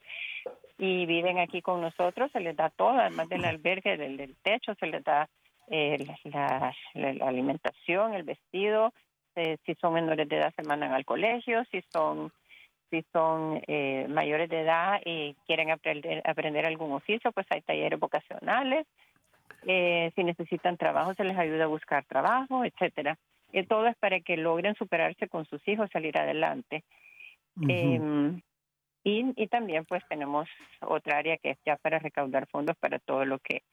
y 0.78 1.06
viven 1.06 1.40
aquí 1.40 1.62
con 1.62 1.82
nosotros, 1.82 2.32
se 2.32 2.42
les 2.42 2.56
da 2.56 2.70
todo, 2.70 3.00
además 3.00 3.30
del 3.30 3.46
albergue, 3.46 3.98
del, 3.98 4.36
techo, 4.44 4.76
se 4.76 4.88
les 4.88 5.04
da 5.04 5.30
eh, 5.70 6.06
la, 6.26 6.74
alimentación, 7.26 8.14
el 8.14 8.24
vestido, 8.24 8.94
eh, 9.36 9.58
si 9.66 9.74
son 9.76 9.94
menores 9.94 10.28
de 10.28 10.38
edad 10.38 10.54
se 10.56 10.64
mandan 10.64 10.94
al 10.94 11.06
colegio, 11.06 11.64
si 11.72 11.82
son 11.94 12.32
si 12.90 13.04
son 13.12 13.62
eh, 13.68 14.06
mayores 14.10 14.50
de 14.50 14.62
edad 14.62 15.02
y 15.04 15.36
quieren 15.46 15.72
aprender, 15.72 16.22
aprender 16.26 16.66
algún 16.66 16.94
oficio, 16.94 17.34
pues 17.34 17.46
hay 17.50 17.62
talleres 17.62 18.00
vocacionales, 18.00 18.88
eh, 19.66 20.12
si 20.16 20.24
necesitan 20.24 20.78
trabajo 20.78 21.14
se 21.14 21.24
les 21.24 21.38
ayuda 21.38 21.66
a 21.66 21.68
buscar 21.68 22.06
trabajo, 22.06 22.64
etcétera. 22.64 23.18
Y 23.52 23.64
todo 23.66 23.88
es 23.88 23.96
para 23.98 24.20
que 24.20 24.38
logren 24.38 24.76
superarse 24.76 25.28
con 25.28 25.46
sus 25.46 25.66
hijos, 25.68 25.90
salir 25.92 26.18
adelante. 26.18 26.84
Em, 27.68 28.42
y, 29.04 29.34
y 29.36 29.48
también 29.48 29.86
pues 29.86 30.04
tenemos 30.10 30.48
otra 30.82 31.18
área 31.18 31.38
que 31.38 31.52
es 31.52 31.58
ya 31.66 31.76
para 31.78 31.98
recaudar 31.98 32.48
fondos 32.48 32.76
para 32.78 33.00
todo 33.00 33.26
lo 33.26 33.40
que 33.40 33.64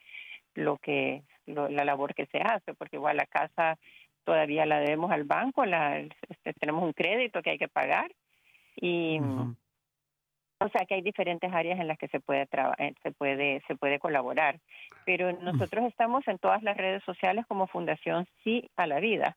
lo 0.55 0.79
que 0.79 1.23
la 1.47 1.85
labor 1.85 2.15
que 2.15 2.27
se 2.27 2.39
hace, 2.39 2.75
porque 2.75 2.97
igual 2.97 3.17
la 3.17 3.27
casa 3.27 3.77
todavía 4.25 4.65
la 4.65 4.81
debemos 4.81 5.11
al 5.11 5.25
banco, 5.25 5.65
la, 5.67 5.99
este, 5.99 6.55
tenemos 6.55 6.83
un 6.83 6.93
crédito 6.93 7.43
que 7.43 7.51
hay 7.51 7.59
que 7.59 7.69
pagar 7.69 8.11
y 8.77 9.19
o 10.65 10.69
sea 10.71 10.87
que 10.87 10.95
hay 10.95 11.03
diferentes 11.03 11.53
áreas 11.53 11.79
en 11.79 11.89
las 11.89 11.99
que 11.99 12.09
se 12.09 12.21
puede 12.21 12.49
eh, 12.79 12.95
se 13.03 13.13
puede 13.13 13.63
se 13.67 13.77
puede 13.77 13.99
colaborar, 13.99 14.59
pero 15.05 15.33
nosotros 15.33 15.85
estamos 15.85 16.27
en 16.27 16.39
todas 16.39 16.63
las 16.63 16.77
redes 16.77 17.03
sociales 17.05 17.45
como 17.47 17.67
Fundación 17.67 18.27
Sí 18.43 18.71
a 18.77 18.87
la 18.87 18.99
Vida. 19.01 19.37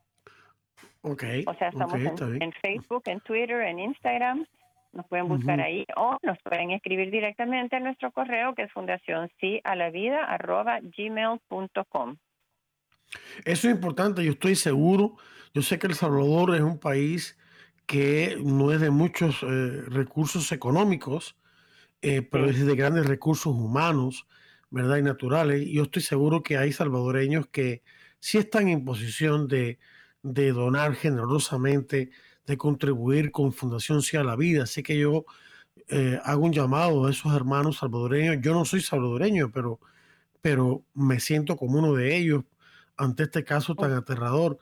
Okay. 1.02 1.44
O 1.48 1.54
sea, 1.56 1.70
estamos 1.70 1.96
en, 1.96 2.52
Facebook, 2.62 3.04
en 3.06 3.20
Twitter, 3.22 3.62
en 3.62 3.80
Instagram, 3.80 4.46
nos 4.94 5.08
pueden 5.08 5.28
buscar 5.28 5.60
ahí 5.60 5.86
o 5.96 6.18
nos 6.22 6.38
pueden 6.44 6.72
escribir 6.72 7.12
directamente 7.12 7.76
a 7.76 7.80
nuestro 7.80 8.12
correo 8.12 8.54
que 8.56 8.64
es 8.64 8.72
fundación 8.72 9.30
sí 9.40 9.60
a 9.64 9.76
la 9.76 9.90
vida 9.90 10.24
arroba 10.24 10.80
gmail.com. 10.80 12.18
Eso 13.46 13.68
es 13.70 13.76
importante, 13.76 14.24
yo 14.24 14.32
estoy 14.32 14.56
seguro, 14.56 15.16
yo 15.54 15.62
sé 15.62 15.80
que 15.80 15.88
El 15.88 15.96
Salvador 15.96 16.56
es 16.56 16.62
un 16.62 16.80
país 16.80 17.38
que 17.88 18.38
no 18.44 18.72
es 18.74 18.82
de 18.82 18.92
muchos 18.92 19.42
eh, 19.44 19.82
recursos 19.88 20.52
económicos, 20.52 21.38
eh, 22.02 22.22
pero 22.22 22.50
es 22.50 22.64
de 22.64 22.76
grandes 22.76 23.08
recursos 23.08 23.56
humanos, 23.56 24.28
¿verdad? 24.70 24.98
Y 24.98 25.04
naturales. 25.04 25.62
Y 25.66 25.76
yo 25.76 25.84
estoy 25.84 26.04
seguro 26.04 26.44
que 26.44 26.58
hay 26.58 26.74
salvadoreños 26.74 27.48
que 27.48 27.82
sí 28.20 28.38
están 28.38 28.68
en 28.68 28.86
posición 28.86 29.48
de, 29.48 29.80
donar 30.22 30.96
generosamente, 30.96 32.12
de 32.46 32.58
contribuir 32.58 33.32
con 33.32 33.54
Fundación 33.54 34.02
Sí 34.02 34.18
a 34.18 34.24
la 34.24 34.36
Vida. 34.36 34.64
Así 34.64 34.84
que 34.84 35.00
yo 35.00 35.26
eh, 35.88 36.20
hago 36.26 36.46
un 36.46 36.54
llamado 36.54 37.06
a 37.08 37.12
esos 37.12 37.34
hermanos 37.34 37.78
salvadoreños. 37.78 38.38
Yo 38.42 38.54
no 38.54 38.66
soy 38.66 38.82
salvadoreño, 38.82 39.50
pero, 39.52 39.80
pero 40.42 40.84
me 40.94 41.22
siento 41.22 41.56
como 41.56 41.80
uno 41.80 41.94
de 41.94 42.18
ellos 42.18 42.44
ante 42.98 43.24
este 43.24 43.46
caso 43.46 43.76
tan 43.76 43.94
aterrador 43.94 44.60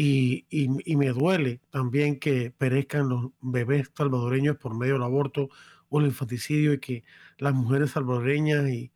y, 0.00 0.46
y, 0.48 0.96
me 0.96 1.08
duele 1.08 1.60
también 1.70 2.20
que 2.20 2.52
perezcan 2.52 3.08
los 3.08 3.32
bebés 3.40 3.90
salvadoreños 3.96 4.56
por 4.56 4.76
medio 4.76 4.92
del 4.92 5.02
aborto 5.02 5.48
o 5.88 5.98
el 5.98 6.06
infanticidio 6.06 6.72
y 6.74 6.78
que 6.78 7.04
las 7.38 7.52
mujeres 7.52 7.90
salvadoreñas 7.90 8.68
y, 8.68 8.92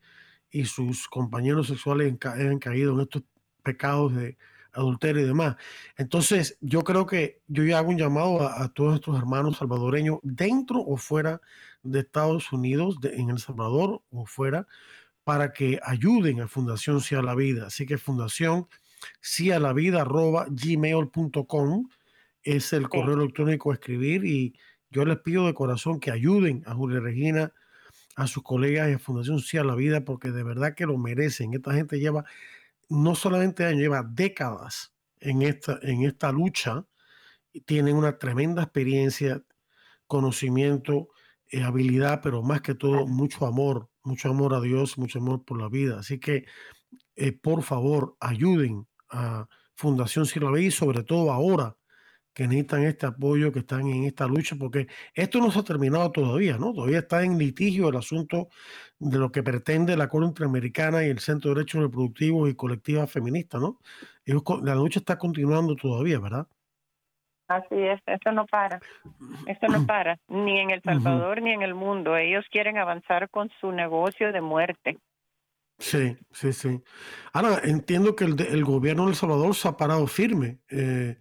y 0.52 0.64
sus 0.66 1.08
compañeros 1.08 1.66
sexuales 1.66 2.14
hayan 2.24 2.60
caído 2.60 2.94
en 2.94 3.00
estos 3.00 3.24
pecados 3.64 4.14
de 4.14 4.38
adulterio 4.72 5.22
y 5.22 5.26
demás. 5.26 5.56
Entonces, 5.96 6.56
yo 6.60 6.82
creo 6.82 7.04
que 7.04 7.42
yo 7.48 7.64
ya 7.64 7.78
hago 7.78 7.90
un 7.90 7.98
llamado 7.98 8.46
a, 8.46 8.72
todos 8.72 8.90
nuestros 8.90 9.18
hermanos 9.18 9.56
salvadoreños, 9.56 10.20
dentro 10.22 10.78
o 10.82 10.96
fuera 10.96 11.40
de 11.82 11.98
Estados 11.98 12.52
Unidos, 12.52 12.98
en 13.02 13.30
El 13.30 13.40
Salvador 13.40 14.02
o 14.12 14.24
fuera, 14.24 14.68
para 15.24 15.52
que 15.52 15.80
ayuden 15.82 16.42
a 16.42 16.46
Fundación 16.46 17.00
Sea 17.00 17.22
la 17.22 17.34
Vida. 17.34 17.66
Así 17.66 17.86
que 17.86 17.98
Fundación 17.98 18.68
sí 19.20 19.50
a 19.50 19.58
la 19.58 19.72
vida 19.72 20.02
arroba 20.02 20.46
gmail.com 20.50 21.88
es 22.42 22.72
el 22.72 22.88
correo 22.88 23.14
electrónico 23.14 23.70
a 23.70 23.74
escribir 23.74 24.24
y 24.24 24.54
yo 24.90 25.04
les 25.04 25.18
pido 25.18 25.46
de 25.46 25.54
corazón 25.54 26.00
que 26.00 26.10
ayuden 26.10 26.62
a 26.66 26.74
Julia 26.74 27.00
Regina, 27.00 27.52
a 28.14 28.26
sus 28.26 28.42
colegas 28.42 28.90
y 28.90 28.94
a 28.94 28.98
Fundación 28.98 29.40
Sí 29.40 29.56
a 29.56 29.64
la 29.64 29.74
Vida, 29.74 30.04
porque 30.04 30.30
de 30.30 30.42
verdad 30.42 30.74
que 30.74 30.84
lo 30.84 30.98
merecen. 30.98 31.54
Esta 31.54 31.72
gente 31.72 31.98
lleva 31.98 32.24
no 32.90 33.14
solamente 33.14 33.64
años, 33.64 33.80
lleva 33.80 34.02
décadas 34.02 34.92
en 35.18 35.42
esta, 35.42 35.78
en 35.82 36.02
esta 36.02 36.30
lucha. 36.30 36.86
Y 37.54 37.62
tienen 37.62 37.96
una 37.96 38.18
tremenda 38.18 38.62
experiencia, 38.62 39.42
conocimiento, 40.06 41.08
eh, 41.48 41.62
habilidad, 41.62 42.20
pero 42.22 42.42
más 42.42 42.60
que 42.60 42.74
todo 42.74 43.06
mucho 43.06 43.46
amor, 43.46 43.88
mucho 44.02 44.28
amor 44.28 44.54
a 44.54 44.60
Dios, 44.60 44.98
mucho 44.98 45.20
amor 45.20 45.44
por 45.44 45.58
la 45.58 45.68
vida. 45.68 46.00
Así 46.00 46.18
que, 46.18 46.44
eh, 47.16 47.32
por 47.32 47.62
favor, 47.62 48.16
ayuden 48.20 48.86
a 49.12 49.46
Fundación 49.74 50.26
y 50.58 50.70
sobre 50.70 51.02
todo 51.02 51.32
ahora 51.32 51.76
que 52.34 52.46
necesitan 52.46 52.84
este 52.84 53.06
apoyo, 53.06 53.52
que 53.52 53.60
están 53.60 53.86
en 53.86 54.04
esta 54.04 54.26
lucha, 54.26 54.56
porque 54.58 54.86
esto 55.14 55.38
no 55.38 55.50
se 55.50 55.58
ha 55.58 55.62
terminado 55.62 56.10
todavía, 56.10 56.56
¿no? 56.56 56.72
Todavía 56.72 57.00
está 57.00 57.22
en 57.22 57.38
litigio 57.38 57.88
el 57.88 57.96
asunto 57.96 58.48
de 58.98 59.18
lo 59.18 59.30
que 59.30 59.42
pretende 59.42 59.96
la 59.96 60.08
Corte 60.08 60.28
Interamericana 60.28 61.04
y 61.04 61.10
el 61.10 61.18
Centro 61.18 61.50
de 61.50 61.56
Derechos 61.56 61.82
Reproductivos 61.82 62.48
y 62.48 62.54
Colectivas 62.54 63.10
Feministas, 63.10 63.60
¿no? 63.60 63.78
la 64.24 64.74
lucha 64.74 65.00
está 65.00 65.18
continuando 65.18 65.74
todavía, 65.74 66.20
¿verdad? 66.20 66.46
Así 67.48 67.74
es, 67.74 68.00
esto 68.06 68.32
no 68.32 68.46
para, 68.46 68.80
esto 69.46 69.66
no 69.66 69.84
para, 69.84 70.18
ni 70.28 70.58
en 70.60 70.70
El 70.70 70.80
Salvador 70.80 71.42
ni 71.42 71.50
en 71.52 71.62
el 71.62 71.74
mundo. 71.74 72.16
Ellos 72.16 72.46
quieren 72.50 72.78
avanzar 72.78 73.28
con 73.28 73.50
su 73.60 73.72
negocio 73.72 74.32
de 74.32 74.40
muerte. 74.40 74.98
Sí, 75.82 76.16
sí, 76.30 76.52
sí. 76.52 76.80
Ahora, 77.32 77.60
entiendo 77.64 78.14
que 78.14 78.24
el, 78.24 78.40
el 78.40 78.64
gobierno 78.64 79.04
de 79.04 79.10
El 79.10 79.16
Salvador 79.16 79.52
se 79.56 79.66
ha 79.66 79.76
parado 79.76 80.06
firme. 80.06 80.60
Eh, 80.68 81.18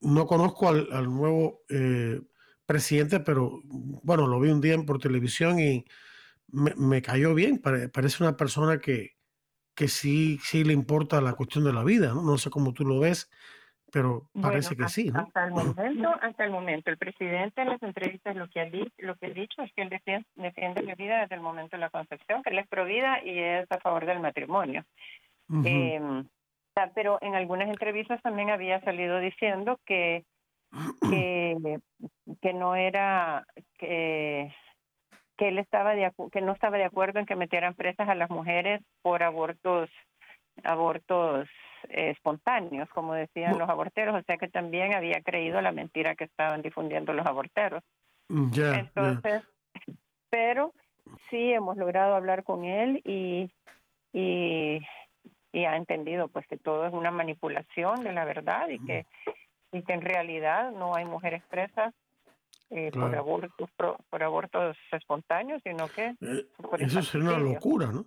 no 0.00 0.26
conozco 0.26 0.68
al, 0.68 1.04
nuevo 1.12 1.62
eh, 1.68 2.22
presidente, 2.64 3.20
pero 3.20 3.60
bueno, 3.64 4.26
lo 4.26 4.40
vi 4.40 4.50
un 4.50 4.62
día 4.62 4.78
por 4.82 4.98
televisión 4.98 5.60
y 5.60 5.84
me, 6.48 7.02
cayó 7.02 7.34
bien. 7.34 7.58
parece 7.58 8.22
una 8.22 8.36
persona 8.36 8.78
que, 8.80 9.18
que 9.74 9.88
sí, 9.88 10.38
sí 10.42 10.64
le 10.64 10.72
importa 10.72 11.20
la 11.20 11.34
cuestión 11.34 11.64
de 11.64 11.74
la 11.74 11.84
vida, 11.84 12.14
¿no? 12.14 12.22
No 12.22 12.38
sé 12.38 12.48
cómo 12.48 12.72
tú 12.72 12.86
lo 12.86 12.98
ves, 12.98 13.28
pero 13.92 14.22
parece 14.40 14.76
que 14.76 14.88
sí, 14.88 15.10
¿no? 15.10 15.20
Hasta 15.20 15.44
el 15.44 15.50
momento, 15.52 16.14
hasta 16.20 16.44
el 16.44 16.50
momento, 16.50 16.90
el 16.90 16.98
presidente 16.98 17.62
en 17.62 17.68
las 17.68 17.82
entrevistas 17.82 18.36
lo 18.36 18.48
que 18.48 18.60
ha, 18.60 18.64
dicho, 18.66 18.92
lo 18.98 19.16
que 19.16 19.26
ha 19.26 19.30
dicho 19.30 19.62
es 19.62 19.72
que 19.72 19.82
él 19.82 19.88
defiende, 19.88 20.82
la 20.82 20.94
vida 20.94 21.20
desde 21.20 21.34
el 21.36 21.40
momento 21.40 21.76
de 21.76 21.80
la 21.80 21.90
concepción, 21.90 22.42
que 22.42 22.50
él 22.50 22.58
es 22.58 22.68
pro 22.68 22.84
vida 22.84 23.22
y 23.24 23.38
es 23.38 23.70
a 23.70 23.78
favor 23.78 24.06
del 24.06 24.20
matrimonio. 24.20 24.84
Em, 25.64 26.26
pero 26.94 27.18
en 27.22 27.34
algunas 27.34 27.68
entrevistas 27.68 28.20
también 28.22 28.50
había 28.50 28.80
salido 28.82 29.18
diciendo 29.18 29.80
que 29.86 30.24
que, 31.08 31.78
que 32.42 32.52
no 32.52 32.76
era 32.76 33.46
que 33.78 34.54
que 35.38 35.48
él 35.48 35.58
estaba 35.58 35.94
de 35.94 36.12
que 36.32 36.40
no 36.42 36.52
estaba 36.52 36.76
de 36.76 36.84
acuerdo 36.84 37.20
en 37.20 37.26
que 37.26 37.36
metieran 37.36 37.74
presas 37.74 38.08
a 38.08 38.14
las 38.14 38.28
mujeres 38.28 38.82
por 39.02 39.22
abortos 39.22 39.88
abortos 40.64 41.48
espontáneos, 41.88 42.88
como 42.90 43.14
decían 43.14 43.58
los 43.58 43.68
aborteros, 43.68 44.14
o 44.14 44.22
sea 44.22 44.36
que 44.36 44.48
también 44.48 44.94
había 44.94 45.20
creído 45.22 45.60
la 45.60 45.72
mentira 45.72 46.14
que 46.14 46.24
estaban 46.24 46.62
difundiendo 46.62 47.12
los 47.12 47.26
aborteros. 47.26 47.82
Mm, 48.28 48.50
Entonces, 48.54 49.42
pero 50.30 50.72
sí 51.30 51.52
hemos 51.52 51.76
logrado 51.76 52.14
hablar 52.14 52.44
con 52.44 52.64
él 52.64 53.00
y, 53.04 53.50
y, 54.12 54.80
y, 55.52 55.64
ha 55.64 55.76
entendido 55.76 56.28
pues 56.28 56.46
que 56.46 56.56
todo 56.56 56.86
es 56.86 56.92
una 56.92 57.10
manipulación 57.10 58.04
de 58.04 58.12
la 58.12 58.24
verdad 58.24 58.68
y 58.68 58.78
que, 58.84 59.06
y 59.72 59.82
que 59.82 59.92
en 59.92 60.02
realidad 60.02 60.72
no 60.72 60.94
hay 60.94 61.04
mujeres 61.04 61.42
presas 61.48 61.94
eh, 62.70 62.90
por, 62.92 63.16
abortos, 63.16 63.70
por, 64.10 64.22
abortos 64.22 64.76
espontáneos, 64.92 65.62
sino 65.62 65.88
que... 65.88 66.14
Eh, 66.20 66.46
eso 66.80 67.02
sería 67.02 67.30
una 67.30 67.38
locura, 67.38 67.86
¿no? 67.86 68.04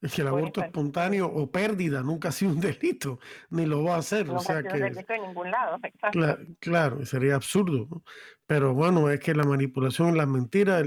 Es 0.00 0.14
que 0.14 0.22
el 0.22 0.28
aborto 0.28 0.62
espontáneo 0.62 1.26
o 1.26 1.50
pérdida 1.50 2.02
nunca 2.02 2.28
ha 2.28 2.32
sido 2.32 2.52
un 2.52 2.60
delito, 2.60 3.18
ni 3.50 3.66
lo 3.66 3.82
va 3.82 3.96
a 3.96 3.98
hacer. 3.98 4.30
o 4.30 4.38
sea 4.38 4.62
que, 4.62 4.78
delito 4.78 5.12
en 5.12 5.22
ningún 5.22 5.50
lado, 5.50 5.78
exacto. 5.82 6.38
Claro, 6.60 7.04
sería 7.04 7.34
absurdo. 7.34 8.02
Pero 8.46 8.74
bueno, 8.74 9.10
es 9.10 9.20
que 9.20 9.34
la 9.34 9.44
manipulación, 9.44 10.16
la 10.16 10.26
mentira, 10.26 10.82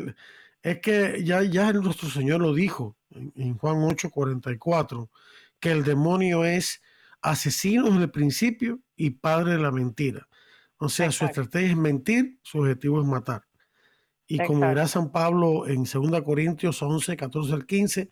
es 0.63 0.79
que 0.79 1.23
ya, 1.23 1.43
ya 1.43 1.73
nuestro 1.73 2.09
Señor 2.09 2.41
lo 2.41 2.53
dijo 2.53 2.95
en, 3.11 3.57
Juan 3.57 3.77
8:44, 3.77 5.09
que 5.59 5.71
el 5.71 5.83
demonio 5.83 6.45
es 6.45 6.81
asesino 7.21 7.85
desde 7.85 8.03
el 8.03 8.11
principio 8.11 8.79
y 8.95 9.11
padre 9.11 9.53
de 9.53 9.59
la 9.59 9.71
mentira. 9.71 10.27
O 10.77 10.89
sea, 10.89 11.11
su 11.11 11.25
estrategia 11.25 11.69
es 11.69 11.77
mentir, 11.77 12.39
su 12.41 12.59
objetivo 12.59 13.01
es 13.01 13.07
matar. 13.07 13.43
Y 14.25 14.39
como 14.45 14.67
dirá 14.67 14.87
San 14.87 15.11
Pablo 15.11 15.67
en 15.67 15.83
2 15.83 16.21
Corintios 16.23 16.81
11, 16.81 17.17
14 17.17 17.53
al 17.53 17.65
15, 17.65 18.09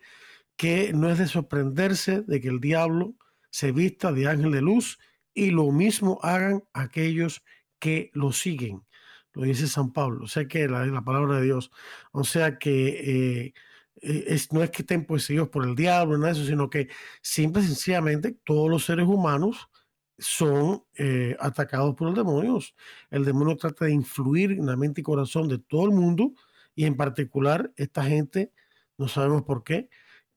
que 0.60 0.92
no 0.92 1.08
es 1.08 1.16
de 1.16 1.26
sorprenderse 1.26 2.20
de 2.20 2.38
que 2.38 2.48
el 2.48 2.60
diablo 2.60 3.14
se 3.50 3.72
vista 3.72 4.12
de 4.12 4.28
ángel 4.28 4.52
de 4.52 4.60
luz 4.60 4.98
y 5.32 5.52
lo 5.52 5.72
mismo 5.72 6.20
hagan 6.22 6.64
aquellos 6.74 7.42
que 7.78 8.10
lo 8.12 8.30
siguen. 8.30 8.84
Lo 9.32 9.44
dice 9.44 9.68
San 9.68 9.90
Pablo, 9.94 10.24
o 10.24 10.28
sea 10.28 10.46
que 10.46 10.68
la, 10.68 10.84
la 10.84 11.00
palabra 11.00 11.36
de 11.38 11.44
Dios. 11.46 11.70
O 12.12 12.24
sea 12.24 12.58
que 12.58 12.88
eh, 12.88 13.54
eh, 14.02 14.24
es, 14.26 14.52
no 14.52 14.62
es 14.62 14.68
que 14.68 14.82
estén 14.82 15.06
poseídos 15.06 15.48
por 15.48 15.64
el 15.64 15.74
diablo, 15.74 16.18
nada 16.18 16.34
de 16.34 16.38
eso, 16.38 16.46
sino 16.46 16.68
que 16.68 16.88
simple 17.22 17.62
y 17.62 17.66
sencillamente 17.66 18.36
todos 18.44 18.68
los 18.68 18.84
seres 18.84 19.06
humanos 19.06 19.70
son 20.18 20.84
eh, 20.98 21.38
atacados 21.40 21.94
por 21.94 22.08
los 22.08 22.16
demonios. 22.18 22.74
El 23.08 23.24
demonio 23.24 23.56
trata 23.56 23.86
de 23.86 23.92
influir 23.92 24.50
en 24.52 24.66
la 24.66 24.76
mente 24.76 25.00
y 25.00 25.04
corazón 25.04 25.48
de 25.48 25.56
todo 25.56 25.86
el 25.86 25.92
mundo 25.92 26.34
y 26.74 26.84
en 26.84 26.98
particular 26.98 27.72
esta 27.76 28.04
gente, 28.04 28.52
no 28.98 29.08
sabemos 29.08 29.44
por 29.44 29.64
qué, 29.64 29.88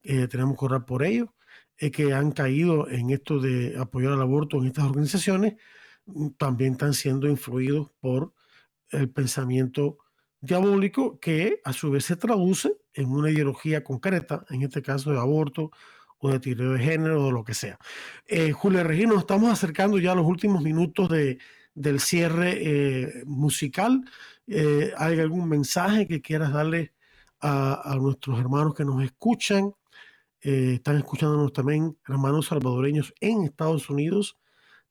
eh, 0.04 0.28
tenemos 0.28 0.58
que 0.58 0.66
orar 0.66 0.84
por 0.84 1.02
ellos, 1.02 1.30
es 1.78 1.90
que 1.90 2.12
han 2.12 2.30
caído 2.32 2.88
en 2.90 3.10
esto 3.10 3.40
de 3.40 3.74
apoyar 3.78 4.12
al 4.12 4.20
aborto 4.20 4.58
en 4.58 4.66
estas 4.66 4.84
organizaciones, 4.84 5.54
mm, 6.06 6.28
también 6.36 6.72
están 6.72 6.92
siendo 6.92 7.26
influidos 7.26 7.90
por 8.00 8.34
el 8.90 9.08
pensamiento 9.10 9.98
diabólico 10.40 11.18
que 11.18 11.60
a 11.64 11.72
su 11.72 11.90
vez 11.90 12.04
se 12.04 12.16
traduce 12.16 12.76
en 12.92 13.10
una 13.10 13.30
ideología 13.30 13.82
concreta, 13.82 14.44
en 14.50 14.62
este 14.62 14.82
caso 14.82 15.10
de 15.10 15.18
aborto 15.18 15.70
o 16.18 16.30
de 16.30 16.38
tireo 16.38 16.72
de 16.74 16.80
género 16.80 17.26
o 17.26 17.32
lo 17.32 17.42
que 17.42 17.54
sea. 17.54 17.78
Eh, 18.26 18.52
Regina, 18.62 19.12
nos 19.14 19.20
estamos 19.20 19.50
acercando 19.50 19.98
ya 19.98 20.12
a 20.12 20.14
los 20.14 20.26
últimos 20.26 20.62
minutos 20.62 21.08
de, 21.08 21.38
del 21.74 21.98
cierre 21.98 22.58
eh, 22.60 23.22
musical. 23.24 24.04
¿Hay 24.98 25.18
algún 25.18 25.48
mensaje 25.48 26.06
que 26.06 26.20
quieras 26.20 26.52
darle 26.52 26.92
a, 27.40 27.92
a, 27.92 27.96
nuestros 27.96 28.38
hermanos 28.38 28.74
que 28.74 28.84
nos 28.84 29.02
escuchan 29.02 29.72
eh, 30.44 30.74
están 30.74 30.98
escuchándonos 30.98 31.52
también 31.54 31.96
hermanos 32.06 32.46
salvadoreños 32.46 33.14
en 33.20 33.44
Estados 33.44 33.88
Unidos, 33.88 34.38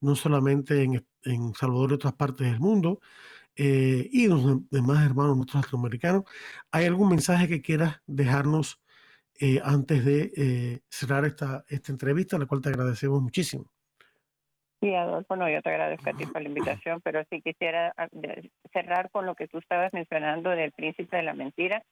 no 0.02 0.16
solamente 0.16 0.82
en, 0.82 1.06
en 1.24 1.54
Salvador 1.54 1.92
y 1.92 1.94
otras 1.94 2.14
partes 2.14 2.52
del 2.52 2.60
mundo, 2.60 3.00
eh, 3.56 4.10
y 4.12 4.28
los 4.28 4.68
demás 4.72 5.06
hermanos 5.06 5.38
nuestros 5.38 5.64
latinoamericanos. 5.64 6.24
¿Hay 6.72 6.86
algún 6.86 7.10
mensaje 7.10 7.48
que 7.48 7.62
quieras 7.62 8.02
dejarnos 8.08 8.82
eh, 9.40 9.62
antes 9.64 10.04
de 10.04 10.82
cerrar 10.90 11.26
esta, 11.26 11.64
esta 11.68 11.92
entrevista, 11.92 12.40
la 12.40 12.48
cual 12.48 12.62
te 12.62 12.70
agradecemos 12.70 13.22
muchísimo? 13.22 13.66
Sí, 14.82 14.94
Adolfo, 14.96 15.36
no, 15.36 15.50
yo 15.50 15.62
te 15.62 15.70
agradezco 15.70 16.10
a 16.10 16.14
ti 16.14 16.26
por 16.26 16.42
la 16.42 16.50
invitación, 16.50 17.00
pero 17.02 17.24
sí 17.30 17.42
quisiera 17.42 17.94
ah, 17.96 18.10
cerrar 18.74 19.12
con 19.12 19.26
lo 19.26 19.36
que 19.36 19.48
tú 19.48 19.60
estabas 19.60 19.94
mencionando 19.94 20.50
del 20.50 20.72
príncipe 20.72 21.16
de 21.16 21.24
la 21.24 21.34
mentira 21.34 21.84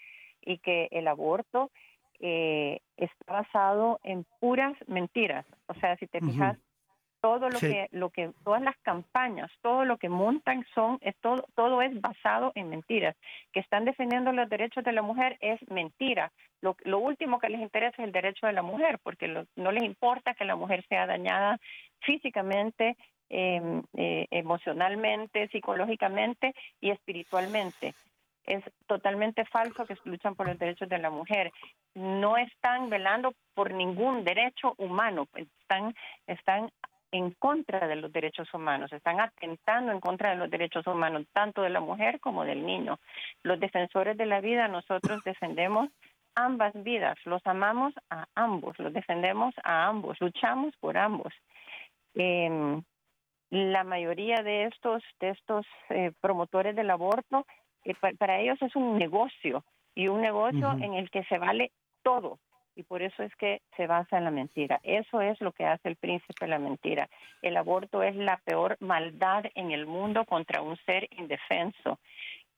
y 0.41 0.57
que 0.57 0.89
el 0.91 1.07
aborto 1.07 1.71
eh, 2.21 2.79
está 2.97 3.33
basado 3.33 3.99
en 4.03 4.25
puras 4.39 4.75
mentiras. 4.87 5.45
O 5.67 5.73
sea, 5.73 5.97
si 5.97 6.05
te 6.05 6.21
fijas, 6.21 6.57
todo 7.19 7.49
lo 7.49 7.59
que, 7.59 7.87
lo 7.91 8.09
que, 8.09 8.31
todas 8.43 8.61
las 8.61 8.77
campañas, 8.83 9.51
todo 9.61 9.85
lo 9.85 9.97
que 9.97 10.09
montan 10.09 10.65
son, 10.75 10.99
es 11.01 11.15
todo, 11.19 11.45
todo 11.55 11.81
es 11.81 11.99
basado 11.99 12.51
en 12.53 12.69
mentiras. 12.69 13.15
Que 13.53 13.59
están 13.59 13.85
defendiendo 13.85 14.31
los 14.31 14.49
derechos 14.49 14.83
de 14.83 14.91
la 14.91 15.01
mujer 15.01 15.37
es 15.41 15.59
mentira. 15.69 16.31
Lo, 16.61 16.75
lo 16.83 16.99
último 16.99 17.39
que 17.39 17.49
les 17.49 17.61
interesa 17.61 17.95
es 17.97 18.05
el 18.05 18.11
derecho 18.11 18.45
de 18.45 18.53
la 18.53 18.61
mujer, 18.61 18.99
porque 19.01 19.27
no 19.55 19.71
les 19.71 19.83
importa 19.83 20.35
que 20.35 20.45
la 20.45 20.55
mujer 20.55 20.85
sea 20.89 21.07
dañada 21.07 21.59
físicamente, 22.01 22.97
em, 23.29 23.81
eh, 23.97 24.27
emocionalmente, 24.29 25.47
psicológicamente 25.47 26.53
y 26.79 26.91
espiritualmente 26.91 27.93
es 28.51 28.63
totalmente 28.85 29.45
falso 29.45 29.85
que 29.85 29.95
luchan 30.03 30.35
por 30.35 30.47
los 30.47 30.59
derechos 30.59 30.89
de 30.89 30.97
la 30.97 31.09
mujer. 31.09 31.51
No 31.95 32.35
están 32.35 32.89
velando 32.89 33.33
por 33.53 33.71
ningún 33.73 34.25
derecho 34.25 34.73
humano, 34.77 35.27
están, 35.35 35.95
están 36.27 36.69
en 37.13 37.31
contra 37.31 37.87
de 37.87 37.95
los 37.95 38.11
derechos 38.11 38.53
humanos, 38.53 38.91
están 38.91 39.21
atentando 39.21 39.93
en 39.93 40.01
contra 40.01 40.31
de 40.31 40.35
los 40.35 40.49
derechos 40.49 40.85
humanos, 40.85 41.25
tanto 41.31 41.61
de 41.61 41.69
la 41.69 41.79
mujer 41.79 42.19
como 42.19 42.43
del 42.43 42.65
niño. 42.65 42.99
Los 43.43 43.59
defensores 43.59 44.17
de 44.17 44.25
la 44.25 44.41
vida, 44.41 44.67
nosotros 44.67 45.23
defendemos 45.23 45.89
ambas 46.35 46.73
vidas, 46.83 47.17
los 47.25 47.45
amamos 47.45 47.93
a 48.09 48.25
ambos, 48.35 48.77
los 48.79 48.91
defendemos 48.91 49.53
a 49.63 49.87
ambos, 49.87 50.19
luchamos 50.19 50.75
por 50.77 50.97
ambos. 50.97 51.33
Em, 52.15 52.83
la 53.49 53.83
mayoría 53.83 54.43
de 54.43 54.65
estos, 54.65 55.03
de 55.19 55.29
estos 55.29 55.65
eh, 55.89 56.11
promotores 56.21 56.75
del 56.75 56.89
aborto 56.89 57.45
para 58.17 58.39
ellos 58.39 58.61
es 58.61 58.75
un 58.75 58.97
negocio 58.97 59.63
y 59.95 60.07
un 60.07 60.21
negocio 60.21 60.71
en 60.73 60.93
el 60.93 61.09
que 61.09 61.23
se 61.25 61.37
vale 61.37 61.71
todo 62.03 62.39
y 62.75 62.83
por 62.83 63.01
eso 63.01 63.23
es 63.23 63.35
que 63.35 63.61
se 63.75 63.87
basa 63.87 64.17
en 64.17 64.23
la 64.23 64.31
mentira. 64.31 64.79
Eso 64.83 65.21
es 65.21 65.39
lo 65.41 65.51
que 65.51 65.65
hace 65.65 65.89
el 65.89 65.97
príncipe 65.97 66.47
la 66.47 66.59
mentira. 66.59 67.09
El 67.41 67.57
aborto 67.57 68.01
es 68.03 68.15
la 68.15 68.37
peor 68.37 68.77
maldad 68.79 69.45
en 69.55 69.71
el 69.71 69.85
mundo 69.85 70.25
contra 70.25 70.61
un 70.61 70.77
ser 70.85 71.07
indefenso 71.11 71.99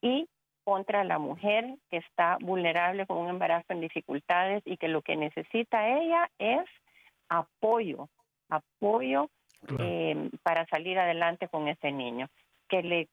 y 0.02 0.28
contra 0.64 1.04
la 1.04 1.20
mujer 1.20 1.76
que 1.90 1.98
está 1.98 2.38
vulnerable 2.40 3.06
con 3.06 3.18
un 3.18 3.30
embarazo 3.30 3.66
en 3.70 3.82
dificultades 3.82 4.62
y 4.66 4.78
que 4.78 4.88
lo 4.88 5.02
que 5.02 5.18
necesita 5.18 5.90
ella 5.90 6.30
es 6.38 6.64
apoyo, 7.28 8.08
apoyo 8.50 9.30
eh, 9.80 10.30
para 10.44 10.66
salir 10.68 11.00
adelante 11.00 11.48
con 11.48 11.68
ese 11.68 11.92
niño 11.92 12.30
que, 12.68 13.08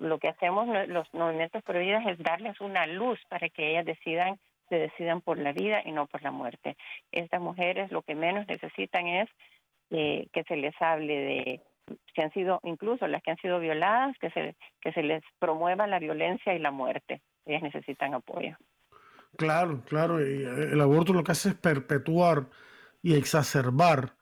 lo 0.00 0.18
que 0.18 0.28
hacemos 0.28 0.68
los 0.88 1.12
movimientos 1.12 1.62
pro 1.62 1.78
vida 1.78 2.02
es 2.06 2.18
darles 2.18 2.60
una 2.60 2.86
luz 2.86 3.18
para 3.28 3.48
que 3.48 3.70
ellas 3.70 3.84
decidan 3.84 4.38
se 4.68 4.76
decidan 4.76 5.20
por 5.20 5.38
la 5.38 5.52
vida 5.52 5.80
y 5.84 5.92
no 5.92 6.06
por 6.06 6.22
la 6.22 6.32
muerte. 6.32 6.76
Estas 7.12 7.40
mujeres 7.40 7.92
lo 7.92 8.02
que 8.02 8.16
menos 8.16 8.48
necesitan 8.48 9.06
es 9.06 9.28
eh, 9.90 10.26
que 10.32 10.42
se 10.44 10.56
les 10.56 10.74
hable 10.80 11.14
de 11.14 11.60
que 12.12 12.22
han 12.22 12.32
sido 12.32 12.58
incluso 12.64 13.06
las 13.06 13.22
que 13.22 13.30
han 13.30 13.36
sido 13.36 13.60
violadas, 13.60 14.16
que 14.18 14.30
se 14.30 14.56
que 14.80 14.92
se 14.92 15.04
les 15.04 15.22
promueva 15.38 15.86
la 15.86 16.00
violencia 16.00 16.52
y 16.54 16.58
la 16.58 16.72
muerte. 16.72 17.22
Ellas 17.44 17.62
necesitan 17.62 18.14
apoyo. 18.14 18.56
Claro, 19.36 19.82
claro. 19.84 20.18
Eh, 20.18 20.72
el 20.72 20.80
aborto 20.80 21.12
lo 21.12 21.22
que 21.22 21.32
hace 21.32 21.50
es 21.50 21.54
perpetuar 21.54 22.46
y 23.02 23.14
exacerbar 23.14 24.14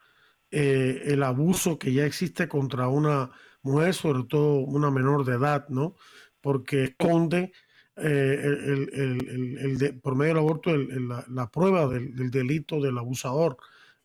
eh, 0.50 1.02
el 1.06 1.22
abuso 1.22 1.78
que 1.78 1.92
ya 1.92 2.04
existe 2.04 2.48
contra 2.48 2.88
una 2.88 3.30
mujer, 3.64 3.94
sobre 3.94 4.24
todo 4.24 4.58
una 4.58 4.90
menor 4.90 5.24
de 5.24 5.34
edad, 5.34 5.68
¿no? 5.68 5.96
Porque 6.40 6.84
esconde 6.84 7.52
eh, 7.96 8.40
el, 8.42 10.00
por 10.02 10.16
medio 10.16 10.34
del 10.34 10.42
aborto 10.42 10.76
la, 10.76 11.50
prueba 11.50 11.86
del, 11.88 12.30
delito 12.30 12.80
del 12.80 12.98
abusador. 12.98 13.56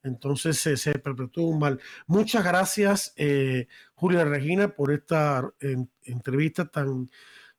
Entonces 0.01 0.57
se, 0.57 0.77
se 0.77 0.97
perpetúa 0.97 1.49
un 1.49 1.59
mal. 1.59 1.79
Muchas 2.07 2.43
gracias, 2.43 3.13
eh, 3.17 3.67
Julia 3.95 4.23
Regina, 4.25 4.69
por 4.69 4.91
esta 4.91 5.51
entrevista 6.03 6.65
tan... 6.65 7.09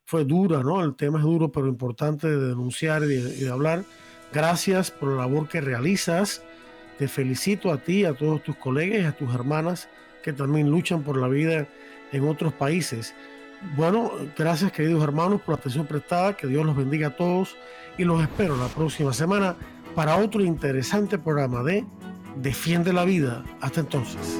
Fue 0.03 0.25
dura, 0.25 0.61
¿no? 0.61 0.83
El 0.83 0.95
tema 0.95 1.19
es 1.19 1.23
duro, 1.23 1.53
pero 1.53 1.67
importante 1.67 2.27
de 2.27 2.47
denunciar 2.47 3.03
y 3.03 3.15
de, 3.15 3.49
hablar. 3.49 3.85
Gracias 4.33 4.91
por 4.91 5.09
la 5.11 5.19
labor 5.19 5.47
que 5.47 5.61
realizas. 5.61 6.43
Te 6.97 7.07
felicito 7.07 7.71
a 7.71 7.77
ti, 7.77 8.03
a 8.03 8.13
todos 8.13 8.43
tus 8.43 8.57
colegas 8.57 8.99
y 8.99 9.05
a 9.05 9.15
tus 9.15 9.33
hermanas 9.33 9.87
que 10.21 10.33
también 10.33 10.69
luchan 10.69 11.03
por 11.03 11.17
la 11.17 11.29
vida 11.29 11.67
en 12.11 12.27
otros 12.27 12.53
países. 12.53 13.13
Bueno, 13.75 14.11
gracias 14.37 14.71
queridos 14.71 15.03
hermanos 15.03 15.41
por 15.41 15.55
la 15.55 15.59
atención 15.59 15.85
prestada, 15.85 16.35
que 16.35 16.47
Dios 16.47 16.65
los 16.65 16.75
bendiga 16.75 17.09
a 17.09 17.15
todos 17.15 17.55
y 17.97 18.03
los 18.03 18.21
espero 18.21 18.57
la 18.57 18.67
próxima 18.67 19.13
semana 19.13 19.55
para 19.95 20.17
otro 20.17 20.41
interesante 20.41 21.19
programa 21.19 21.63
de 21.63 21.85
Defiende 22.37 22.93
la 22.93 23.05
Vida. 23.05 23.43
Hasta 23.59 23.81
entonces. 23.81 24.39